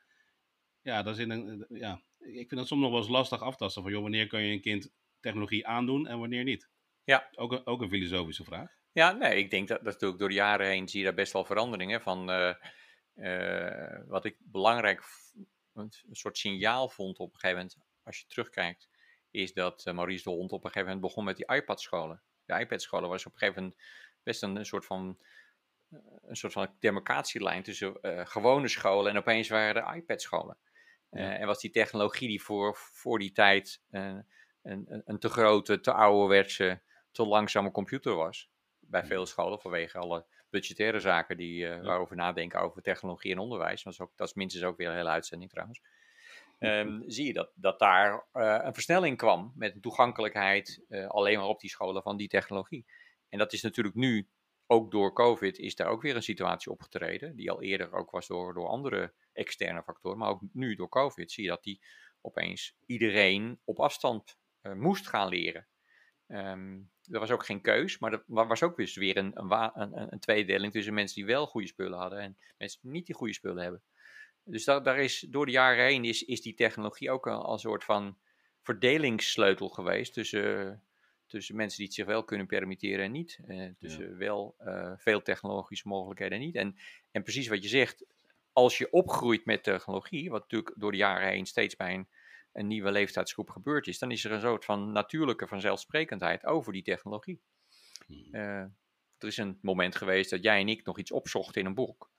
ja, 0.82 1.04
dat 1.04 1.17
is 1.17 1.23
in 1.23 1.30
een, 1.30 1.65
ja, 1.69 2.01
ik 2.17 2.47
vind 2.47 2.56
dat 2.56 2.67
soms 2.67 2.82
nog 2.82 2.91
wel 2.91 2.99
eens 2.99 3.10
lastig 3.10 3.41
aftasten 3.41 3.82
van, 3.82 3.91
joh, 3.91 4.01
wanneer 4.01 4.27
kan 4.27 4.43
je 4.43 4.54
een 4.54 4.62
kind 4.62 4.91
technologie 5.19 5.67
aandoen 5.67 6.08
en 6.08 6.19
wanneer 6.19 6.43
niet? 6.43 6.69
Ja. 7.03 7.29
Ook 7.31 7.51
een, 7.51 7.65
ook 7.65 7.81
een 7.81 7.89
filosofische 7.89 8.43
vraag. 8.43 8.79
Ja, 8.91 9.11
nee, 9.11 9.37
ik 9.37 9.49
denk 9.49 9.67
dat, 9.67 9.77
dat 9.77 9.93
natuurlijk 9.93 10.19
door 10.19 10.29
de 10.29 10.35
jaren 10.35 10.67
heen 10.67 10.87
zie 10.87 10.99
je 10.99 11.05
daar 11.05 11.15
best 11.15 11.33
wel 11.33 11.45
veranderingen 11.45 12.01
van... 12.01 12.29
Uh, 12.29 12.53
uh, 13.15 13.99
wat 14.07 14.25
ik 14.25 14.35
belangrijk, 14.39 15.03
een 15.73 15.91
soort 16.11 16.37
signaal 16.37 16.89
vond 16.89 17.17
op 17.19 17.33
een 17.33 17.39
gegeven 17.39 17.57
moment, 17.57 17.77
als 18.03 18.19
je 18.19 18.25
terugkijkt, 18.27 18.89
is 19.31 19.53
dat 19.53 19.85
uh, 19.85 19.93
Maurice 19.93 20.23
de 20.23 20.29
Hond 20.29 20.51
op 20.51 20.63
een 20.63 20.71
gegeven 20.71 20.85
moment 20.85 21.01
begon 21.07 21.23
met 21.23 21.37
die 21.37 21.55
iPad-scholen. 21.55 22.23
De 22.45 22.59
iPad-scholen 22.59 23.09
was 23.09 23.25
op 23.25 23.31
een 23.33 23.37
gegeven 23.37 23.61
moment 23.61 23.81
best 24.23 24.43
een, 24.43 24.55
een 24.55 24.65
soort 24.65 24.85
van 24.85 25.19
een 26.21 26.35
soort 26.35 26.53
van 26.53 26.75
demarcatielijn 26.79 27.63
tussen 27.63 27.97
gewone 28.27 28.67
scholen 28.67 29.11
en 29.11 29.17
opeens 29.17 29.49
waren 29.49 29.83
er 29.83 29.95
iPad-scholen. 29.95 30.57
Ja. 31.09 31.37
en 31.37 31.47
was 31.47 31.59
die 31.59 31.71
technologie 31.71 32.27
die 32.27 32.41
voor, 32.41 32.75
voor 32.77 33.19
die 33.19 33.31
tijd 33.31 33.81
een, 33.89 34.25
een, 34.61 35.01
een 35.05 35.19
te 35.19 35.29
grote, 35.29 35.79
te 35.79 35.93
ouderwetse, 35.93 36.81
te 37.12 37.26
langzame 37.26 37.71
computer 37.71 38.15
was. 38.15 38.50
Bij 38.80 39.06
veel 39.06 39.26
scholen 39.26 39.60
vanwege 39.60 39.97
alle 39.97 40.26
budgettaire 40.50 41.00
zaken 41.00 41.38
die, 41.38 41.63
uh, 41.63 41.84
waarover 41.84 42.15
nadenken 42.15 42.62
over 42.62 42.82
technologie 42.82 43.32
en 43.32 43.39
onderwijs. 43.39 43.84
Dat 43.84 43.93
is, 43.93 44.00
ook, 44.00 44.12
dat 44.15 44.28
is 44.28 44.34
minstens 44.34 44.63
ook 44.63 44.78
weer 44.78 44.88
een 44.88 44.95
hele 44.95 45.10
uitzending 45.10 45.52
trouwens. 45.52 45.82
Um, 46.60 47.04
zie 47.08 47.26
je 47.26 47.34
dat, 47.34 47.52
dat 47.56 47.80
daar 47.80 48.28
uh, 48.34 48.60
een 48.62 48.74
versnelling 48.74 49.17
kwam 49.17 49.52
met 49.56 49.76
een 49.76 49.82
toegankelijkheid 49.82 50.84
uh, 50.89 51.08
alleen 51.08 51.38
maar 51.38 51.47
op 51.47 51.60
die 51.60 51.69
scholen 51.69 52.02
van 52.02 52.17
die 52.17 52.28
technologie. 52.28 52.86
En 53.30 53.38
dat 53.38 53.54
is 53.54 53.62
natuurlijk 53.62 53.95
nu, 53.95 54.30
ook 54.67 54.91
door 54.91 55.13
COVID, 55.13 55.58
is 55.58 55.76
daar 55.76 55.88
ook 55.88 56.02
weer 56.02 56.15
een 56.15 56.24
situatie 56.24 56.71
opgetreden, 56.71 57.36
die 57.36 57.52
al 57.52 57.62
eerder 57.62 57.93
ook 57.93 58.12
was 58.12 58.28
door, 58.28 58.54
door 58.54 58.67
andere 58.67 59.13
externe 59.34 59.84
factoren, 59.84 60.17
maar 60.17 60.30
ook 60.30 60.41
nu 60.54 60.76
door 60.76 60.89
COVID 60.89 61.32
zie 61.32 61.43
je 61.43 61.50
dat 61.50 61.63
die 61.63 61.82
opeens 62.21 62.76
iedereen 62.86 63.60
op 63.63 63.80
afstand 63.80 64.38
moest 64.62 65.08
gaan 65.08 65.28
leren. 65.28 65.67
Um, 66.28 66.91
er 67.12 67.19
was 67.19 67.32
ook 67.32 67.45
geen 67.45 67.62
keus, 67.62 68.00
maar 68.00 68.12
er 68.13 68.24
was 68.28 68.63
ook 68.63 68.76
weer 68.76 69.17
een, 69.17 69.32
een, 69.34 69.71
een, 69.74 70.13
een, 70.13 70.19
tweedeling 70.19 70.74
tussen 70.74 70.93
mensen 70.93 71.15
die 71.15 71.26
wel 71.26 71.47
goede 71.47 71.67
spullen 71.67 72.00
hadden 72.00 72.19
en 72.19 72.38
mensen 72.58 72.80
die 72.82 72.91
niet 72.91 73.06
die 73.06 73.15
goede 73.15 73.34
spullen 73.34 73.63
hebben. 73.63 73.82
Dus 74.43 74.63
dat, 74.63 74.86
daar 74.86 75.00
is, 75.00 75.19
door 75.30 75.45
de 75.45 75.52
jaren 75.52 75.86
heen 75.86 76.06
is, 76.06 76.24
is 76.24 76.41
die 76.41 76.54
technologie 76.54 77.12
ook 77.12 77.26
een, 77.26 77.50
een 77.50 77.60
soort 77.60 77.84
van 77.84 78.17
verdelingssleutel 78.62 79.69
geweest 79.69 80.13
tussen, 80.13 80.82
tussen 81.28 81.56
mensen 81.56 81.77
die 81.77 81.85
het 81.85 81.96
zich 81.96 82.06
wel 82.06 82.23
kunnen 82.23 82.48
permitteren 82.48 83.06
en 83.06 83.12
niet. 83.12 83.40
Eh, 83.48 83.69
tussen 83.79 84.17
wel 84.17 84.56
uh, 84.60 84.92
veel 84.98 85.21
technologische 85.21 85.88
mogelijkheden 85.88 86.38
en 86.38 86.44
niet. 86.44 86.56
En, 86.56 86.75
en 87.12 87.23
precies 87.23 87.48
wat 87.48 87.63
je 87.63 87.69
zegt, 87.69 88.06
als 88.54 88.77
je 88.77 88.92
opgroeit 88.92 89.46
met 89.46 89.63
technologie, 89.63 90.29
wat 90.29 90.42
natuurlijk 90.42 90.73
door 90.77 90.92
de 90.92 90.98
jaren 90.98 91.29
heen 91.29 91.46
steeds 91.46 91.75
bij 91.75 91.94
een 91.94 92.08
een 92.52 92.67
nieuwe 92.67 92.91
leeftijdsgroep 92.91 93.49
gebeurd 93.49 93.87
is, 93.87 93.99
dan 93.99 94.12
is 94.12 94.25
er 94.25 94.31
een 94.31 94.41
soort 94.41 94.65
van 94.65 94.91
natuurlijke 94.91 95.47
vanzelfsprekendheid 95.47 96.45
over 96.45 96.73
die 96.73 96.83
technologie. 96.83 97.41
Hmm. 98.06 98.27
Uh, 98.31 98.41
er 99.17 99.27
is 99.27 99.37
een 99.37 99.60
moment 99.62 99.95
geweest 99.95 100.29
dat 100.29 100.43
jij 100.43 100.60
en 100.60 100.67
ik 100.67 100.85
nog 100.85 100.99
iets 100.99 101.12
opzochten 101.12 101.62
in 101.62 101.67
een 101.67 101.73
boek. 101.73 102.12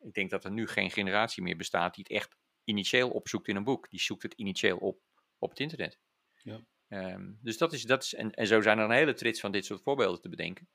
Ik 0.00 0.14
denk 0.14 0.30
dat 0.30 0.44
er 0.44 0.50
nu 0.50 0.66
geen 0.66 0.90
generatie 0.90 1.42
meer 1.42 1.56
bestaat 1.56 1.94
die 1.94 2.04
het 2.08 2.16
echt 2.16 2.36
initieel 2.64 3.10
opzoekt 3.10 3.48
in 3.48 3.56
een 3.56 3.64
boek. 3.64 3.90
Die 3.90 4.00
zoekt 4.00 4.22
het 4.22 4.34
initieel 4.34 4.76
op 4.76 5.00
op 5.38 5.50
het 5.50 5.60
internet. 5.60 5.98
Ja. 6.42 6.64
Um, 6.88 7.38
dus 7.42 7.58
dat 7.58 7.72
is, 7.72 7.82
dat 7.82 8.02
is 8.02 8.14
en, 8.14 8.34
en 8.34 8.46
zo 8.46 8.60
zijn 8.60 8.78
er 8.78 8.84
een 8.84 8.90
hele 8.90 9.14
trits 9.14 9.40
van 9.40 9.52
dit 9.52 9.64
soort 9.64 9.82
voorbeelden 9.82 10.20
te 10.20 10.28
bedenken 10.28 10.68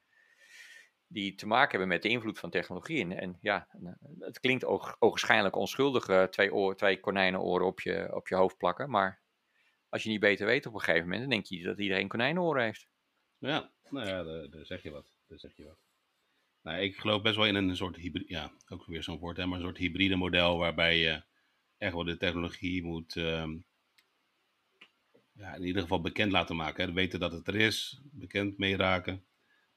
die 1.12 1.36
te 1.36 1.48
maken 1.48 1.70
hebben 1.70 1.88
met 1.88 2.02
de 2.02 2.10
invloed 2.10 2.40
van 2.40 2.50
technologie. 2.50 3.02
En, 3.02 3.12
en 3.12 3.38
ja, 3.42 3.68
eh, 3.84 3.92
het 4.20 4.40
klinkt 4.40 4.66
ook 4.66 4.96
ogenschijnlijk 5.00 5.56
onschuldig, 5.56 6.08
uh, 6.08 6.24
twee, 6.24 6.54
oor, 6.54 6.76
twee 6.76 7.00
konijnenoren 7.00 7.66
op 7.66 7.82
je, 7.82 8.16
op 8.16 8.28
je 8.28 8.36
hoofd 8.36 8.58
plakken. 8.58 8.90
Maar 8.90 9.22
als 9.90 10.04
je 10.04 10.10
niet 10.10 10.20
beter 10.20 10.46
weet 10.46 10.66
op 10.66 10.74
een 10.74 10.80
gegeven 10.80 11.04
moment, 11.04 11.22
dan 11.22 11.30
denk 11.30 11.46
je 11.46 11.64
dat 11.64 11.80
iedereen 11.80 12.08
konijnenoren 12.08 12.64
heeft. 12.64 12.88
Ja, 13.38 13.72
nou 13.90 14.08
ja, 14.08 14.48
daar, 14.48 14.66
zeg 14.66 14.84
je 14.84 14.92
wat. 14.92 15.18
Daar 15.28 15.40
zeg 15.40 15.56
je 15.56 15.64
wat. 15.64 15.78
Nou, 16.62 16.82
ik 16.82 16.96
geloof 16.96 17.22
best 17.22 17.36
wel 17.36 17.46
in 17.46 17.56
een 17.56 17.76
soort 17.76 17.96
hybride, 17.96 18.34
ja, 18.34 18.52
ook 18.68 18.86
weer 18.86 19.04
zo'n 19.04 19.20
woord, 19.20 19.38
hè, 19.38 19.46
maar 19.46 19.58
een 19.58 19.66
soort 19.66 19.78
hybride 19.78 20.16
model 20.16 20.58
waarbij 20.58 20.98
je 20.98 21.24
echt 21.78 21.94
wel 21.94 22.04
de 22.04 22.18
technologie 22.18 22.84
moet, 22.84 23.16
ehm, 23.16 23.58
ja, 25.32 25.54
in 25.54 25.64
ieder 25.64 25.82
geval 25.82 26.02
bekend 26.02 26.32
laten 26.32 26.56
maken. 26.56 26.94
Weten 26.94 27.20
dat 27.20 27.32
het 27.32 27.48
er 27.48 27.56
is, 27.56 28.02
bekend 28.04 28.58
meeraken. 28.58 29.29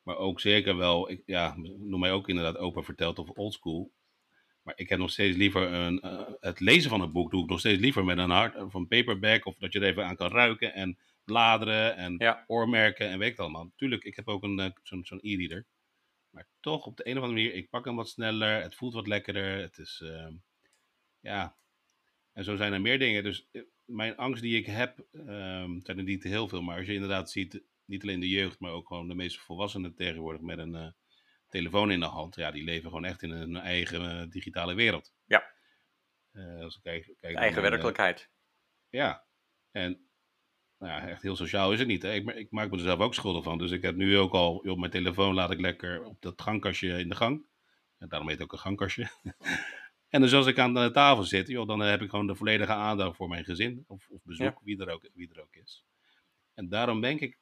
Maar 0.03 0.16
ook 0.16 0.40
zeker 0.40 0.76
wel, 0.76 1.11
ik, 1.11 1.22
ja, 1.26 1.55
noem 1.57 2.00
mij 2.00 2.12
ook 2.12 2.28
inderdaad 2.28 2.57
open 2.57 2.84
verteld 2.84 3.18
of 3.18 3.28
oldschool. 3.30 3.92
Maar 4.62 4.74
ik 4.76 4.88
heb 4.88 4.98
nog 4.98 5.11
steeds 5.11 5.36
liever 5.36 5.72
een, 5.72 6.00
eh, 6.00 6.28
het 6.40 6.61
lezen 6.61 6.90
van 6.90 7.00
een 7.00 7.12
boek 7.12 7.30
doe 7.30 7.42
ik 7.42 7.48
nog 7.50 7.59
steeds 7.59 7.80
liever 7.80 8.05
met 8.05 8.18
een 8.18 8.30
hard 8.30 8.55
van 8.70 8.88
paperback. 8.88 9.44
Of 9.46 9.57
dat 9.57 9.72
je 9.72 9.80
er 9.80 9.86
even 9.86 10.07
aan 10.07 10.16
kan 10.16 10.30
ruiken 10.30 10.74
en 10.74 10.98
bladeren 11.24 11.96
en 11.96 12.14
Ja. 12.18 12.44
oormerken 12.46 13.09
en 13.09 13.18
weet 13.18 13.28
ik 13.30 13.36
het 13.36 13.42
allemaal. 13.42 13.72
Tuurlijk, 13.76 14.05
ik 14.05 14.16
heb 14.16 14.28
ook 14.28 14.42
een, 14.42 14.59
eh, 14.61 14.70
zo'n 14.82 15.18
e-reader. 15.22 15.66
Maar 16.30 16.46
toch 16.61 16.86
op 16.86 16.96
de 16.96 17.07
een 17.09 17.16
of 17.18 17.22
andere 17.22 17.40
manier, 17.42 17.55
ik 17.55 17.70
pak 17.70 17.84
hem 17.84 17.96
wat 17.96 18.09
sneller. 18.09 18.62
Het 18.62 18.74
voelt 18.74 18.94
wat 18.94 19.07
lekkerder. 19.07 19.59
Het 19.61 19.78
is, 19.78 20.00
ehm, 20.05 20.32
ja. 21.20 21.57
En 22.32 22.44
zo 22.44 22.57
zijn 22.57 22.72
er 22.72 22.80
meer 22.80 22.98
dingen. 22.98 23.22
Dus 23.24 23.48
eh, 23.53 23.62
mijn 23.84 24.16
angst 24.16 24.42
die 24.42 24.57
ik 24.57 24.66
heb, 24.66 25.07
ehm 25.12 25.80
zijn 25.80 25.98
er 25.98 26.03
niet 26.05 26.22
heel 26.22 26.48
veel. 26.48 26.62
Maar 26.62 26.76
als 26.76 26.86
je 26.86 26.92
inderdaad 26.94 27.30
ziet, 27.30 27.62
niet 27.93 28.03
alleen 28.03 28.20
de 28.20 28.28
jeugd, 28.28 28.61
maar 28.61 28.72
ook 28.72 28.86
gewoon 28.86 29.09
de 29.09 29.14
meeste 29.14 29.40
volwassenen 29.40 29.95
tegenwoordig 29.95 30.40
met 30.40 30.59
een 30.59 30.74
eh, 30.74 30.90
telefoon 31.49 31.90
in 31.90 32.01
de 32.01 32.07
hand. 32.07 32.34
Ja, 32.34 32.51
die 32.51 32.64
leven 32.64 32.88
gewoon 32.88 33.05
echt 33.05 33.22
in 33.22 33.30
een 33.30 33.57
eigen 33.57 34.20
eh, 34.20 34.30
digitale 34.30 34.74
wereld. 34.74 35.12
Ja. 35.24 35.45
Eh, 36.32 36.61
als 36.61 36.76
ik 36.76 36.82
kijk, 36.82 37.14
kijk 37.20 37.36
eigen 37.36 37.62
werkelijkheid. 37.62 38.30
ja, 38.88 39.26
en 39.70 40.11
nou 40.78 40.93
ja, 40.93 41.09
echt 41.09 41.22
heel 41.22 41.36
sociaal 41.36 41.72
is 41.72 41.78
het 41.78 41.88
niet. 41.88 42.03
Hè? 42.03 42.12
Ik, 42.12 42.30
ik 42.30 42.51
maak 42.51 42.70
me 42.70 42.76
er 42.76 42.82
zelf 42.82 43.01
ook 43.01 43.14
schuldig 43.14 43.45
van. 43.45 43.59
Dus 43.59 43.70
ik 43.70 43.82
heb 43.82 43.97
nu 43.97 44.18
ook 44.18 44.32
al, 44.32 44.64
joh, 44.64 44.78
mijn 44.78 44.90
telefoon 44.90 45.34
laat 45.34 45.51
ik 45.51 45.61
lekker 45.61 46.05
op 46.05 46.20
dat 46.20 46.43
gangkastje 46.43 46.99
in 46.99 47.09
de 47.09 47.14
gang. 47.14 47.47
En 47.99 48.09
daarom 48.09 48.28
heet 48.28 48.38
het 48.38 48.47
ook 48.47 48.53
een 48.53 48.59
gangkastje. 48.59 49.09
en 50.14 50.20
dus 50.20 50.34
als 50.34 50.47
ik 50.47 50.59
aan 50.59 50.74
de 50.74 50.90
tafel 50.90 51.24
zit, 51.24 51.49
joh, 51.49 51.66
dan 51.66 51.80
heb 51.80 52.03
ik 52.03 52.11
gewoon 52.11 52.26
de 52.26 52.34
volledige 52.34 52.72
aandacht 52.72 53.16
voor 53.16 53.28
mijn 53.28 53.45
gezin. 53.45 53.84
Of, 53.86 54.09
of 54.09 54.22
bezoek, 54.24 54.61
wie, 54.62 54.80
er 54.80 54.90
ook, 54.90 55.11
wie 55.14 55.32
er 55.34 55.43
ook 55.43 55.57
is. 55.57 55.84
En 56.55 56.68
daarom 56.68 57.01
denk 57.01 57.20
ik 57.20 57.40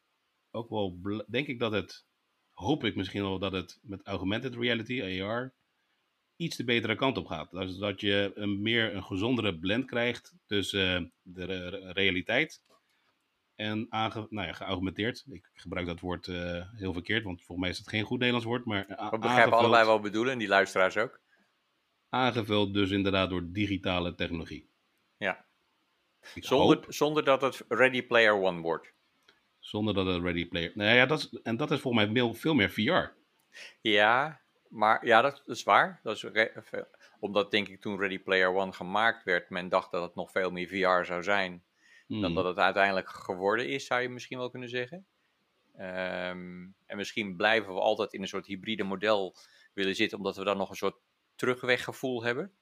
ook 0.51 0.69
wel, 0.71 0.99
denk 1.29 1.47
ik 1.47 1.59
dat 1.59 1.73
het, 1.73 2.07
hoop 2.51 2.85
ik 2.85 2.97
misschien 2.97 3.23
wel 3.23 3.39
dat 3.39 3.53
het 3.53 3.79
met 3.83 4.07
augmented 4.07 4.55
reality, 4.55 5.23
AR, 5.23 5.55
iets 6.37 6.57
de 6.57 6.65
betere 6.65 6.95
kant 6.95 7.17
op 7.17 7.27
gaat. 7.27 7.51
Dus 7.51 7.77
dat 7.77 8.01
je 8.01 8.33
een 8.35 8.63
meer 8.63 8.95
een 8.95 9.05
gezondere 9.05 9.59
blend 9.59 9.85
krijgt 9.87 10.35
tussen 10.47 10.97
eh, 11.05 11.11
de 11.23 11.45
re- 11.45 11.93
realiteit 11.93 12.63
en 13.55 13.87
aange, 13.89 14.27
nou 14.31 14.47
ja, 14.47 14.53
geaugmenteerd. 14.53 15.25
Ik 15.31 15.51
gebruik 15.55 15.87
dat 15.87 16.01
woord 16.01 16.29
eh, 16.29 16.71
heel 16.73 16.93
verkeerd, 16.93 17.25
want 17.25 17.37
volgens 17.39 17.59
mij 17.61 17.69
is 17.71 17.79
het 17.79 17.89
geen 17.89 18.05
goed 18.05 18.19
Nederlands 18.19 18.47
woord, 18.47 18.65
maar 18.65 18.79
We 18.87 18.95
begrijpen 18.97 19.29
aangevuld- 19.29 19.53
allebei 19.53 19.85
wat 19.87 20.03
bedoelen 20.03 20.33
en 20.33 20.39
die 20.39 20.49
luisteraars 20.49 20.97
ook. 20.97 21.21
aangevuld 22.09 22.75
dus 22.75 22.91
inderdaad 22.91 23.31
door 23.31 23.53
digitale 23.53 24.15
technologie. 24.15 24.69
Ja. 25.17 25.45
Ik 26.35 26.45
Zonder, 26.45 26.77
hoop, 26.77 26.93
zonder 26.93 27.25
dat 27.25 27.41
het 27.41 27.65
Ready 27.69 28.03
Player 28.03 28.35
One 28.43 28.61
wordt. 28.61 28.93
Zonder 29.61 29.95
dat 29.95 30.07
het 30.07 30.23
ready 30.23 30.49
player... 30.49 30.73
Nou 30.75 30.95
ja, 30.97 31.07
dat 31.07 31.19
is, 31.19 31.41
en 31.43 31.57
dat 31.57 31.71
is 31.71 31.81
volgens 31.81 32.05
mij 32.05 32.13
veel, 32.15 32.35
veel 32.35 32.55
meer 32.55 32.71
VR. 32.71 33.19
Ja, 33.81 34.41
maar 34.69 35.07
ja, 35.07 35.23
dat, 35.23 35.43
is 35.47 35.63
waar. 35.63 36.01
Dat 36.03 36.17
is 36.17 36.23
re- 36.23 36.63
omdat 37.21 37.51
denk 37.51 37.69
ik 37.69 37.81
toen 37.81 37.99
Ready 37.99 38.19
Player 38.19 38.55
One 38.55 38.73
gemaakt 38.73 39.25
werd, 39.25 39.51
men 39.51 39.69
dacht 39.69 39.91
dat 39.91 40.03
het 40.03 40.15
nog 40.15 40.31
veel 40.31 40.51
meer 40.51 40.69
VR 40.69 41.05
zou 41.05 41.23
zijn 41.23 41.63
dan 42.19 42.25
Hmm. 42.25 42.35
dat 42.35 42.45
het 42.45 42.57
uiteindelijk 42.57 43.09
geworden 43.09 43.69
is, 43.69 43.87
zou 43.87 44.03
je 44.03 44.09
misschien 44.09 44.39
wel 44.39 44.51
kunnen 44.51 44.69
zeggen. 44.69 45.07
Ehm, 45.77 46.67
en 46.87 46.97
misschien 46.97 47.37
blijven 47.37 47.75
we 47.75 47.81
altijd 47.81 48.13
in 48.13 48.23
een 48.23 48.29
soort 48.29 48.47
hybride 48.47 48.83
model 48.83 49.37
willen 49.75 49.95
zitten, 49.95 50.19
omdat 50.19 50.37
we 50.37 50.45
dan 50.45 50.57
nog 50.57 50.71
een 50.71 50.77
soort 50.77 50.97
terugweggevoel 51.35 52.23
hebben. 52.23 52.53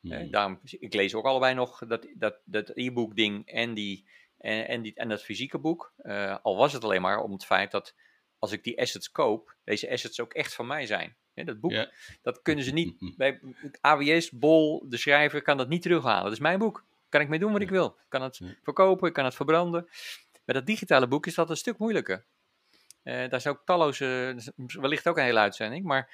Hmm. 0.00 0.12
Eh, 0.12 0.30
daarom, 0.30 0.60
ik 0.62 0.94
lees 0.94 1.14
ook 1.14 1.24
allebei 1.24 1.54
nog 1.54 1.86
dat, 1.86 2.06
dat, 2.14 2.40
dat 2.44 2.70
e-book 2.74 3.16
ding 3.16 3.46
en, 3.46 3.74
die, 3.74 4.08
en, 4.38 4.68
en, 4.68 4.82
die, 4.82 4.94
en 4.94 5.08
dat 5.08 5.22
fysieke 5.22 5.58
boek. 5.58 5.92
Eh, 5.96 6.36
al 6.42 6.56
was 6.56 6.72
het 6.72 6.84
alleen 6.84 7.02
maar 7.02 7.22
om 7.22 7.32
het 7.32 7.44
feit 7.44 7.70
dat 7.70 7.94
als 8.38 8.52
ik 8.52 8.64
die 8.64 8.80
assets 8.80 9.10
koop, 9.10 9.56
deze 9.64 9.90
assets 9.90 10.20
ook 10.20 10.32
echt 10.32 10.54
van 10.54 10.66
mij 10.66 10.86
zijn. 10.86 11.16
Dat 11.34 11.60
boek, 11.60 11.72
dat 12.22 12.42
kunnen 12.42 12.64
ze 12.64 12.72
niet. 12.72 12.96
Bij 13.16 13.40
AWS, 13.80 14.30
Bol, 14.30 14.84
de 14.88 14.96
schrijver, 14.96 15.42
kan 15.42 15.56
dat 15.56 15.68
niet 15.68 15.82
terughalen. 15.82 16.22
Dat 16.22 16.32
is 16.32 16.38
mijn 16.38 16.58
boek. 16.58 16.84
Kan 17.08 17.20
ik 17.20 17.28
mee 17.28 17.38
doen 17.38 17.52
wat 17.52 17.60
ik 17.60 17.70
wil. 17.70 17.86
Ik 17.86 18.06
kan 18.08 18.22
het 18.22 18.40
verkopen, 18.62 19.08
ik 19.08 19.14
kan 19.14 19.24
het 19.24 19.34
verbranden. 19.34 19.88
Met 20.44 20.56
dat 20.56 20.66
digitale 20.66 21.08
boek 21.08 21.26
is 21.26 21.34
dat 21.34 21.50
een 21.50 21.56
stuk 21.56 21.78
moeilijker. 21.78 22.24
Eh, 23.02 23.14
daar 23.14 23.34
is 23.34 23.46
ook 23.46 23.62
talloze, 23.64 24.36
wellicht 24.56 25.08
ook 25.08 25.16
een 25.16 25.24
hele 25.24 25.38
uitzending, 25.38 25.84
maar 25.84 26.10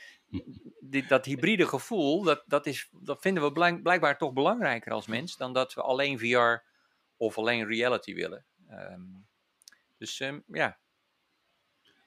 dat 1.09 1.25
hybride 1.25 1.67
gevoel, 1.67 2.23
dat, 2.23 2.43
dat, 2.47 2.67
is, 2.67 2.89
dat 2.93 3.21
vinden 3.21 3.43
we 3.43 3.53
blijk- 3.53 3.83
blijkbaar 3.83 4.19
toch 4.19 4.33
belangrijker 4.33 4.93
als 4.93 5.07
mens 5.07 5.37
dan 5.37 5.53
dat 5.53 5.75
we 5.75 5.83
alleen 5.83 6.19
VR 6.19 6.73
of 7.17 7.39
alleen 7.39 7.67
reality 7.67 8.15
willen. 8.15 8.47
Ehm, 8.69 9.03
dus 9.99 10.21
ehm, 10.21 10.41
ja, 10.47 10.81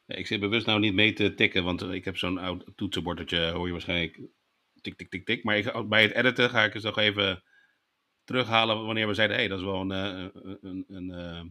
ik 0.05 0.27
zit 0.27 0.39
bewust 0.39 0.65
nou 0.65 0.79
niet 0.79 0.93
mee 0.93 1.13
te 1.13 1.33
tikken, 1.33 1.63
want 1.63 1.81
eh, 1.81 1.91
ik 1.91 2.05
heb 2.05 2.17
zo'n 2.17 2.37
oud 2.37 2.71
toetsenbordje, 2.75 3.49
hoor 3.49 3.65
je 3.65 3.71
waarschijnlijk 3.71 4.21
tik, 4.81 4.95
tik, 4.95 5.09
tik, 5.09 5.25
tik. 5.25 5.43
Maar 5.43 5.57
ik, 5.57 5.87
bij 5.89 6.01
het 6.01 6.11
editen 6.11 6.49
ga 6.49 6.63
ik 6.63 6.73
het 6.73 6.83
nog 6.83 6.97
even 6.97 7.43
terughalen 8.23 8.85
wanneer 8.85 9.07
we 9.07 9.13
zeiden, 9.13 9.35
hé, 9.37 9.41
hey, 9.41 9.51
dat 9.51 9.59
is 9.59 9.65
wel 9.65 9.81
een, 9.81 9.91
eh, 9.91 10.29
een, 10.33 10.57
een, 10.61 10.85
een 10.87 11.11
eh, 11.11 11.45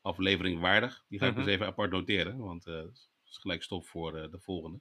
aflevering 0.00 0.60
waardig. 0.60 1.04
Die 1.08 1.18
ga 1.18 1.26
ik 1.26 1.34
Mhm. 1.34 1.44
dus 1.44 1.52
even 1.52 1.66
apart 1.66 1.90
noteren, 1.90 2.38
want 2.38 2.64
dat 2.64 3.08
is 3.24 3.38
gelijk 3.38 3.62
stof 3.62 3.88
voor 3.88 4.12
de 4.12 4.40
volgende. 4.40 4.80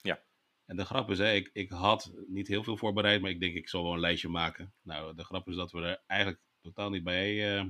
Ja. 0.00 0.24
En 0.64 0.76
de 0.76 0.84
grap 0.84 1.10
is, 1.10 1.18
hè, 1.18 1.32
ik, 1.32 1.50
ik 1.52 1.70
had 1.70 2.12
niet 2.26 2.48
heel 2.48 2.62
veel 2.64 2.76
voorbereid, 2.76 3.20
maar 3.20 3.30
ik 3.30 3.40
denk 3.40 3.54
ik 3.54 3.68
zal 3.68 3.82
wel 3.82 3.92
een 3.92 4.00
lijstje 4.00 4.28
maken. 4.28 4.74
Nou, 4.82 5.14
de 5.14 5.24
grap 5.24 5.48
is 5.48 5.56
dat 5.56 5.72
we 5.72 5.80
er 5.82 6.02
eigenlijk 6.06 6.40
totaal 6.60 6.90
niet 6.90 7.04
bij 7.04 7.56
eh, 7.58 7.64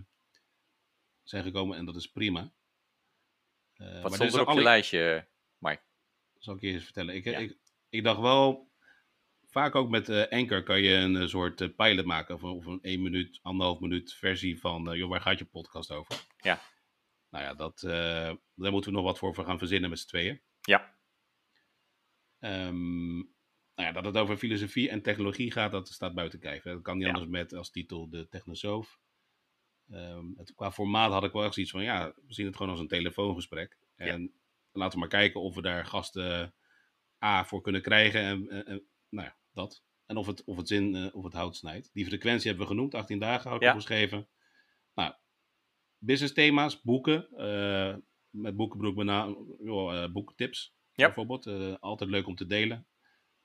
zijn 1.22 1.42
gekomen 1.44 1.76
en 1.76 1.84
dat 1.84 1.96
is 1.96 2.10
prima. 2.10 2.52
Eh, 3.74 3.86
maar 3.92 4.02
wat 4.02 4.10
dit 4.10 4.14
stond 4.20 4.32
er 4.34 4.40
op 4.40 4.46
alle- 4.48 4.58
je 4.58 4.64
lijstje, 4.64 5.28
Mike? 5.58 5.82
zal 6.38 6.54
ik 6.54 6.60
je 6.60 6.68
eens 6.68 6.84
vertellen. 6.84 7.14
Ik, 7.14 7.24
Ja. 7.24 7.38
ik, 7.38 7.58
ik 7.88 8.02
dacht 8.04 8.20
wel, 8.20 8.70
vaak 9.46 9.74
ook 9.74 9.88
met 9.88 10.08
eh 10.08 10.28
Anchor 10.28 10.62
kan 10.62 10.82
je 10.82 10.94
een 10.94 11.28
soort 11.28 11.76
pilot 11.76 12.04
maken. 12.04 12.34
Of, 12.34 12.42
een- 12.42 12.48
of 12.50 12.66
een 12.66 12.78
1 12.82 13.02
minuut, 13.02 13.38
anderhalf 13.42 13.80
minuut 13.80 14.14
versie 14.14 14.60
van, 14.60 14.96
joh, 14.96 15.08
waar 15.08 15.20
gaat 15.20 15.38
je 15.38 15.44
podcast 15.44 15.90
over? 15.90 16.24
Ja. 16.36 16.60
Nou 17.30 17.44
ja, 17.44 17.54
dat, 17.54 17.80
daar 18.54 18.72
moeten 18.72 18.90
we 18.90 18.96
nog 18.96 19.04
wat 19.06 19.18
voor 19.18 19.34
gaan 19.34 19.58
verzinnen 19.58 19.90
met 19.90 19.98
z'n 19.98 20.06
tweeën. 20.08 20.40
Ja. 20.60 20.96
Ehm, 22.38 23.22
nou 23.78 23.88
ja, 23.90 23.92
dat 23.92 24.04
het 24.04 24.16
over 24.22 24.36
filosofie 24.36 24.88
en 24.90 25.02
technologie 25.02 25.50
gaat, 25.52 25.70
dat 25.72 25.88
staat 25.88 26.14
buiten 26.14 26.38
kijf. 26.38 26.62
hè. 26.62 26.72
Dat 26.72 26.82
kan 26.82 26.96
niet 26.96 27.06
Ja. 27.06 27.12
anders 27.12 27.30
met 27.30 27.52
als 27.54 27.70
titel 27.70 28.08
de 28.10 28.28
technosoof. 28.28 28.98
Ehm, 29.90 30.26
het, 30.36 30.54
qua 30.54 30.72
formaat 30.72 31.12
had 31.12 31.24
ik 31.24 31.32
wel 31.32 31.44
echt 31.44 31.54
zoiets 31.54 31.72
van, 31.72 31.82
ja, 31.82 32.06
we 32.26 32.34
zien 32.34 32.46
het 32.46 32.56
gewoon 32.56 32.70
als 32.72 32.80
een 32.80 32.88
telefoongesprek. 32.88 33.78
En 33.96 34.32
laten 34.72 34.92
we 34.92 34.98
maar 34.98 35.08
kijken 35.08 35.40
of 35.40 35.54
we 35.54 35.62
daar 35.62 35.86
gasten 35.86 36.54
A 37.24 37.44
voor 37.44 37.60
kunnen 37.62 37.82
krijgen. 37.82 38.20
En, 38.20 38.48
en- 38.48 38.66
en, 38.66 38.86
nou 39.08 39.26
ja, 39.26 39.36
dat. 39.52 39.84
En 40.06 40.16
of 40.16 40.26
het, 40.26 40.44
of 40.44 40.56
het 40.56 40.68
zin, 40.68 40.94
eh, 40.94 41.14
of 41.14 41.24
het 41.24 41.32
hout 41.32 41.56
snijdt. 41.56 41.90
Die 41.92 42.06
frequentie 42.06 42.48
hebben 42.48 42.66
we 42.66 42.72
genoemd, 42.72 42.94
18 42.94 43.18
dagen 43.18 43.50
had 43.50 43.62
ik 43.62 43.68
opgeschreven. 43.68 44.28
Nou, 44.94 45.14
business 45.98 46.34
thema's, 46.34 46.80
boeken. 46.82 47.28
eh, 47.36 47.96
met 48.30 48.56
boekenbroek 48.56 48.96
met 48.96 49.06
name, 49.06 49.56
joh, 49.62 50.02
eh, 50.02 50.10
boekentips 50.12 50.74
Ja. 50.92 51.04
bijvoorbeeld. 51.06 51.46
altijd 51.80 52.10
leuk 52.10 52.26
om 52.26 52.34
te 52.34 52.46
delen. 52.46 52.86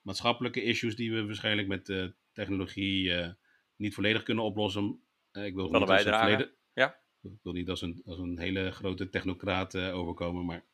Maatschappelijke 0.04 0.62
issues 0.62 0.96
die 0.96 1.12
we 1.12 1.26
waarschijnlijk 1.26 1.68
met 1.68 1.88
eh, 1.88 2.04
technologie 2.32 3.14
eh, 3.14 3.30
niet 3.76 3.94
volledig 3.94 4.22
kunnen 4.22 4.44
oplossen. 4.44 5.00
Eh, 5.30 5.44
ik 5.44 5.54
wil 5.54 5.64
niet 5.70 5.88
als 5.88 6.04
een 6.04 6.14
volledig- 6.20 6.52
Ja. 6.74 6.96
Ik 7.22 7.30
wil 7.42 7.52
niet 7.52 7.68
als 7.70 7.82
een, 7.82 8.02
als 8.06 8.18
een 8.18 8.38
hele 8.38 8.70
grote 8.70 9.08
technocraat 9.10 9.76
overkomen, 9.76 10.44
maar... 10.44 10.64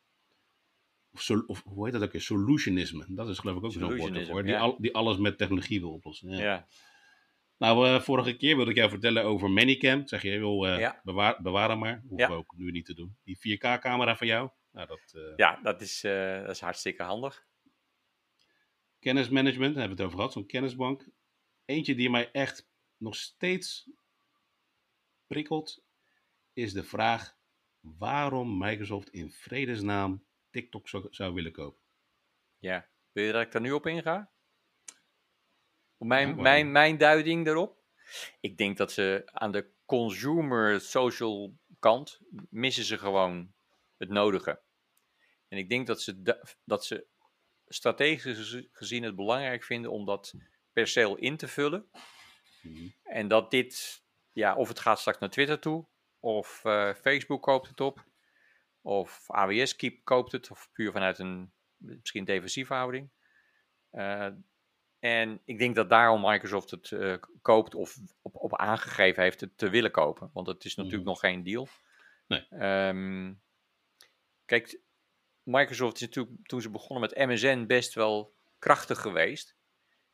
Of, 1.13 1.21
sol- 1.21 1.43
of 1.47 1.63
hoe 1.63 1.83
heet 1.85 1.93
dat 1.93 2.03
ook 2.03 2.11
weer? 2.11 2.21
Solutionisme. 2.21 3.05
Dat 3.07 3.29
is 3.29 3.39
geloof 3.39 3.57
ik 3.57 3.63
ook 3.63 3.71
zo'n 3.71 3.97
woord 3.97 4.15
ervoor. 4.15 4.43
Die, 4.43 4.51
ja. 4.51 4.59
al, 4.59 4.77
die 4.81 4.93
alles 4.95 5.17
met 5.17 5.37
technologie 5.37 5.79
wil 5.79 5.91
oplossen. 5.91 6.29
Ja. 6.29 6.39
Ja. 6.39 6.67
Nou, 7.57 8.01
vorige 8.01 8.35
keer 8.37 8.55
wilde 8.55 8.71
ik 8.71 8.77
jou 8.77 8.89
vertellen 8.89 9.23
over 9.23 9.49
Manicam. 9.51 10.07
Zeg 10.07 10.21
je, 10.21 10.31
joh, 10.31 10.69
eh, 10.73 10.79
Ja. 10.79 11.01
bewaar, 11.03 11.41
bewaar 11.41 11.69
hem 11.69 11.79
maar. 11.79 12.03
Hoeven 12.07 12.27
we 12.29 12.33
ook 12.35 12.53
nu 12.57 12.71
niet 12.71 12.85
te 12.85 12.93
doen. 12.93 13.17
Die 13.23 13.37
4K-camera 13.37 14.15
van 14.15 14.27
jou. 14.27 14.49
Nou, 14.71 14.87
dat, 14.87 15.33
ja, 15.35 15.59
dat 15.63 15.81
is, 15.81 16.01
dat 16.01 16.49
is 16.49 16.59
hartstikke 16.59 17.03
handig. 17.03 17.45
Kennismanagement, 19.01 19.73
daar 19.73 19.87
hebben 19.87 19.97
we 19.97 20.03
het 20.03 20.11
over 20.13 20.17
gehad. 20.17 20.33
Zo'n 20.33 20.45
kennisbank. 20.45 21.07
Eentje 21.65 21.95
die 21.95 22.09
mij 22.09 22.31
echt 22.31 22.69
nog 22.97 23.15
steeds 23.15 23.89
prikkelt, 25.27 25.83
is 26.53 26.73
de 26.73 26.83
vraag 26.83 27.37
waarom 27.79 28.57
Microsoft 28.57 29.09
in 29.09 29.31
vredesnaam 29.31 30.25
TikTok 30.49 30.89
zou, 30.89 31.07
zou 31.09 31.33
willen 31.33 31.51
kopen. 31.51 31.81
Ja. 32.57 32.89
Wil 33.11 33.23
je 33.25 33.31
dat 33.31 33.41
ik 33.41 33.51
daar 33.51 33.61
nu 33.61 33.71
op 33.71 33.85
inga? 33.87 34.31
Op 35.97 36.07
mijn, 36.07 36.27
Ja, 36.27 36.35
mijn, 36.35 36.71
mijn 36.71 36.97
duiding 36.97 37.45
daarop? 37.45 37.83
Ik 38.39 38.57
denk 38.57 38.77
dat 38.77 38.91
ze 38.91 39.21
aan 39.25 39.51
de 39.51 39.71
consumer 39.85 40.81
social 40.81 41.57
kant 41.79 42.19
missen 42.49 42.83
ze 42.83 42.97
gewoon 42.97 43.53
het 43.97 44.09
nodige. 44.09 44.61
En 45.47 45.57
ik 45.57 45.69
denk 45.69 45.87
dat 45.87 46.01
ze, 46.01 46.21
da- 46.21 46.43
dat 46.63 46.85
ze 46.85 47.07
strategisch 47.73 48.57
gezien 48.71 49.03
het 49.03 49.15
belangrijk 49.15 49.63
vinden 49.63 49.91
om 49.91 50.05
dat 50.05 50.33
perceel 50.73 51.15
in 51.15 51.37
te 51.37 51.47
vullen. 51.47 51.89
Mhm. 52.61 52.87
En 53.03 53.27
dat 53.27 53.51
dit, 53.51 54.03
ja, 54.31 54.55
of 54.55 54.67
het 54.67 54.79
gaat 54.79 54.99
straks 54.99 55.19
naar 55.19 55.29
Twitter 55.29 55.59
toe, 55.59 55.87
of 56.19 56.65
eh, 56.65 56.93
Facebook 56.93 57.41
koopt 57.41 57.67
het 57.67 57.81
op, 57.81 58.05
of 58.81 59.23
AWS 59.27 59.75
keep, 59.75 60.03
koopt 60.03 60.31
het, 60.31 60.51
of 60.51 60.69
puur 60.71 60.91
vanuit 60.91 61.19
een 61.19 61.51
misschien 61.75 62.25
defensieve 62.25 62.73
houding. 62.73 63.09
Uh, 63.91 64.27
en 64.99 65.41
ik 65.45 65.59
denk 65.59 65.75
dat 65.75 65.89
daarom 65.89 66.21
Microsoft 66.21 66.71
het 66.71 66.91
uh, 66.91 67.15
koopt 67.41 67.75
of 67.75 67.97
op, 68.21 68.35
op 68.35 68.55
aangegeven 68.57 69.23
heeft 69.23 69.41
het 69.41 69.57
te 69.57 69.69
willen 69.69 69.91
kopen. 69.91 70.29
Want 70.33 70.47
het 70.47 70.65
is 70.65 70.75
natuurlijk 70.75 71.03
Mhm. 71.03 71.09
nog 71.09 71.19
geen 71.19 71.43
deal. 71.43 71.67
Nee. 72.27 72.47
Ehm, 72.49 73.33
kijk, 74.45 74.79
Microsoft 75.43 75.95
is 75.95 76.01
natuurlijk 76.01 76.47
toen 76.47 76.61
ze 76.61 76.69
begonnen 76.69 77.09
met 77.09 77.27
MSN 77.27 77.65
best 77.65 77.93
wel 77.93 78.33
krachtig 78.59 79.01
geweest. 79.01 79.55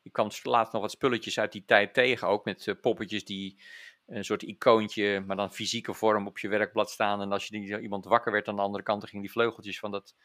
Je 0.02 0.10
kwam 0.10 0.30
later 0.44 0.74
nog 0.74 0.82
wat 0.82 0.92
spulletjes 0.92 1.40
uit 1.40 1.52
die 1.52 1.66
tijd 1.66 1.94
tegen, 1.94 2.28
ook 2.28 2.46
met 2.46 2.68
eh, 2.68 2.76
poppetjes 2.82 3.26
die 3.26 3.62
een 4.06 4.26
soort 4.26 4.42
icoontje, 4.44 5.20
maar 5.20 5.36
dan 5.36 5.54
fysieke 5.54 5.94
vorm 5.94 6.28
op 6.28 6.40
je 6.40 6.48
werkblad 6.48 6.90
staan. 6.92 7.22
En 7.22 7.32
als 7.32 7.48
je 7.48 7.60
die, 7.60 7.80
iemand 7.80 8.06
wakker 8.06 8.32
werd 8.32 8.48
aan 8.48 8.56
de 8.56 8.62
andere 8.62 8.84
kant, 8.84 9.00
dan 9.00 9.10
gingen 9.10 9.26
die 9.26 9.34
vleugeltjes 9.34 9.80
van 9.80 9.92
dat, 9.92 10.16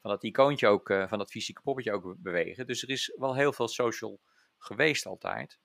van 0.00 0.10
dat 0.10 0.22
icoontje 0.24 0.68
ook, 0.68 0.90
eh, 0.90 1.08
van 1.08 1.18
dat 1.18 1.30
fysieke 1.30 1.62
poppetje 1.62 1.92
ook 1.92 2.02
be- 2.02 2.14
bewegen. 2.18 2.66
Dus 2.66 2.82
er 2.82 2.90
is 2.90 3.14
wel 3.16 3.34
heel 3.34 3.52
veel 3.52 3.68
social 3.68 4.20
geweest 4.58 5.06
altijd. 5.06 5.58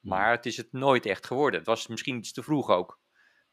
Maar 0.00 0.30
het 0.30 0.46
is 0.46 0.56
het 0.56 0.72
nooit 0.72 1.06
echt 1.06 1.26
geworden. 1.26 1.58
Het 1.58 1.68
was 1.68 1.86
misschien 1.86 2.16
iets 2.16 2.32
te 2.32 2.42
vroeg 2.42 2.70
ook. 2.70 3.00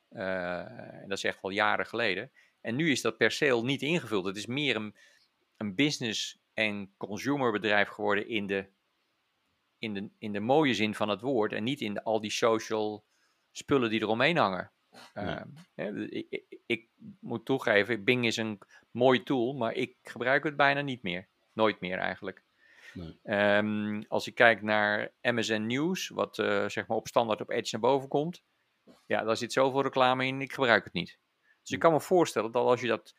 Eh, 0.09 1.01
en 1.01 1.05
dat 1.07 1.17
is 1.17 1.23
echt 1.23 1.41
wel 1.41 1.51
jaren 1.51 1.85
geleden. 1.85 2.31
En 2.69 2.75
nu 2.75 2.91
is 2.91 3.01
dat 3.01 3.17
perceel 3.17 3.65
niet 3.65 3.81
ingevuld. 3.81 4.25
Het 4.25 4.35
is 4.35 4.45
meer 4.45 4.75
een, 4.75 4.95
een 5.57 5.75
business- 5.75 6.37
en 6.53 6.93
consumerbedrijf 6.97 7.87
geworden 7.87 8.27
in 8.27 8.47
de, 8.47 8.65
in, 9.77 9.93
de, 9.93 10.09
in 10.17 10.33
de 10.33 10.39
mooie 10.39 10.73
zin 10.73 10.95
van 10.95 11.09
het 11.09 11.21
woord. 11.21 11.53
En 11.53 11.63
niet 11.63 11.81
in 11.81 11.93
de, 11.93 12.03
al 12.03 12.21
die 12.21 12.31
social 12.31 13.05
spullen 13.51 13.89
die 13.89 14.01
eromheen 14.01 14.37
hangen. 14.37 14.71
Eh, 15.13 15.41
hè, 15.75 16.05
ik, 16.05 16.27
ik, 16.29 16.59
ik 16.65 16.89
moet 17.19 17.45
toegeven, 17.45 18.03
Bing 18.03 18.25
is 18.25 18.37
een 18.37 18.59
mooi 18.91 19.23
tool, 19.23 19.53
maar 19.53 19.73
ik 19.73 19.95
gebruik 20.01 20.43
het 20.43 20.55
bijna 20.55 20.81
niet 20.81 21.03
meer. 21.03 21.27
Nooit 21.53 21.79
meer 21.79 21.97
eigenlijk. 21.97 22.43
Nee. 22.93 23.19
Ehm, 23.23 24.01
als 24.07 24.27
ik 24.27 24.35
kijk 24.35 24.61
naar 24.61 25.11
MSN 25.21 25.65
News, 25.65 26.07
wat 26.07 26.39
eh, 26.39 26.67
zeg 26.67 26.87
maar 26.87 26.97
op 26.97 27.07
standaard 27.07 27.41
op 27.41 27.49
Edge 27.49 27.69
naar 27.71 27.91
boven 27.91 28.09
komt, 28.09 28.43
ja, 29.05 29.23
daar 29.23 29.37
zit 29.37 29.53
zoveel 29.53 29.81
reclame 29.81 30.25
in, 30.25 30.41
ik 30.41 30.53
gebruik 30.53 30.83
het 30.83 30.93
niet. 30.93 31.19
Dus 31.69 31.77
ik 31.77 31.83
kan 31.83 31.93
me 31.93 32.01
voorstellen 32.01 32.51
dat 32.51 32.65
als 32.65 32.81
je 32.81 32.87
dat 32.87 33.15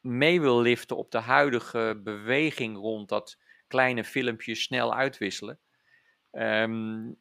mee 0.00 0.40
wil 0.40 0.60
liften 0.60 0.96
op 0.96 1.10
de 1.10 1.18
huidige 1.18 2.00
beweging 2.04 2.76
rond 2.76 3.08
dat 3.08 3.38
kleine 3.66 4.04
filmpjes 4.04 4.62
snel 4.62 4.94
uitwisselen, 4.94 5.60
ehm, 6.30 7.12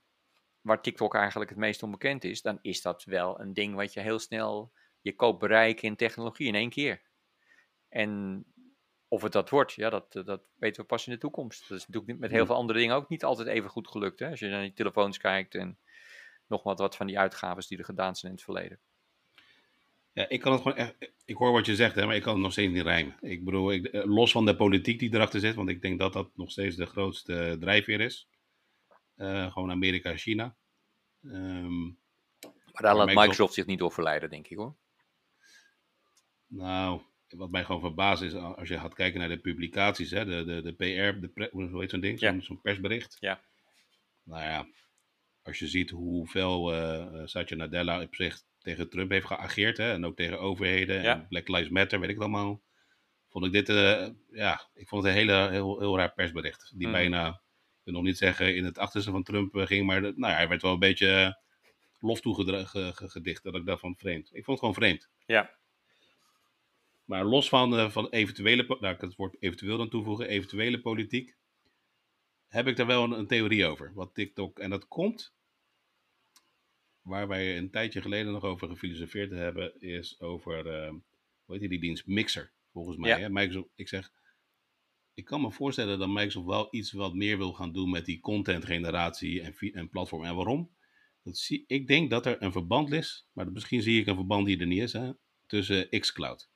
waar 0.61 0.81
TikTok 0.81 1.15
eigenlijk 1.15 1.49
het 1.49 1.59
meest 1.59 1.83
onbekend 1.83 2.23
is, 2.23 2.41
dan 2.41 2.59
is 2.61 2.81
dat 2.81 3.03
wel 3.03 3.39
een 3.39 3.53
ding 3.53 3.75
wat 3.75 3.93
je 3.93 3.99
heel 3.99 4.19
snel, 4.19 4.71
je 5.01 5.15
koopt 5.15 5.39
bereiken 5.39 5.83
in 5.83 5.95
technologie 5.95 6.47
in 6.47 6.55
één 6.55 6.69
keer. 6.69 7.01
En 7.89 8.43
of 9.07 9.21
het 9.21 9.31
dat 9.31 9.49
wordt, 9.49 9.73
ja, 9.73 9.89
dat, 9.89 10.11
dat 10.11 10.49
weten 10.55 10.81
we 10.81 10.87
pas 10.87 11.07
in 11.07 11.13
de 11.13 11.19
toekomst. 11.19 11.69
Dat 11.69 11.77
is 11.77 11.87
natuurlijk 11.87 12.19
met 12.19 12.29
heel 12.31 12.39
Ja. 12.39 12.45
veel 12.45 12.55
andere 12.55 12.79
dingen 12.79 12.95
ook 12.95 13.09
niet 13.09 13.23
altijd 13.23 13.47
even 13.47 13.69
goed 13.69 13.87
gelukt. 13.87 14.19
Hè? 14.19 14.29
Als 14.29 14.39
je 14.39 14.47
naar 14.47 14.61
die 14.61 14.73
telefoons 14.73 15.17
kijkt 15.17 15.55
en 15.55 15.79
nog 16.47 16.63
wat, 16.63 16.79
wat 16.79 16.95
van 16.95 17.07
die 17.07 17.19
uitgaves 17.19 17.67
die 17.67 17.77
er 17.77 17.85
gedaan 17.85 18.15
zijn 18.15 18.31
in 18.31 18.37
het 18.37 18.45
verleden. 18.45 18.79
Ja, 20.13 20.29
ik 20.29 20.39
kan 20.39 20.51
het 20.51 20.61
gewoon 20.61 20.77
echt. 20.77 20.95
Ik 21.25 21.35
hoor 21.35 21.51
wat 21.51 21.65
je 21.65 21.75
zegt, 21.75 21.95
hè, 21.95 22.05
maar 22.05 22.15
ik 22.15 22.21
kan 22.21 22.33
het 22.33 22.41
nog 22.43 22.51
steeds 22.51 22.73
niet 22.73 22.81
rijmen. 22.83 23.17
Ik 23.21 23.43
bedoel, 23.43 23.71
ik, 23.71 23.85
eh, 23.85 24.03
los 24.05 24.31
van 24.31 24.45
de 24.45 24.55
politiek 24.55 24.99
die 24.99 25.13
erachter 25.13 25.39
zit, 25.39 25.55
want 25.55 25.69
ik 25.69 25.81
denk 25.81 25.99
dat 25.99 26.13
dat 26.13 26.29
nog 26.35 26.51
steeds 26.51 26.75
de 26.75 26.85
grootste 26.85 27.57
drijfveer 27.59 28.01
is. 28.01 28.27
Eh, 29.15 29.51
gewoon 29.51 29.71
Amerika 29.71 30.09
en 30.09 30.17
China. 30.17 30.55
Ehm, 31.23 31.83
Maar 31.83 32.81
daar 32.81 32.95
laat 32.95 33.07
Microsoft- 33.07 33.53
zich 33.53 33.65
niet 33.65 33.79
door 33.79 33.91
verleiden, 33.91 34.29
denk 34.29 34.47
ik 34.47 34.57
hoor. 34.57 34.75
nou, 36.47 37.01
wat 37.27 37.51
mij 37.51 37.63
gewoon 37.63 37.81
verbaast 37.81 38.21
is, 38.21 38.33
als 38.33 38.67
je 38.67 38.79
gaat 38.79 38.93
kijken 38.93 39.19
naar 39.19 39.29
de 39.29 39.37
publicaties, 39.39 40.11
hè, 40.11 40.25
de, 40.25 40.43
de, 40.45 40.61
de 40.61 40.73
PR, 40.73 41.19
de 41.19 41.27
pre- 41.33 41.49
hoe 41.51 41.79
heet 41.81 41.89
zo'n 41.89 41.99
ding? 41.99 42.19
Zo'n 42.19 42.35
Ja. 42.35 42.41
zo'n 42.41 42.61
persbericht. 42.61 43.17
Ja. 43.19 43.41
Nou 44.23 44.41
ja, 44.43 44.67
als 45.41 45.59
je 45.59 45.67
ziet 45.67 45.89
hoeveel 45.89 46.73
eh 46.73 47.01
eh, 47.01 47.21
Satya 47.27 47.55
Nadella 47.57 48.01
op 48.01 48.15
zich 48.15 48.41
tegen 48.63 48.89
Trump 48.89 49.09
heeft 49.11 49.25
geageerd, 49.27 49.77
hè, 49.77 49.91
en 49.91 50.05
ook 50.05 50.15
tegen 50.15 50.39
overheden 50.39 51.01
Ja. 51.01 51.13
en 51.15 51.27
Black 51.27 51.47
Lives 51.47 51.69
Matter, 51.69 51.99
weet 51.99 52.09
ik 52.09 52.15
het 52.15 52.23
allemaal, 52.23 52.61
vond 53.29 53.45
ik 53.45 53.51
dit, 53.51 53.69
eh, 53.69 54.07
ja, 54.31 54.67
ik 54.73 54.87
vond 54.87 55.03
het 55.03 55.11
een 55.11 55.17
hele, 55.19 55.49
heel, 55.49 55.79
heel 55.79 55.97
raar 55.97 56.13
persbericht. 56.13 56.71
Die 56.75 56.87
Mhm. 56.87 56.95
bijna, 56.95 57.27
ik 57.29 57.81
wil 57.83 57.93
nog 57.93 58.03
niet 58.03 58.17
zeggen 58.17 58.55
in 58.55 58.63
het 58.65 58.77
achterste 58.77 59.11
van 59.11 59.23
Trump 59.23 59.55
eh, 59.55 59.65
ging, 59.65 59.85
maar 59.85 60.01
de- 60.01 60.13
nou 60.15 60.31
ja, 60.31 60.37
hij 60.37 60.47
werd 60.47 60.61
wel 60.61 60.73
een 60.73 60.79
beetje 60.79 61.07
eh, 61.07 61.31
lof 61.99 62.21
toegedicht, 62.21 63.43
dat 63.43 63.55
ik 63.55 63.65
dacht 63.65 63.79
van 63.79 63.95
vreemd. 63.97 64.25
Ik 64.27 64.45
vond 64.45 64.47
het 64.47 64.59
gewoon 64.59 64.73
vreemd. 64.73 65.09
Ja, 65.25 65.51
Maar 67.05 67.23
los 67.25 67.49
van, 67.49 67.91
van 67.91 68.09
eventuele, 68.09 68.65
po- 68.65 68.77
nou, 68.79 68.93
ik 68.93 69.01
het 69.01 69.15
woord 69.15 69.35
eventueel 69.39 69.77
dan 69.77 69.89
toevoegen, 69.89 70.27
eventuele 70.27 70.79
politiek, 70.81 71.35
heb 72.47 72.67
ik 72.67 72.75
daar 72.75 72.85
wel 72.85 73.03
een, 73.03 73.11
een 73.11 73.27
theorie 73.27 73.65
over. 73.65 73.91
Wat 73.93 74.13
TikTok, 74.13 74.59
en 74.59 74.69
dat 74.69 74.87
komt, 74.87 75.33
waar 77.03 77.27
wij 77.27 77.57
een 77.57 77.69
tijdje 77.69 78.01
geleden 78.01 78.31
nog 78.31 78.43
over 78.43 78.67
gefilosofeerd 78.67 79.31
hebben, 79.31 79.81
is 79.81 80.19
over, 80.19 80.67
eh, 80.67 80.89
hoe 80.89 80.99
heet 81.45 81.59
die, 81.59 81.69
die 81.69 81.79
dienst? 81.79 82.07
Mixer, 82.07 82.51
volgens 82.71 82.97
mij. 82.97 83.09
Ja. 83.09 83.17
Hè? 83.17 83.29
Microsoft, 83.29 83.69
ik 83.75 83.87
zeg, 83.87 84.11
ik 85.13 85.25
kan 85.25 85.41
me 85.41 85.51
voorstellen 85.51 85.99
dat 85.99 86.07
Microsoft 86.07 86.47
wel 86.47 86.67
iets 86.71 86.91
wat 86.91 87.13
meer 87.13 87.37
wil 87.37 87.53
gaan 87.53 87.71
doen 87.71 87.89
met 87.89 88.05
die 88.05 88.19
content 88.19 88.65
generatie 88.65 89.41
en, 89.41 89.55
en 89.73 89.89
platform. 89.89 90.23
En 90.23 90.35
waarom? 90.35 90.71
Dat 91.23 91.37
zie, 91.37 91.63
ik 91.67 91.87
denk 91.87 92.09
dat 92.09 92.25
er 92.25 92.41
een 92.41 92.51
verband 92.51 92.91
is, 92.91 93.27
maar 93.33 93.51
misschien 93.51 93.81
zie 93.81 93.99
ik 93.99 94.07
een 94.07 94.15
verband 94.15 94.45
die 94.45 94.59
er 94.59 94.67
niet 94.67 94.81
is, 94.81 94.93
hè, 94.93 95.11
tussen 95.45 95.89
xCloud. 95.89 96.49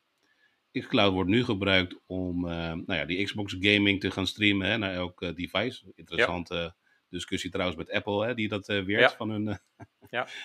xCloud 0.72 1.14
wordt 1.14 1.30
nu 1.30 1.44
gebruikt 1.44 2.00
om 2.06 2.48
eh, 2.48 2.74
nou 2.74 2.94
ja, 2.94 3.06
die 3.06 3.24
Xbox 3.24 3.56
gaming 3.60 4.00
te 4.00 4.12
gaan 4.12 4.28
streamen 4.28 4.68
hè, 4.68 4.78
naar 4.78 4.94
elk 4.94 5.22
eh, 5.22 5.36
device. 5.36 5.92
Interessante 5.96 6.76
discussie 7.10 7.50
trouwens 7.52 7.78
met 7.78 7.92
Apple, 7.92 8.26
hè, 8.26 8.34
die 8.34 8.48
dat 8.48 8.70
eh 8.70 8.84
weert 8.84 9.02
Ja. 9.12 9.16
van 9.18 9.30
hun. 9.30 9.48
eh, 9.48 9.56
Ja. 10.10 10.28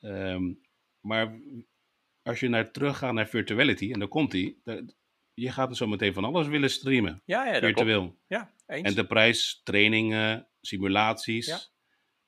Ehm, 0.00 0.52
maar 1.00 1.40
als 2.22 2.40
je 2.40 2.48
naar 2.48 2.70
teruggaat 2.70 3.12
naar 3.12 3.28
virtuality, 3.28 3.92
en 3.92 3.98
dan 3.98 4.08
komt 4.08 4.30
die, 4.30 4.62
je 5.34 5.50
gaat 5.52 5.70
er 5.70 5.76
zo 5.76 5.86
meteen 5.86 6.12
van 6.12 6.24
alles 6.24 6.46
willen 6.46 6.70
streamen, 6.70 7.22
ja, 7.24 7.44
ja 7.44 7.50
klopt. 7.50 7.64
virtueel. 7.64 8.18
Ja, 8.26 8.54
eens. 8.66 8.88
Enterprise, 8.88 9.62
trainingen, 9.62 10.48
simulaties. 10.60 11.46
Ja. 11.46 11.58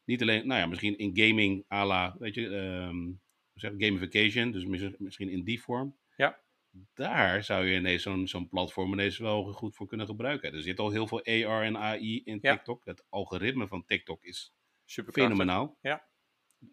Niet 0.05 0.23
alleen, 0.23 0.47
nou 0.47 0.61
ja, 0.61 0.67
misschien 0.67 0.99
in 0.99 1.11
gaming 1.15 1.65
à 1.73 1.85
la, 1.87 2.17
weet 2.19 2.35
je, 2.35 2.49
ehm, 2.49 3.11
zeg 3.55 3.73
gamification, 3.79 4.51
dus 4.51 4.65
mis- 4.65 4.99
misschien 4.99 5.29
in 5.29 5.45
die 5.45 5.61
vorm. 5.63 5.97
Daar 6.95 7.45
zou 7.45 7.67
je 7.67 7.77
ineens 7.77 8.03
zo'n 8.03 8.27
zo'n 8.29 8.49
platform 8.49 8.93
ineens 8.93 9.19
wel 9.19 9.53
goed 9.53 9.77
voor 9.77 9.87
kunnen 9.87 10.07
gebruiken. 10.07 10.53
Er 10.53 10.63
zit 10.63 10.79
al 10.79 10.91
heel 10.91 11.07
veel 11.07 11.19
AR 11.25 11.63
en 11.63 11.77
AI 11.77 12.23
in 12.25 12.39
Ja. 12.41 12.55
TikTok. 12.55 12.85
Het 12.85 13.05
algoritme 13.09 13.69
van 13.69 13.85
TikTok 13.85 14.25
is 14.25 14.55
fenomenaal. 15.13 15.79
Ja. 15.81 16.09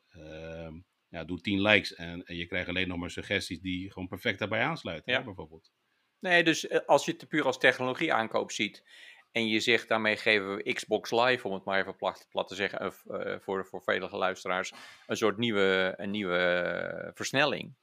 Ehm, 0.07 0.73
ja, 1.07 1.23
doe 1.23 1.41
10 1.41 1.61
likes 1.61 1.93
en, 1.95 2.25
en 2.25 2.35
je 2.35 2.45
krijgt 2.45 2.69
alleen 2.69 2.87
nog 2.87 2.97
maar 2.97 3.11
suggesties 3.11 3.61
die 3.61 3.91
gewoon 3.91 4.07
perfect 4.07 4.39
daarbij 4.39 4.61
aansluiten, 4.61 5.11
Ja. 5.13 5.19
hè, 5.19 5.25
bijvoorbeeld. 5.25 5.71
Nee, 6.19 6.43
dus 6.43 6.67
eh, 6.67 6.79
als 6.85 7.05
je 7.05 7.11
het 7.11 7.27
puur 7.27 7.43
als 7.45 7.57
technologie 7.57 8.13
aankoop 8.13 8.51
ziet 8.51 8.83
en 9.31 9.47
je 9.47 9.59
zegt 9.59 9.87
daarmee 9.87 10.17
geven 10.17 10.55
we 10.55 10.73
Xbox 10.73 11.11
Live, 11.11 11.47
om 11.47 11.53
het 11.53 11.63
maar 11.65 11.79
even 11.79 11.95
plat, 11.95 12.27
plat 12.29 12.47
te 12.47 12.55
zeggen, 12.55 12.79
eh, 12.79 13.39
voor, 13.39 13.65
voor 13.65 13.81
vele 13.83 14.09
luisteraars, 14.09 14.73
een 15.07 15.17
soort 15.17 15.37
nieuwe, 15.37 15.93
een 15.97 16.11
nieuwe 16.11 16.37
eh, 16.37 17.11
versnelling. 17.13 17.75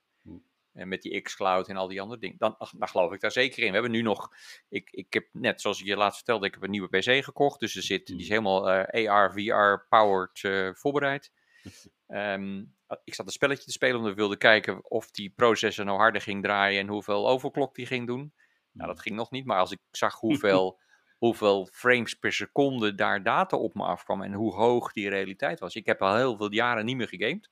En 0.73 0.89
met 0.89 1.03
die 1.03 1.20
xCloud 1.20 1.68
en 1.68 1.77
al 1.77 1.89
die 1.89 2.01
andere 2.01 2.20
dingen. 2.20 2.39
Dan, 2.39 2.57
dan 2.79 2.89
geloof 2.89 3.12
ik 3.12 3.20
daar 3.20 3.33
zeker 3.33 3.59
in. 3.62 3.66
We 3.66 3.73
hebben 3.73 3.91
nu 3.91 4.03
nog, 4.03 4.29
ik, 4.68 4.91
ik 4.91 5.12
heb 5.12 5.29
net 5.33 5.61
zoals 5.61 5.81
ik 5.81 5.87
je 5.87 5.97
laatst 5.97 6.16
vertelde, 6.16 6.47
ik 6.47 6.55
heb 6.55 6.62
een 6.62 6.70
nieuwe 6.70 6.99
PC 6.99 7.25
gekocht. 7.25 7.61
Dus 7.61 7.77
er 7.77 7.83
zit, 7.83 8.07
die 8.07 8.16
is 8.16 8.27
Hm. 8.27 8.31
helemaal 8.33 8.70
eh, 8.70 9.11
AR, 9.11 9.33
VR 9.33 9.87
powered 9.89 10.45
eh, 10.45 10.68
voorbereid. 10.75 11.33
Ehm, 12.07 12.64
ik 13.05 13.14
zat 13.14 13.27
een 13.27 13.33
spelletje 13.33 13.64
te 13.64 13.73
spelen 13.73 13.97
omdat 13.97 14.11
ik 14.11 14.16
wilde 14.18 14.37
kijken 14.37 14.91
of 14.91 15.11
die 15.11 15.31
processor 15.37 15.85
nou 15.85 15.99
harder 15.99 16.20
ging 16.20 16.43
draaien 16.43 16.81
en 16.81 16.89
hoeveel 16.89 17.29
overclock 17.29 17.75
die 17.75 17.87
ging 17.87 18.07
doen. 18.07 18.35
Nou, 18.73 18.89
dat 18.89 19.01
ging 19.01 19.16
nog 19.16 19.31
niet, 19.31 19.45
maar 19.45 19.59
als 19.59 19.70
ik 19.73 19.79
zag 19.91 20.14
hoeveel, 20.27 20.81
hoeveel 21.18 21.68
frames 21.73 22.14
per 22.14 22.33
seconde 22.33 22.95
daar 22.95 23.23
data 23.23 23.57
op 23.57 23.75
me 23.75 23.83
afkwam 23.85 24.23
en 24.23 24.33
hoe 24.33 24.55
hoog 24.55 24.93
die 24.93 25.09
realiteit 25.09 25.61
was. 25.61 25.75
Ik 25.75 25.87
heb 25.87 26.03
al 26.03 26.16
heel 26.16 26.37
veel 26.37 26.53
jaren 26.53 26.85
niet 26.85 26.97
meer 26.97 27.09
gegamed. 27.09 27.51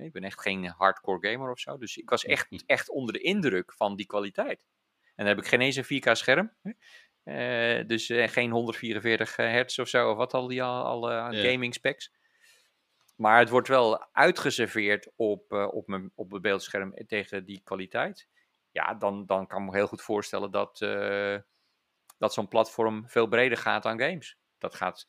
Ik 0.00 0.12
ben 0.12 0.24
echt 0.24 0.40
geen 0.40 0.66
hardcore 0.66 1.30
gamer 1.30 1.50
of 1.50 1.58
zo, 1.58 1.78
dus 1.78 1.96
ik 1.96 2.10
was 2.10 2.24
echt, 2.24 2.62
echt 2.66 2.90
onder 2.90 3.12
de 3.12 3.20
indruk 3.20 3.72
van 3.72 3.96
die 3.96 4.06
kwaliteit. 4.06 4.66
En 5.00 5.26
dan 5.26 5.26
heb 5.26 5.38
ik 5.38 5.46
geen 5.46 5.60
eens 5.60 5.76
een 5.76 5.84
4K 5.84 6.12
scherm. 6.12 6.52
Eh, 7.22 7.86
dus 7.86 8.10
eh, 8.10 8.28
geen 8.28 8.50
144 8.50 9.36
hertz 9.36 9.78
of 9.78 9.88
zo, 9.88 10.10
of 10.10 10.16
wat 10.16 10.34
al 10.34 10.46
die 10.46 10.62
al, 10.62 11.10
eh, 11.10 11.24
gaming 11.24 11.74
specs. 11.74 12.10
Maar 13.20 13.38
het 13.38 13.48
wordt 13.48 13.68
wel 13.68 14.06
uitgeserveerd 14.12 15.12
op, 15.16 15.52
eh, 15.52 15.68
op, 15.72 15.86
mijn, 15.86 16.12
op 16.14 16.30
mijn 16.30 16.42
beeldscherm 16.42 16.94
tegen 17.06 17.44
die 17.44 17.60
kwaliteit. 17.64 18.28
Ja, 18.70 18.94
dan, 18.94 19.26
dan 19.26 19.46
kan 19.46 19.62
ik 19.62 19.70
me 19.70 19.76
heel 19.76 19.86
goed 19.86 20.02
voorstellen 20.02 20.50
dat, 20.50 20.80
eh, 20.80 21.36
dat 22.18 22.34
zo'n 22.34 22.48
platform 22.48 23.08
veel 23.08 23.26
breder 23.26 23.58
gaat 23.58 23.82
dan 23.82 24.00
games. 24.00 24.38
Dat 24.58 24.74
gaat 24.74 25.08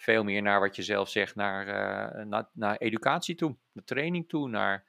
veel 0.00 0.24
meer 0.24 0.42
naar 0.42 0.60
wat 0.60 0.76
je 0.76 0.82
zelf 0.82 1.08
zegt, 1.08 1.34
naar, 1.34 1.66
uh, 1.66 2.24
naar, 2.24 2.48
naar, 2.52 2.76
educatie 2.76 3.34
toe, 3.34 3.56
naar 3.72 3.84
training 3.84 4.28
toe, 4.28 4.48
naar, 4.48 4.84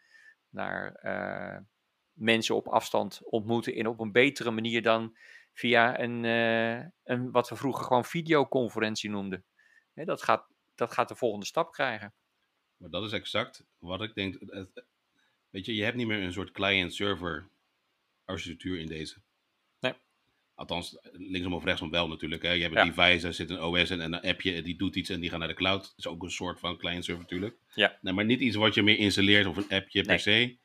naar 0.49 0.99
uh, 1.03 1.59
mensen 2.11 2.55
op 2.55 2.67
afstand 2.67 3.21
ontmoeten 3.23 3.73
in 3.73 3.87
op 3.87 3.99
een 3.99 4.11
betere 4.11 4.51
manier 4.51 4.81
dan 4.81 5.17
via 5.53 5.99
een, 5.99 6.23
uh, 6.23 6.85
een 7.03 7.31
wat 7.31 7.49
we 7.49 7.55
vroeger 7.55 7.85
gewoon 7.85 8.05
videoconferentie 8.05 9.09
noemden. 9.09 9.45
Dat, 9.93 10.21
gaat, 10.21 10.47
dat 10.75 10.91
gaat 10.91 11.07
de 11.07 11.15
volgende 11.15 11.45
stap 11.45 11.71
krijgen. 11.71 12.13
Maar 12.77 12.89
dat 12.89 13.03
is 13.03 13.11
exact 13.11 13.65
wat 13.77 14.01
ik 14.01 14.13
denk. 14.13 14.37
Weet 15.49 15.65
je, 15.65 15.75
je 15.75 15.83
hebt 15.83 15.97
niet 15.97 16.07
meer 16.07 16.21
een 16.21 16.33
soort 16.33 16.51
client-server 16.51 17.49
architectuur 18.25 18.79
in 18.79 18.87
deze. 18.87 19.21
Althans, 20.55 20.97
linksom 21.11 21.53
of 21.53 21.63
rechtsom 21.63 21.89
wel 21.89 22.07
natuurlijk. 22.07 22.41
Hè. 22.41 22.51
Je 22.51 22.61
hebt 22.61 22.75
een 22.75 22.85
ja. 22.85 22.91
device, 22.93 23.27
er 23.27 23.33
zit 23.33 23.49
een 23.49 23.61
OS 23.61 23.89
en 23.89 23.99
een 23.99 24.21
appje, 24.21 24.61
die 24.61 24.77
doet 24.77 24.95
iets 24.95 25.09
en 25.09 25.19
die 25.19 25.29
gaat 25.29 25.39
naar 25.39 25.47
de 25.47 25.53
cloud. 25.53 25.81
Dat 25.81 25.93
is 25.97 26.07
ook 26.07 26.23
een 26.23 26.31
soort 26.31 26.59
van 26.59 26.77
client-server 26.77 27.23
natuurlijk. 27.23 27.57
Ja. 27.73 27.97
Nee, 28.01 28.13
maar 28.13 28.25
niet 28.25 28.39
iets 28.39 28.55
wat 28.55 28.73
je 28.73 28.83
meer 28.83 28.97
installeert 28.97 29.45
of 29.45 29.57
een 29.57 29.69
appje 29.77 30.03
per 30.03 30.19
se. 30.19 30.57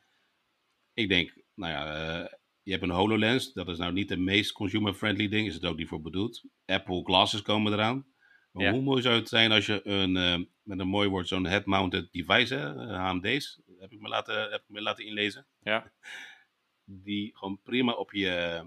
Ik 0.94 1.08
denk, 1.08 1.34
nou 1.54 1.72
ja, 1.72 2.18
uh, 2.20 2.26
je 2.62 2.70
hebt 2.70 2.82
een 2.82 2.90
HoloLens. 2.90 3.52
Dat 3.52 3.68
is 3.68 3.78
nou 3.78 3.92
niet 3.92 4.08
de 4.08 4.16
meest 4.16 4.52
consumer-friendly 4.52 5.28
ding. 5.28 5.46
Is 5.46 5.54
het 5.54 5.64
ook 5.64 5.76
niet 5.76 5.88
voor 5.88 6.00
bedoeld. 6.02 6.42
Apple 6.66 7.04
Glasses 7.04 7.42
komen 7.42 7.72
eraan. 7.72 8.06
Maar 8.50 8.64
Ja. 8.64 8.70
hoe 8.72 8.82
mooi 8.82 9.02
zou 9.02 9.14
het 9.14 9.28
zijn 9.28 9.52
als 9.52 9.66
je 9.66 9.86
een, 9.86 10.16
eh, 10.16 10.38
met 10.62 10.78
een 10.78 10.88
mooi 10.88 11.08
woord, 11.08 11.28
zo'n 11.28 11.46
head-mounted 11.46 12.12
device, 12.12 12.54
HMD's, 12.88 13.60
heb 13.78 13.92
ik 13.92 14.00
me 14.00 14.08
laten, 14.08 14.50
heb 14.50 14.60
ik 14.60 14.68
me 14.68 14.80
laten 14.82 15.04
inlezen. 15.04 15.46
Ja. 15.62 15.92
Die 16.84 17.36
gewoon 17.36 17.60
prima 17.62 17.92
op 17.92 18.12
je, 18.12 18.64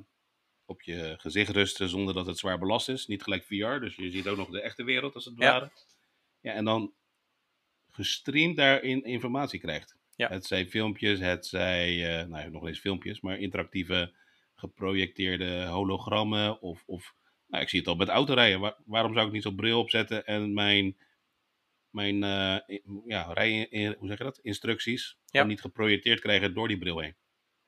op 0.70 0.82
je 0.82 1.16
gezicht 1.18 1.50
rusten 1.52 1.90
zonder 1.90 2.14
dat 2.14 2.26
het 2.26 2.38
zwaar 2.38 2.60
belast 2.60 2.90
is. 2.90 3.08
Niet 3.08 3.24
gelijk 3.24 3.44
VR, 3.44 3.80
dus 3.80 3.96
je 3.96 4.12
ziet 4.12 4.28
ook 4.28 4.38
nog 4.38 4.50
de 4.50 4.62
echte 4.62 4.84
wereld 4.84 5.16
als 5.16 5.26
het 5.26 5.34
Ja. 5.38 5.52
ware. 5.52 5.72
Ja, 6.42 6.54
en 6.54 6.66
dan 6.66 6.94
gestreamd 7.90 8.56
daarin 8.58 9.04
informatie 9.04 9.60
krijgt. 9.60 9.98
Ja. 10.16 10.28
Het 10.30 10.46
zijn 10.46 10.70
filmpjes, 10.70 11.20
het 11.20 11.46
zij, 11.48 12.20
eh, 12.20 12.28
nou 12.28 12.44
ja, 12.44 12.50
nog 12.50 12.68
eens 12.68 12.80
filmpjes, 12.80 13.20
maar 13.22 13.38
interactieve 13.38 14.14
geprojecteerde 14.56 15.66
hologrammen 15.66 16.62
of, 16.62 16.84
of 16.86 17.16
nou, 17.48 17.64
ik 17.64 17.70
zie 17.70 17.80
het 17.80 17.88
al 17.88 17.96
met 17.96 18.08
autorijden. 18.08 18.60
Waar- 18.60 18.78
waarom 18.86 19.14
zou 19.14 19.28
ik 19.28 19.32
niet 19.34 19.44
zo'n 19.44 19.56
bril 19.56 19.80
opzetten 19.80 20.26
en 20.26 20.54
mijn, 20.54 20.98
mijn 21.90 22.24
eh, 22.24 22.78
ja, 23.06 23.34
rij, 23.34 23.68
hoe 23.98 24.08
zeg 24.08 24.18
je 24.18 24.24
dat? 24.24 24.40
instructies 24.42 25.18
gewoon 25.26 25.48
niet 25.48 25.62
geprojecteerd 25.62 26.20
krijgen 26.20 26.54
door 26.54 26.68
die 26.68 26.78
bril 26.78 27.00
heen? 27.00 27.16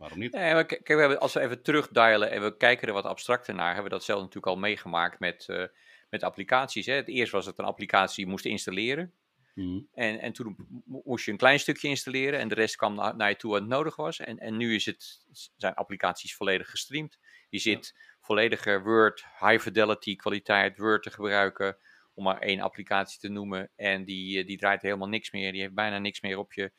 Waarom 0.02 0.20
niet? 0.20 0.32
Nee, 0.32 0.54
maar 0.54 0.66
k- 0.66 0.68
kijk, 0.68 0.88
we 0.88 1.00
hebben, 1.00 1.20
als 1.20 1.34
we 1.34 1.40
even 1.40 1.62
terugdialen 1.62 2.32
en 2.32 2.42
we 2.42 2.58
kijken 2.58 2.88
er 2.88 2.94
wat 2.94 3.06
abstracter 3.06 3.56
naar, 3.56 3.66
hebben 3.68 3.84
we 3.84 3.90
dat 3.90 4.04
zelf 4.04 4.20
natuurlijk 4.20 4.48
al 4.48 4.58
meegemaakt 4.58 5.20
met, 5.20 5.46
eh, 5.50 5.66
met 6.10 6.24
applicaties. 6.24 6.86
Hè. 6.86 6.94
Het 6.94 7.08
eerst 7.08 7.32
was 7.32 7.46
het 7.46 7.58
een 7.58 7.66
applicatie 7.66 8.28
moest 8.28 8.46
installeren. 8.46 9.14
Mhm. 9.56 9.80
En, 9.94 10.20
en 10.20 10.34
toen 10.34 10.56
mo- 10.86 11.02
moest 11.06 11.26
je 11.26 11.32
een 11.32 11.38
klein 11.38 11.60
stukje 11.60 11.88
installeren 11.88 12.40
en 12.40 12.48
de 12.48 12.56
rest 12.56 12.76
kwam 12.76 12.96
na- 12.96 13.12
naar 13.12 13.30
je 13.30 13.36
toe 13.36 13.52
wat 13.52 13.66
nodig 13.66 13.96
was. 13.96 14.20
En, 14.20 14.38
en 14.38 14.58
nu 14.58 14.76
is 14.76 14.86
het, 14.86 15.26
zijn 15.58 15.74
applicaties 15.74 16.36
volledig 16.36 16.70
gestreamd. 16.70 17.20
Je 17.50 17.60
zit 17.60 17.94
volledige 18.22 18.82
Word, 18.82 19.26
high 19.40 19.60
fidelity 19.60 20.16
kwaliteit 20.16 20.78
Word 20.78 21.04
te 21.04 21.12
gebruiken, 21.12 21.78
om 22.14 22.24
maar 22.24 22.40
één 22.40 22.60
applicatie 22.60 23.20
te 23.20 23.30
noemen. 23.30 23.72
En 23.76 24.06
die, 24.06 24.40
eh, 24.40 24.46
die 24.46 24.58
draait 24.58 24.82
helemaal 24.82 25.08
niks 25.08 25.32
meer, 25.32 25.52
die 25.52 25.62
heeft 25.62 25.74
bijna 25.74 25.98
niks 26.00 26.22
meer 26.22 26.38
op 26.38 26.54
je, 26.54 26.72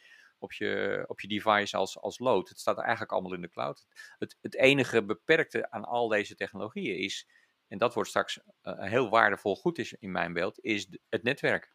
op 0.43 0.53
je, 0.53 1.05
op 1.07 1.21
je 1.21 1.29
device 1.29 1.77
als, 1.77 1.99
als 1.99 2.19
load. 2.19 2.49
Het 2.49 2.59
staat 2.59 2.79
eigenlijk 2.79 3.13
allemaal 3.13 3.35
in 3.35 3.41
de 3.41 3.49
cloud. 3.49 3.87
Het, 4.19 4.37
het 4.41 4.57
enige 4.57 5.05
beperkte 5.05 5.71
aan 5.71 5.85
al 5.85 6.09
deze 6.09 6.35
technologieën 6.35 6.97
is, 6.97 7.29
en 7.69 7.79
dat 7.79 7.95
wordt 7.95 8.09
straks 8.09 8.39
eh, 8.39 8.45
een 8.63 8.89
heel 8.89 9.09
waardevol 9.09 9.57
goed 9.57 9.79
is 9.79 9.93
in 9.93 10.11
mijn 10.11 10.33
beeld, 10.33 10.61
is 10.61 10.89
het 11.09 11.23
netwerk. 11.23 11.73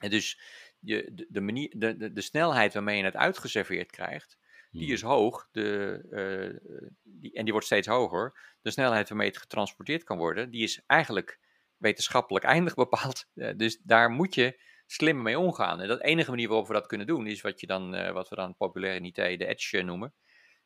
En 0.00 0.10
dus 0.10 0.40
je, 0.78 1.10
de, 1.12 1.26
de, 1.28 1.40
manier, 1.40 1.74
de, 1.76 1.96
de, 1.96 2.12
de 2.12 2.20
snelheid 2.20 2.74
waarmee 2.74 2.96
je 2.96 3.04
het 3.04 3.16
uitgeserveerd 3.16 3.90
krijgt, 3.90 4.38
die 4.70 4.92
is 4.92 5.02
hoog. 5.02 5.48
De, 5.50 6.00
eh, 6.10 6.70
die, 7.02 7.32
en 7.32 7.42
die 7.42 7.52
wordt 7.52 7.66
steeds 7.66 7.86
hoger. 7.86 8.56
De 8.62 8.70
snelheid 8.70 9.08
waarmee 9.08 9.28
het 9.28 9.38
getransporteerd 9.38 10.04
kan 10.04 10.18
worden, 10.18 10.50
die 10.50 10.62
is 10.62 10.82
eigenlijk 10.86 11.38
wetenschappelijk 11.76 12.44
eindig 12.54 12.74
bepaald. 12.74 13.26
Eh, 13.34 13.56
dus 13.56 13.78
daar 13.82 14.10
moet 14.10 14.34
je 14.34 14.60
slimmer 14.86 15.22
mee 15.22 15.38
omgaan. 15.38 15.80
En 15.80 15.88
dat 15.88 16.02
enige 16.02 16.30
manier 16.30 16.48
waarop 16.48 16.66
we 16.66 16.72
dat 16.72 16.86
kunnen 16.86 17.06
doen, 17.06 17.26
is 17.26 17.40
wat, 17.40 17.60
je 17.60 17.66
dan, 17.66 17.94
eh, 17.94 18.12
wat 18.12 18.28
we 18.28 18.36
dan 18.36 18.56
populair 18.56 18.94
in 18.94 19.04
IT 19.04 19.14
de 19.14 19.46
edge 19.46 19.78
eh, 19.78 19.84
noemen. 19.84 20.14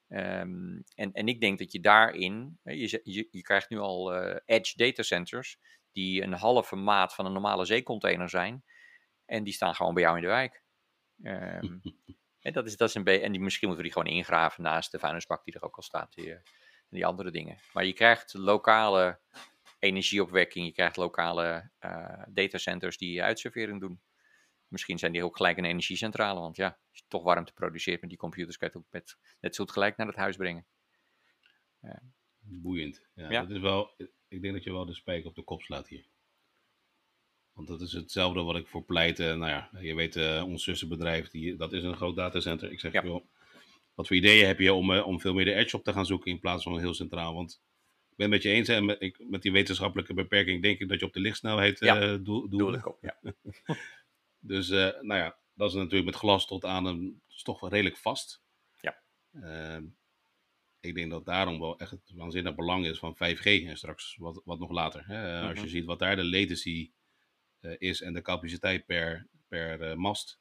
Ehm, 0.09 0.81
en, 0.95 1.12
en 1.12 1.29
ik 1.29 1.41
denk 1.41 1.59
dat 1.59 1.73
je 1.73 1.81
daarin, 1.81 2.59
je, 2.62 3.01
je, 3.03 3.29
je 3.31 3.43
krijgt 3.43 3.71
nu 3.71 3.79
al 3.79 4.14
eh, 4.14 4.37
edge 4.45 4.77
data 4.77 5.03
centers, 5.03 5.59
die 5.93 6.23
een 6.23 6.33
halve 6.33 6.77
maat 6.77 7.14
van 7.14 7.27
een 7.27 7.33
normale 7.33 7.64
zeecontainer 7.64 8.29
zijn. 8.29 8.64
En 9.25 9.45
die 9.45 9.53
staan 9.53 9.75
gewoon 9.75 9.95
bij 9.95 10.03
jou 10.03 10.16
in 10.16 10.23
de 10.23 10.29
wijk. 10.29 10.62
Ehm, 11.23 11.79
en, 12.47 12.53
dat 12.53 12.66
is, 12.66 12.77
dat 12.77 12.89
is 12.89 12.95
een 12.95 13.07
en 13.07 13.33
die, 13.33 13.41
misschien 13.41 13.69
moeten 13.69 13.87
we 13.87 13.93
die 13.93 14.03
gewoon 14.03 14.19
ingraven 14.19 14.62
naast 14.62 14.91
de 14.91 14.99
vuilnisbak 14.99 15.45
die 15.45 15.55
er 15.55 15.62
ook 15.62 15.77
al 15.77 15.83
staat. 15.83 16.14
Die, 16.14 16.33
en 16.33 16.97
die 16.97 17.07
andere 17.07 17.31
dingen. 17.31 17.59
Maar 17.73 17.85
je 17.85 17.93
krijgt 17.93 18.35
lokale 18.35 19.21
energieopwekking. 19.79 20.66
Je 20.66 20.73
krijgt 20.73 20.97
lokale 20.97 21.71
datacenters 22.29 22.99
die 22.99 23.23
uitservering 23.23 23.81
doen. 23.81 24.01
Misschien 24.69 24.99
zijn 24.99 25.12
die 25.12 25.25
ook 25.25 25.37
gelijk 25.37 25.57
een 25.59 25.64
energiecentrale. 25.64 26.41
Want 26.41 26.57
ja, 26.57 26.66
als 26.66 26.99
je 26.99 27.05
toch 27.09 27.23
warmte 27.23 27.53
produceert 27.53 28.01
met 28.01 28.11
die 28.11 28.19
computers, 28.19 28.57
kan 28.57 28.69
je 28.73 28.79
het 28.79 28.87
ook 28.87 28.93
met, 28.93 29.19
net 29.41 29.55
zo 29.55 29.64
gelijk 29.64 29.97
naar 29.97 30.07
het 30.07 30.16
huis 30.16 30.37
brengen. 30.37 30.66
Boeiend. 32.39 33.03
Ja, 33.14 33.31
Ja. 33.31 33.41
Dat 33.41 33.51
is 33.51 33.61
wel, 33.61 33.95
ik 34.29 34.43
denk 34.43 34.55
dat 34.55 34.64
je 34.64 34.73
wel 34.73 34.87
de 34.87 34.95
spijker 34.95 35.29
op 35.29 35.35
de 35.35 35.43
kop 35.43 35.62
slaat 35.62 35.89
hier. 35.89 36.07
Want 37.53 37.69
dat 37.69 37.81
is 37.81 37.93
hetzelfde 37.93 38.43
wat 38.43 38.57
ik 38.57 38.66
voor 38.66 38.85
pleit. 38.85 39.19
nou 39.19 39.47
ja, 39.47 39.71
je 39.81 39.95
weet, 39.95 40.16
eh, 40.16 40.45
ons 40.47 40.64
zussenbedrijf, 40.64 41.31
die, 41.31 41.57
dat 41.57 41.73
is 41.73 41.83
een 41.83 41.97
groot 41.97 42.16
datacenter. 42.16 42.73
Ik 42.73 42.81
zeg, 42.81 42.93
Ja. 42.93 43.03
joh, 43.03 43.25
wat 43.95 44.07
voor 44.07 44.16
ideeën 44.16 44.47
heb 44.47 44.59
je 44.59 44.73
om, 44.73 44.93
eh, 44.93 45.07
om 45.07 45.21
veel 45.21 45.35
meer 45.35 45.45
de 45.45 45.55
edge 45.55 45.77
op 45.77 45.85
te 45.85 45.93
gaan 45.93 46.07
zoeken 46.07 46.31
in 46.31 46.39
plaats 46.41 46.62
van 46.62 46.79
heel 46.79 46.95
centraal? 46.95 47.35
Want 47.35 47.62
ik 48.11 48.16
ben 48.16 48.27
het 48.33 48.35
met 48.35 48.43
je 48.43 48.59
eens, 48.59 48.69
hè, 48.69 48.81
met, 48.81 49.01
ik, 49.03 49.29
met 49.29 49.43
die 49.43 49.53
wetenschappelijke 49.53 50.14
beperking 50.14 50.62
denk 50.62 50.79
ik 50.79 50.89
dat 50.89 51.01
je 51.01 51.07
op 51.07 51.12
de 51.12 51.21
lichtsnelheid 51.21 51.79
Ja, 51.79 52.01
eh 52.01 52.16
doel, 52.21 52.49
Doe 52.49 52.77
ik 52.77 52.87
op. 52.87 52.99
Ja. 53.01 53.19
Dus, 54.49 54.70
eh, 54.70 55.01
nou 55.01 55.20
ja, 55.20 55.36
dat 55.55 55.68
is 55.70 55.74
natuurlijk 55.76 56.05
met 56.05 56.14
glas 56.14 56.46
tot 56.46 56.64
aan 56.64 56.84
een, 56.84 57.22
is 57.28 57.42
toch 57.42 57.61
wel 57.61 57.70
redelijk 57.70 57.96
vast. 57.96 58.42
Ja. 58.80 59.03
Ehm, 59.42 59.84
ik 60.80 60.94
denk 60.94 61.11
dat 61.11 61.24
daarom 61.24 61.61
wel 61.61 61.78
echt 61.78 61.90
het 61.90 62.11
waanzinnig 62.14 62.55
belang 62.55 62.86
is 62.86 62.99
van 62.99 63.16
5G 63.16 63.44
en 63.66 63.76
straks 63.76 64.16
wat, 64.16 64.42
wat 64.44 64.59
nog 64.59 64.70
later. 64.70 65.07
Hè? 65.07 65.40
Als 65.40 65.53
je 65.57 65.61
Mhm. 65.61 65.68
ziet 65.68 65.84
wat 65.84 65.99
daar 65.99 66.16
de 66.16 66.24
latency 66.24 66.90
eh, 67.61 67.74
is 67.78 68.01
en 68.01 68.12
de 68.12 68.22
capaciteit 68.22 68.86
per, 68.86 69.26
per 69.49 69.80
eh, 69.82 69.94
mast. 69.96 70.40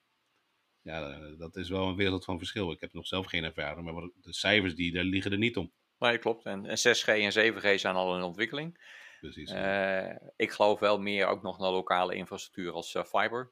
Ja, 0.82 1.10
eh, 1.12 1.38
dat 1.38 1.56
is 1.56 1.70
wel 1.70 1.88
een 1.88 1.96
wereld 1.96 2.26
van 2.26 2.38
verschil. 2.38 2.72
Ik 2.72 2.80
heb 2.82 2.94
nog 2.94 3.08
zelf 3.08 3.26
geen 3.26 3.44
ervaring, 3.44 3.86
maar 3.86 3.94
wat- 3.94 4.12
de 4.22 4.34
cijfers 4.34 4.76
die 4.76 4.92
daar 4.92 5.04
liggen 5.04 5.32
er 5.32 5.38
niet 5.38 5.58
om. 5.58 5.72
Nee, 6.00 6.18
klopt. 6.18 6.46
En, 6.46 6.66
en 6.66 6.78
6G 6.78 7.08
en 7.08 7.32
7G 7.32 7.80
zijn 7.80 7.96
al 7.96 8.16
in 8.18 8.24
ontwikkeling. 8.24 8.96
Precies. 9.20 9.52
Eh, 9.52 10.16
ik 10.36 10.52
geloof 10.52 10.80
wel 10.80 11.00
meer 11.00 11.26
ook 11.28 11.42
nog 11.42 11.60
naar 11.60 11.72
lokale 11.72 12.16
infrastructuur 12.16 12.72
als 12.72 12.96
eh, 12.96 13.04
fiber. 13.04 13.52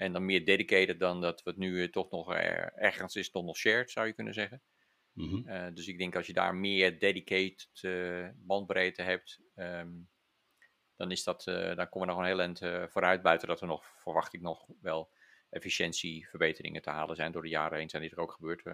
En 0.00 0.12
dan 0.12 0.24
meer 0.24 0.44
dedicated 0.44 0.98
dan 0.98 1.20
dat 1.20 1.40
het 1.44 1.56
nu 1.56 1.82
eh, 1.82 1.90
toch 1.90 2.10
nog 2.10 2.34
eh, 2.34 2.82
ergens 2.82 3.16
is, 3.16 3.30
toch 3.30 3.44
nog 3.44 3.56
shared, 3.56 3.90
zou 3.90 4.06
je 4.06 4.12
kunnen 4.12 4.34
zeggen. 4.34 4.62
Mhm. 5.12 5.48
Eh, 5.48 5.74
dus 5.74 5.88
ik 5.88 5.98
denk 5.98 6.16
als 6.16 6.26
je 6.26 6.32
daar 6.32 6.54
meer 6.54 6.98
dedicated 6.98 7.68
bandbreedte 8.36 9.02
hebt, 9.02 9.40
ehm, 9.54 9.90
dan, 10.96 11.10
is 11.10 11.24
dat, 11.24 11.42
dan 11.44 11.88
komen 11.88 12.08
we 12.08 12.14
nog 12.14 12.18
een 12.18 12.24
heel 12.24 12.40
eind 12.40 12.58
vooruit. 12.92 13.22
Buiten 13.22 13.48
dat 13.48 13.60
er 13.60 13.66
nog, 13.66 13.84
verwacht 13.96 14.34
ik 14.34 14.40
nog 14.40 14.66
wel, 14.80 15.10
efficiëntieverbeteringen 15.50 16.82
te 16.82 16.90
halen 16.90 17.16
zijn. 17.16 17.32
Door 17.32 17.42
de 17.42 17.48
jaren 17.48 17.78
heen 17.78 17.90
zijn 17.90 18.02
die 18.02 18.10
er 18.10 18.20
ook 18.20 18.32
gebeurd. 18.32 18.64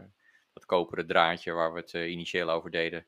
Dat 0.53 0.67
koperen 0.67 1.07
draadje 1.07 1.53
waar 1.53 1.73
we 1.73 1.81
het 1.81 1.93
initieel 1.93 2.51
over 2.51 2.71
deden 2.71 3.07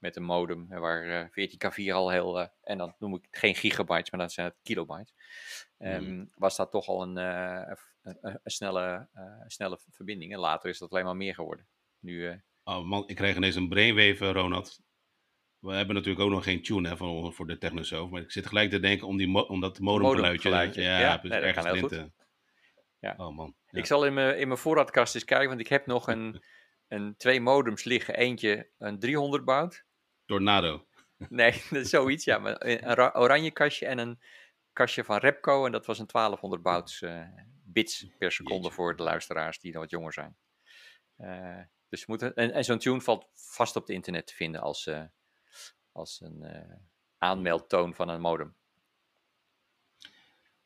met 0.00 0.16
een 0.16 0.22
modem, 0.22 0.66
eh, 0.72 0.78
waar 0.80 1.04
eh 1.22 1.26
14K4 1.30 1.92
al 1.92 2.10
heel, 2.10 2.40
eh, 2.40 2.46
en 2.62 2.78
dan 2.78 2.94
noem 2.98 3.14
ik 3.14 3.24
het 3.30 3.38
geen 3.38 3.54
gigabytes, 3.54 4.10
maar 4.10 4.20
dat 4.20 4.32
zijn 4.32 4.46
het 4.46 4.56
kilobytes, 4.62 5.14
Ehm, 5.78 6.24
was 6.34 6.56
dat 6.56 6.70
toch 6.70 6.86
al 6.88 7.02
een, 7.02 7.16
eh, 7.18 7.72
een, 8.02 8.40
snelle, 8.44 9.08
eh, 9.12 9.22
snelle 9.46 9.78
verbinding. 9.90 10.32
En 10.32 10.38
later 10.38 10.68
is 10.70 10.78
dat 10.78 10.90
alleen 10.90 11.04
maar 11.04 11.16
meer 11.16 11.34
geworden. 11.34 11.66
Nu, 11.98 12.26
eh, 12.28 12.34
Oh 12.64 12.84
man, 12.84 13.08
ik 13.08 13.16
krijg 13.16 13.36
ineens 13.36 13.54
een 13.54 13.68
brainwave, 13.68 14.24
eh, 14.26 14.32
Ronald. 14.32 14.80
We 15.58 15.72
hebben 15.74 15.94
natuurlijk 15.94 16.24
ook 16.24 16.30
nog 16.30 16.44
geen 16.44 16.62
tune 16.62 16.88
hè, 16.88 16.96
van, 16.96 17.32
voor 17.32 17.46
de 17.46 17.58
Technosoof. 17.58 18.10
Maar 18.10 18.20
ik 18.22 18.30
zit 18.30 18.46
gelijk 18.46 18.70
te 18.70 18.80
denken 18.80 19.06
om, 19.06 19.16
die 19.16 19.48
om 19.48 19.60
dat 19.60 19.78
modemgeluidje. 19.78 20.82
Ja, 20.82 20.98
ja, 21.00 21.20
nee, 21.22 21.38
ergens 21.38 21.64
erin 21.66 21.88
te- 21.88 22.10
Ja. 22.98 23.14
Oh 23.16 23.36
man. 23.36 23.54
Ja. 23.70 23.78
Ik 23.78 23.86
zal 23.86 24.06
in 24.06 24.14
mijn, 24.14 24.38
in 24.38 24.46
mijn 24.48 24.60
voorraadkast 24.60 25.14
eens 25.14 25.24
kijken, 25.24 25.48
want 25.48 25.60
ik 25.60 25.68
heb 25.68 25.86
nog 25.86 26.06
een, 26.08 26.42
een, 26.88 27.16
twee 27.16 27.40
modems 27.40 27.84
liggen. 27.84 28.14
Eentje 28.16 28.70
een 28.78 28.98
300 28.98 29.44
baud. 29.44 29.84
Tornado. 30.30 30.86
Nee, 31.28 31.52
dat 31.52 31.72
is 31.72 31.88
zoiets, 31.96 32.24
ja. 32.24 32.38
Maar 32.38 32.56
een 32.66 32.94
ra- 32.94 33.12
oranje 33.14 33.50
kastje 33.50 33.86
en 33.86 33.98
een 33.98 34.20
kastje 34.72 35.04
van 35.04 35.18
Repco. 35.18 35.66
En 35.66 35.72
dat 35.72 35.86
was 35.86 35.98
een 35.98 36.06
1200 36.06 36.62
bouts 36.62 37.02
eh, 37.02 37.28
bits 37.64 38.06
per 38.18 38.32
seconde 38.32 38.60
Jeetje. 38.60 38.74
voor 38.74 38.96
de 38.96 39.02
luisteraars 39.02 39.58
die 39.58 39.72
nog 39.72 39.80
wat 39.82 39.90
jonger 39.90 40.12
zijn. 40.12 40.36
Eh, 41.16 41.60
dus 41.88 42.06
moeten, 42.06 42.34
en, 42.34 42.52
en 42.52 42.64
zo'n 42.64 42.78
tune 42.78 43.00
valt 43.00 43.30
vast 43.34 43.76
op 43.76 43.82
het 43.82 43.90
internet 43.90 44.26
te 44.26 44.34
vinden 44.34 44.60
als, 44.60 44.86
eh, 44.86 45.04
als 45.92 46.20
een, 46.20 46.44
aanmeldtoon 47.18 47.94
van 47.94 48.08
een 48.08 48.20
modem. 48.20 48.56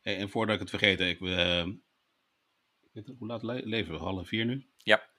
Hey, 0.01 0.17
en 0.17 0.31
voordat 0.31 0.55
ik 0.55 0.61
het 0.61 0.71
vergeet, 0.71 1.01
ik, 1.01 1.19
hoe 1.19 1.81
laat 3.27 3.43
le- 3.43 3.61
leven 3.65 3.93
we? 3.93 3.99
Half 3.99 4.29
vier 4.29 4.45
nu? 4.45 4.69
Ja. 4.77 5.13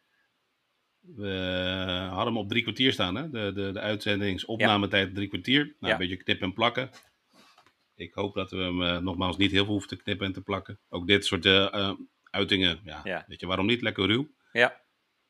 We 1.16 2.08
hadden 2.10 2.26
hem 2.34 2.38
op 2.38 2.50
drie 2.50 2.62
kwartier 2.62 2.94
staan, 2.94 3.16
hè? 3.16 3.30
De, 3.30 3.52
de, 3.54 3.72
de 3.72 3.80
uitzendingsopnametijd 3.80 5.16
drie 5.16 5.28
kwartier. 5.28 5.64
Nou, 5.64 5.76
Ja. 5.80 5.92
Een 5.92 5.98
beetje 5.98 6.24
knippen 6.24 6.48
en 6.48 6.54
plakken. 6.54 6.90
Ik 7.96 8.14
hoop 8.14 8.34
dat 8.34 8.52
we 8.52 8.58
hem 8.58 8.84
eh, 8.84 8.98
nogmaals 8.98 9.38
niet 9.38 9.52
heel 9.52 9.64
veel 9.64 9.72
hoeven 9.74 9.90
te 9.90 10.04
knippen 10.04 10.26
en 10.28 10.34
te 10.34 10.42
plakken. 10.42 10.80
Ook 10.90 11.08
dit 11.08 11.26
soort 11.26 11.46
eh, 11.46 11.74
eh, 11.74 11.92
uitingen, 12.24 12.80
ja, 12.84 13.02
Ja. 13.04 13.26
weet 13.28 13.40
je 13.40 13.48
waarom 13.48 13.66
niet? 13.66 13.82
Lekker 13.82 14.08
ruw. 14.08 14.34
Ja, 14.52 14.84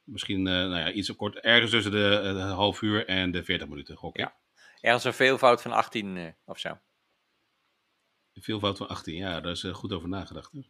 Misschien 0.04 0.42
nou 0.42 0.76
ja, 0.78 0.92
iets 0.92 1.16
kort, 1.16 1.40
ergens 1.40 1.72
tussen 1.72 1.92
de, 1.92 2.32
de 2.34 2.40
half 2.40 2.82
uur 2.82 3.06
en 3.08 3.32
de 3.32 3.44
40 3.44 3.68
minuten, 3.68 3.98
gok. 3.98 4.18
Ja. 4.18 4.36
ergens 4.82 5.04
een 5.04 5.14
veelvoud 5.14 5.62
van 5.62 5.72
18 5.72 6.18
eh, 6.18 6.28
of 6.46 6.60
zo. 6.60 6.80
Veelvoud 8.34 8.78
van 8.78 8.88
18, 8.88 9.16
ja, 9.16 9.42
daar 9.42 9.52
is 9.52 9.64
goed 9.64 9.94
over 9.94 10.10
nagedacht. 10.10 10.52
Hè? 10.54 10.62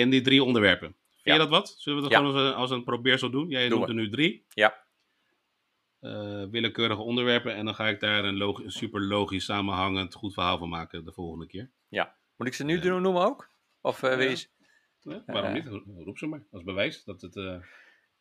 En 0.00 0.10
die 0.10 0.20
drie 0.20 0.44
onderwerpen. 0.44 0.96
Vind 1.28 1.40
Ja. 1.40 1.44
je 1.44 1.50
dat 1.50 1.60
wat? 1.60 1.74
Zullen 1.78 2.02
we 2.02 2.08
dat 2.08 2.12
Ja. 2.18 2.18
gewoon 2.26 2.34
als 2.42 2.48
een, 2.50 2.54
als 2.54 2.70
een 2.70 2.84
probeersel 2.84 3.30
doen? 3.30 3.48
Jij 3.48 3.68
Doen 3.68 3.78
noemt 3.78 3.90
we. 3.90 3.96
er 3.96 4.00
nu 4.02 4.10
drie. 4.10 4.44
Ja, 4.48 4.84
eh, 6.00 6.44
willekeurige 6.50 7.00
onderwerpen. 7.02 7.54
En 7.54 7.64
dan 7.64 7.74
ga 7.74 7.88
ik 7.88 8.00
daar 8.00 8.24
een, 8.24 8.62
super 8.70 9.00
logisch, 9.02 9.44
samenhangend, 9.44 10.14
goed 10.14 10.32
verhaal 10.34 10.58
van 10.58 10.68
maken 10.68 11.04
de 11.04 11.12
volgende 11.12 11.46
keer. 11.46 11.70
moet 12.36 12.46
ik 12.46 12.54
ze 12.54 12.64
nu 12.64 12.74
Ja. 12.74 12.80
doen, 12.80 13.02
noemen 13.02 13.22
ook? 13.22 13.48
Of 13.80 14.02
eh, 14.02 14.28
Ja. 14.28 14.34
ze- 14.36 14.48
Ja, 15.00 15.22
waarom 15.26 15.54
Eh. 15.54 15.64
niet? 15.64 15.82
Roep 16.04 16.18
ze 16.18 16.26
maar. 16.26 16.42
Als 16.50 16.62
bewijs 16.62 17.04
dat 17.04 17.20
het... 17.20 17.34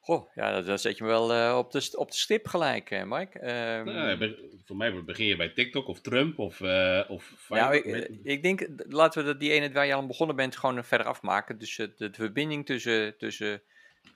eh, 0.08 0.16
Goh, 0.16 0.34
ja, 0.36 0.62
dan- 0.62 0.80
zet 0.80 0.98
je 0.98 1.04
me 1.04 1.10
wel 1.10 1.34
eh, 1.34 1.58
op, 1.58 1.72
de, 1.72 1.92
op 1.96 2.12
de 2.12 2.18
stip 2.18 2.48
gelijk, 2.48 2.92
eh, 2.92 3.04
Mike. 3.04 3.40
Ehm, 3.40 3.86
nou 3.86 4.36
voor 4.66 4.76
mij 4.76 5.04
begin 5.04 5.26
je 5.26 5.36
bij 5.36 5.50
TikTok 5.50 5.88
of 5.88 6.02
Trump 6.02 6.40
of... 6.40 6.62
eh 6.62 7.04
of 7.08 7.46
Ja, 7.50 7.72
ik, 7.72 7.84
Weet- 7.84 8.20
ik 8.24 8.44
denk, 8.44 8.68
laten 8.88 9.22
we 9.22 9.28
dat 9.28 9.40
die 9.40 9.52
ene 9.52 9.72
waar 9.72 9.86
je 9.86 9.94
al 9.94 10.00
aan 10.00 10.08
begonnen 10.08 10.36
bent 10.36 10.58
gewoon 10.58 10.84
verder 10.84 11.08
afmaken. 11.08 11.58
Dus 11.58 11.78
eh, 11.78 11.88
de, 11.98 12.10
de 12.10 12.18
verbinding 12.18 12.66
tussen, 12.66 13.18
tussen 13.18 13.62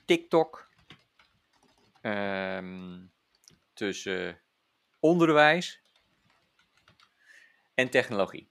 TikTok, 0.05 0.69
ehm, 2.01 2.99
tussen 3.73 4.41
onderwijs 4.99 5.81
en 7.73 7.89
technologie. 7.89 8.49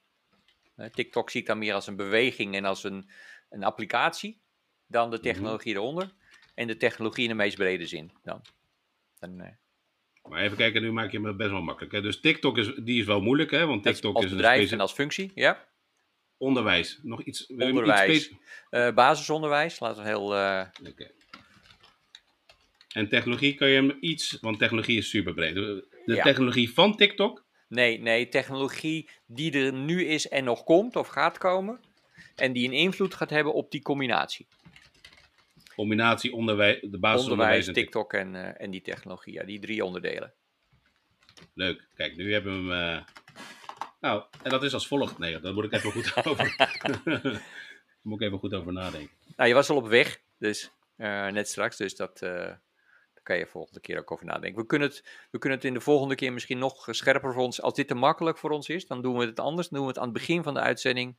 Eh, 0.76 0.86
TikTok 0.86 1.30
zie 1.30 1.40
ik 1.40 1.46
dan 1.46 1.58
meer 1.58 1.74
als 1.74 1.86
een 1.86 1.96
beweging 1.96 2.54
en 2.54 2.64
als 2.64 2.84
een, 2.84 3.10
een 3.50 3.64
applicatie 3.64 4.40
dan 4.86 5.10
de 5.10 5.20
technologie 5.20 5.74
eronder. 5.74 6.12
En 6.60 6.66
de 6.66 6.76
technologie 6.76 7.22
in 7.22 7.28
de 7.28 7.34
meest 7.36 7.56
brede 7.56 7.86
zin 7.86 8.10
dan. 8.24 8.42
dan 9.18 9.40
eh, 9.40 9.50
Maar 10.30 10.42
even 10.42 10.56
kijken, 10.56 10.82
nu 10.82 10.92
maak 10.92 11.12
je 11.12 11.20
me 11.20 11.34
best 11.34 11.50
wel 11.50 11.62
makkelijk. 11.62 11.92
Hè? 11.92 12.00
Dus 12.02 12.20
TikTok 12.20 12.58
is, 12.58 12.72
die 12.82 13.00
is 13.00 13.06
wel 13.06 13.20
moeilijk, 13.20 13.50
hè? 13.50 13.66
Want 13.66 13.82
TikTok 13.82 14.14
als 14.14 14.24
is 14.24 14.30
een 14.30 14.36
bedrijf 14.36 14.56
specie- 14.58 14.74
en 14.74 14.80
als 14.80 14.92
functie, 14.92 15.32
ja. 15.34 15.68
onderwijs. 16.38 16.98
Nog 17.02 17.22
iets... 17.22 17.40
iets 17.48 17.64
Onderwijs. 17.64 18.22
speci- 18.24 18.38
Eh, 18.70 18.94
basisonderwijs, 18.94 19.80
laten 19.80 20.02
we 20.02 20.08
heel... 20.08 20.34
eh, 20.36 20.66
Oké. 20.88 21.10
En 22.92 23.08
technologie 23.08 23.54
kan 23.54 23.68
je 23.68 23.74
hem 23.74 23.96
iets, 24.00 24.38
want 24.40 24.58
technologie 24.58 24.98
is 24.98 25.08
super 25.08 25.34
breed. 25.34 25.54
De 25.54 25.88
Ja. 26.04 26.22
technologie 26.22 26.72
van 26.72 26.96
TikTok, 26.96 27.44
Nee, 27.68 27.98
nee, 28.00 28.28
technologie 28.28 29.08
die 29.26 29.52
er 29.52 29.72
nu 29.72 30.04
is 30.04 30.28
en 30.28 30.44
nog 30.44 30.64
komt 30.64 30.96
of 30.96 31.08
gaat 31.08 31.38
komen. 31.38 31.80
En 32.36 32.52
die 32.52 32.66
een 32.68 32.72
invloed 32.74 33.14
gaat 33.14 33.30
hebben 33.30 33.54
op 33.54 33.70
die 33.70 33.82
combinatie. 33.82 34.46
Combinatie 35.80 36.32
onderwijs, 36.32 36.80
de 36.80 36.98
basisonderwijs 36.98 37.66
Onderwijs, 37.66 37.84
TikTok 37.84 38.12
en, 38.12 38.34
eh, 38.34 38.64
en 38.64 38.70
die 38.70 38.82
technologie. 38.82 39.32
Ja, 39.32 39.44
die 39.44 39.58
drie 39.60 39.84
onderdelen. 39.84 40.34
Leuk. 41.54 41.88
Kijk, 41.94 42.16
nu 42.16 42.32
hebben 42.32 42.66
we 42.68 42.74
hem. 42.74 42.96
eh, 42.96 43.04
Nou, 44.00 44.24
en 44.42 44.50
dat 44.50 44.62
is 44.62 44.74
als 44.74 44.86
volgt. 44.86 45.18
Nee, 45.18 45.40
daar 45.40 45.54
moet 45.54 45.64
ik 45.64 45.72
even 45.72 45.90
goed 45.92 46.12
over. 46.26 46.54
daar 46.56 47.42
moet 48.02 48.20
ik 48.20 48.26
even 48.26 48.38
goed 48.38 48.54
over 48.54 48.72
nadenken. 48.72 49.16
Nou, 49.36 49.48
je 49.48 49.54
was 49.54 49.70
al 49.70 49.76
op 49.76 49.86
weg, 49.88 50.20
dus 50.38 50.70
eh, 50.96 51.26
net 51.28 51.48
straks. 51.48 51.76
Dus 51.76 51.94
dat, 51.96 52.18
daar 52.18 52.60
kan 53.22 53.38
je 53.38 53.46
volgende 53.46 53.80
keer 53.80 53.98
ook 53.98 54.10
over 54.10 54.26
nadenken. 54.26 54.60
We 54.60 54.66
kunnen, 54.66 54.88
het, 54.88 55.26
we 55.30 55.38
kunnen 55.38 55.58
het 55.58 55.66
in 55.66 55.74
de 55.74 55.80
volgende 55.80 56.14
keer 56.14 56.32
misschien 56.32 56.58
nog 56.58 56.86
scherper 56.90 57.32
voor 57.32 57.42
ons. 57.42 57.62
Als 57.62 57.74
dit 57.74 57.88
te 57.88 57.94
makkelijk 57.94 58.38
voor 58.38 58.50
ons 58.50 58.68
is, 58.68 58.86
dan 58.86 59.02
doen 59.02 59.18
we 59.18 59.26
het 59.26 59.40
anders. 59.40 59.68
Dan 59.68 59.78
doen 59.78 59.86
we 59.86 59.92
het 59.92 60.02
aan 60.02 60.08
het 60.10 60.18
begin 60.18 60.42
van 60.42 60.54
de 60.54 60.60
uitzending. 60.60 61.16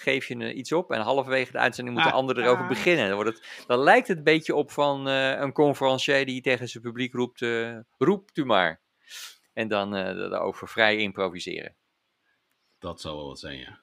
Geef 0.00 0.26
je 0.28 0.36
eh, 0.36 0.56
iets 0.56 0.72
op 0.72 0.90
en 0.90 1.00
halverwege 1.00 1.52
de 1.52 1.58
uitzending 1.58 1.96
moet 1.96 2.04
de 2.04 2.10
Ah. 2.12 2.16
ander 2.16 2.38
erover 2.38 2.66
beginnen. 2.66 3.06
Dan, 3.06 3.14
wordt 3.14 3.30
het, 3.38 3.64
dan 3.66 3.78
lijkt 3.78 4.08
het 4.08 4.16
een 4.18 4.24
beetje 4.24 4.54
op 4.54 4.70
van 4.70 5.08
eh, 5.08 5.30
een 5.40 5.52
conferencier 5.52 6.26
die 6.26 6.40
tegen 6.42 6.68
zijn 6.68 6.82
publiek 6.82 7.12
roept: 7.12 7.42
eh, 7.42 7.78
roept 7.98 8.36
u 8.36 8.44
maar. 8.44 8.80
En 9.52 9.68
dan 9.68 9.94
eh, 9.96 10.30
daarover 10.30 10.68
vrij 10.68 10.96
improviseren. 10.96 11.74
Dat 12.78 13.00
zal 13.00 13.16
wel 13.16 13.26
wat 13.26 13.38
zijn, 13.38 13.58
ja. 13.58 13.80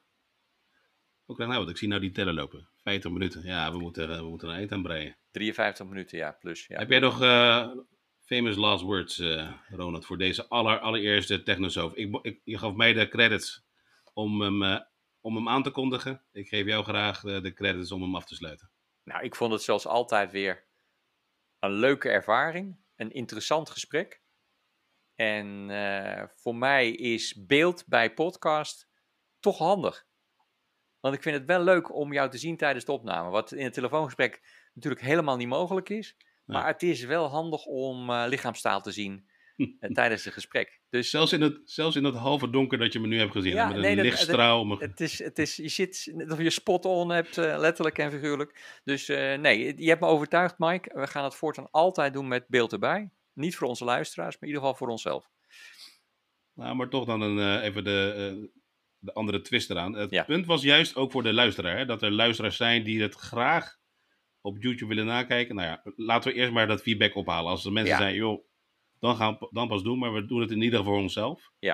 Krijg 1.34 1.49
nou 1.49 1.61
wat? 1.61 1.70
Ik 1.70 1.78
zie 1.78 1.88
nou 1.88 2.01
die 2.01 2.11
tellen 2.11 2.34
lopen. 2.34 2.68
50 2.84 3.11
minuten. 3.11 3.41
Ja, 3.43 3.72
we 3.72 3.80
moeten, 3.80 4.07
we 4.24 4.30
moeten 4.30 4.49
een 4.49 4.55
eind 4.55 4.72
aan 4.72 4.82
breien. 4.82 5.18
53 5.32 5.86
minuten, 5.86 6.18
ja, 6.18 6.32
plus. 6.32 6.68
Ja. 6.68 6.78
Heb 6.78 6.89
jij 6.89 6.99
nog 6.99 7.22
eh, 7.22 7.68
famous 8.26 8.55
last 8.55 8.84
words, 8.84 9.20
eh, 9.20 9.51
Ronald, 9.70 10.05
voor 10.05 10.18
deze 10.18 10.47
aller, 10.47 10.80
allereerste 10.80 11.43
Technosoof? 11.43 11.93
Ik, 11.93 12.20
ik, 12.22 12.39
je 12.43 12.57
gaf 12.57 12.74
mij 12.74 12.93
de 12.93 13.07
credits 13.07 13.63
om 14.13 14.41
hem, 14.41 14.63
eh, 14.63 14.80
om 15.22 15.36
hem 15.36 15.49
aan 15.49 15.63
te 15.63 15.72
kondigen. 15.72 16.24
Ik 16.32 16.47
geef 16.47 16.65
jou 16.65 16.84
graag 16.84 17.22
de 17.22 17.53
credits 17.53 17.91
om 17.91 18.01
hem 18.01 18.15
af 18.15 18.26
te 18.26 18.36
sluiten. 18.36 18.72
Nou, 19.03 19.24
ik 19.24 19.36
vond 19.36 19.51
het 19.51 19.61
zoals 19.61 19.86
altijd 19.88 20.32
weer 20.32 20.65
een 21.59 21.72
leuke 21.72 22.09
ervaring, 22.09 22.78
een 22.95 23.11
interessant 23.11 23.70
gesprek. 23.70 24.22
En 25.15 25.70
eh, 25.70 26.24
voor 26.36 26.55
mij 26.55 26.91
is 26.91 27.45
beeld 27.45 27.84
bij 27.88 28.13
podcast 28.13 28.89
toch 29.39 29.57
handig. 29.57 30.05
Want 30.99 31.15
ik 31.15 31.22
vind 31.22 31.36
het 31.38 31.45
wel 31.45 31.63
leuk 31.63 31.93
om 31.93 32.13
jou 32.13 32.30
te 32.30 32.38
zien 32.38 32.57
tijdens 32.57 32.86
de 32.86 32.91
opname. 32.91 33.30
Wat 33.30 33.51
in 33.51 33.63
het 33.63 33.74
telefoongesprek 33.74 34.41
natuurlijk 34.74 35.03
helemaal 35.03 35.38
niet 35.38 35.47
mogelijk 35.47 35.89
is. 35.89 36.18
Maar 36.45 36.61
Ja. 36.61 36.68
het 36.68 36.84
is 36.84 37.03
wel 37.03 37.28
handig 37.28 37.65
om 37.65 38.09
eh, 38.09 38.24
lichaamstaal 38.28 38.82
te 38.82 38.91
zien 38.91 39.30
eh, 39.80 39.91
tijdens 39.91 40.24
het 40.26 40.34
gesprek. 40.34 40.76
Dus 40.89 41.09
Zelfs 41.09 41.33
in, 41.33 41.41
het, 41.41 41.59
zelfs 41.65 41.95
in 41.95 42.03
het 42.03 42.15
halve 42.15 42.49
donker 42.49 42.77
dat 42.77 42.93
je 42.93 42.99
me 42.99 43.07
nu 43.07 43.17
hebt 43.17 43.31
gezien. 43.31 43.53
Ja, 43.53 43.67
met 43.67 43.75
een 43.75 43.81
nee, 43.81 43.95
dat- 43.95 44.05
lichtstraal. 44.05 44.79
Het 44.79 44.99
is, 45.01 45.19
het 45.23 45.39
is, 45.39 45.55
je 45.55 45.69
zit 45.69 46.13
of 46.29 46.41
je 46.41 46.49
spot 46.49 46.85
on 46.85 47.09
hebt, 47.09 47.38
eh, 47.38 47.57
letterlijk 47.57 47.97
en 47.97 48.11
figuurlijk. 48.11 48.79
Dus 48.83 49.09
eh, 49.09 49.38
nee, 49.38 49.73
je 49.81 49.89
hebt 49.89 50.01
me 50.01 50.07
overtuigd, 50.07 50.55
Mike. 50.57 50.99
We 50.99 51.07
gaan 51.07 51.23
het 51.23 51.35
voortaan 51.35 51.67
altijd 51.71 52.13
doen 52.13 52.27
met 52.27 52.47
beeld 52.47 52.71
erbij. 52.71 53.09
Niet 53.33 53.55
voor 53.55 53.67
onze 53.67 53.83
luisteraars, 53.83 54.33
maar 54.33 54.41
in 54.41 54.47
ieder 54.47 54.61
geval 54.61 54.77
voor 54.77 54.88
onszelf. 54.89 55.29
Nou, 56.53 56.75
maar 56.75 56.89
toch 56.89 57.05
dan 57.05 57.21
een, 57.21 57.39
eh, 57.59 57.63
even 57.65 57.83
de, 57.83 58.49
de 58.99 59.13
andere 59.13 59.41
twist 59.41 59.69
eraan. 59.69 59.93
Het 59.93 60.11
Ja. 60.11 60.23
punt 60.23 60.45
was 60.45 60.61
juist 60.61 60.95
ook 60.95 61.11
voor 61.11 61.23
de 61.23 61.33
luisteraar. 61.33 61.77
Hè, 61.77 61.85
dat 61.85 62.01
er 62.01 62.11
luisteraars 62.11 62.57
zijn 62.57 62.83
die 62.83 63.01
het 63.01 63.15
graag 63.15 63.77
op 64.41 64.57
YouTube 64.59 64.88
willen 64.95 65.05
nakijken. 65.05 65.55
Nou 65.55 65.67
ja, 65.67 65.81
laten 65.95 66.31
we 66.31 66.38
eerst 66.38 66.51
maar 66.51 66.67
dat 66.67 66.81
feedback 66.81 67.15
ophalen. 67.15 67.49
Als 67.51 67.65
er 67.65 67.71
mensen 67.71 67.93
Ja. 67.93 67.99
zijn, 68.01 68.15
joh, 68.15 68.45
dan 68.99 69.15
gaan 69.15 69.37
we 69.39 69.47
dan 69.51 69.67
pas 69.67 69.83
doen. 69.83 69.99
Maar 69.99 70.13
we 70.13 70.25
doen 70.25 70.41
het 70.41 70.51
in 70.51 70.61
ieder 70.61 70.79
geval 70.79 70.93
voor 70.93 71.01
onszelf. 71.01 71.51
Ja. 71.59 71.73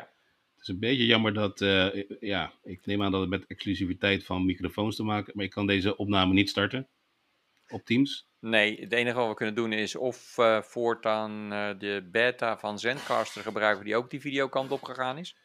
Het 0.54 0.62
is 0.62 0.68
een 0.68 0.80
beetje 0.80 1.06
jammer 1.06 1.34
dat, 1.34 1.62
eh, 1.62 2.04
ja, 2.20 2.54
ik 2.64 2.86
neem 2.86 3.04
aan 3.04 3.12
dat 3.12 3.22
het 3.22 3.30
met 3.30 3.48
exclusiviteit 3.48 4.26
van 4.26 4.46
microfoons 4.46 4.96
te 4.96 5.04
maken. 5.04 5.34
Maar 5.36 5.46
ik 5.46 5.52
kan 5.52 5.68
deze 5.68 5.98
opname 5.98 6.34
niet 6.34 6.50
starten 6.50 6.88
op 7.70 7.86
Teams. 7.86 8.28
Nee, 8.40 8.80
het 8.80 8.92
enige 8.92 9.18
wat 9.18 9.28
we 9.28 9.34
kunnen 9.34 9.56
doen 9.56 9.74
is 9.74 9.96
of 9.96 10.38
eh, 10.38 10.62
voortaan 10.62 11.54
eh, 11.54 11.70
de 11.80 12.10
beta 12.12 12.58
van 12.58 12.80
Zencaster 12.80 13.42
gebruiken, 13.42 13.86
die 13.86 13.96
ook 13.96 14.10
die 14.10 14.22
videokant 14.22 14.72
opgegaan 14.72 15.18
is. 15.18 15.36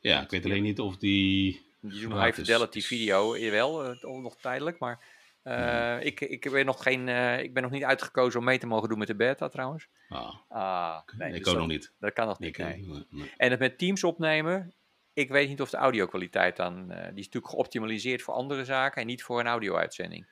Ja, 0.00 0.22
ik 0.22 0.30
weet 0.30 0.44
alleen 0.44 0.62
niet 0.62 0.80
of 0.80 0.96
die... 0.96 1.62
Die 1.80 2.00
Gratis. 2.00 2.24
high 2.24 2.38
fidelity 2.38 2.80
video 2.80 3.50
wel, 3.50 3.84
eh, 3.84 4.02
nog 4.02 4.36
tijdelijk. 4.36 4.78
Maar 4.78 5.04
eh, 5.44 6.04
ik, 6.04 6.20
ik, 6.20 6.50
ben 6.50 6.66
nog 6.66 6.82
geen, 6.82 7.08
eh, 7.08 7.42
ik 7.42 7.54
ben 7.54 7.62
nog 7.62 7.72
niet 7.72 7.84
uitgekozen 7.84 8.38
om 8.40 8.44
mee 8.46 8.58
te 8.58 8.66
mogen 8.66 8.88
doen 8.88 8.98
met 8.98 9.06
de 9.06 9.14
beta 9.14 9.48
trouwens. 9.48 9.88
Ah, 10.08 10.34
Ah, 10.48 11.00
nee, 11.16 11.28
ik 11.28 11.34
dus 11.34 11.38
ook 11.38 11.44
dat, 11.44 11.56
nog 11.56 11.66
niet. 11.66 11.92
dat 11.98 12.12
kan 12.12 12.26
nog 12.26 12.38
niet. 12.38 12.58
Eh, 12.58 12.66
nee. 12.66 12.86
nee, 12.86 13.06
nee. 13.10 13.32
En 13.36 13.50
het 13.50 13.60
met 13.60 13.78
Teams 13.78 14.04
opnemen, 14.04 14.74
ik 15.12 15.28
weet 15.28 15.48
niet 15.48 15.60
of 15.60 15.70
de 15.70 15.76
audio-kwaliteit 15.76 16.56
dan, 16.56 16.86
die 16.88 16.96
is 16.96 17.24
natuurlijk 17.24 17.48
geoptimaliseerd 17.48 18.22
voor 18.22 18.34
andere 18.34 18.64
zaken 18.64 19.00
en 19.00 19.06
niet 19.06 19.22
voor 19.22 19.40
een 19.40 19.46
audio-uitzending. 19.46 20.26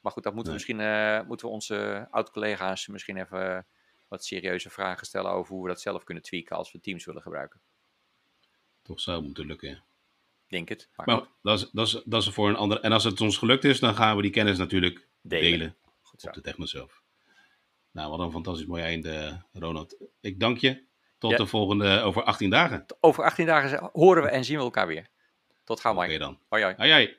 Maar 0.00 0.12
goed, 0.12 0.22
dat 0.22 0.34
moeten 0.34 0.52
we 0.52 0.58
misschien, 0.58 1.26
moeten 1.26 1.46
we 1.46 1.52
onze 1.52 2.06
oud-collega's 2.10 2.86
misschien 2.86 3.16
even 3.16 3.66
wat 4.08 4.24
serieuze 4.24 4.70
vragen 4.70 5.06
stellen 5.06 5.30
over 5.30 5.54
hoe 5.54 5.62
we 5.62 5.68
dat 5.68 5.80
zelf 5.80 6.04
kunnen 6.04 6.22
tweaken 6.22 6.56
als 6.56 6.72
we 6.72 6.80
Teams 6.80 7.04
willen 7.04 7.22
gebruiken. 7.22 7.60
Toch 8.82 9.00
zou 9.00 9.16
het 9.16 9.26
moeten 9.26 9.46
lukken, 9.46 9.68
ja. 9.68 9.84
Denk 10.48 10.68
het. 10.68 10.88
Maar, 10.96 11.22
dat 11.42 11.58
is, 11.58 11.70
dat, 11.72 11.86
is, 11.86 12.02
dat 12.04 12.22
is 12.22 12.28
voor 12.28 12.48
een 12.48 12.56
ander. 12.56 12.80
En 12.80 12.92
als 12.92 13.04
het 13.04 13.20
ons 13.20 13.36
gelukt 13.36 13.64
is, 13.64 13.80
dan 13.80 13.94
gaan 13.94 14.16
we 14.16 14.22
die 14.22 14.30
kennis 14.30 14.58
natuurlijk 14.58 15.08
delen. 15.22 15.50
delen, 15.58 15.76
Goed 16.02 16.26
op 16.26 16.32
de 16.32 16.40
Technoself. 16.40 17.02
Nou, 17.90 18.10
wat 18.10 18.20
een 18.20 18.30
fantastisch 18.32 18.66
mooi 18.66 18.82
einde, 18.82 19.42
Ronald. 19.52 19.96
Ik 20.20 20.40
dank 20.40 20.58
je. 20.58 20.86
Tot 21.18 21.30
Ja. 21.30 21.36
de 21.36 21.46
volgende 21.46 22.00
over 22.00 22.22
18 22.22 22.50
dagen. 22.50 22.84
Over 23.00 23.24
18 23.24 23.46
dagen 23.46 23.90
horen 23.92 24.22
we 24.22 24.28
en 24.28 24.44
zien 24.44 24.56
we 24.56 24.62
elkaar 24.62 24.86
weer. 24.86 25.08
Tot 25.64 25.80
gauw, 25.80 25.94
Oké 25.94 26.06
Mike. 26.06 26.18
dan. 26.18 26.38
Hoi 26.48 26.62
hoi. 26.62 26.74
Ai. 26.76 27.16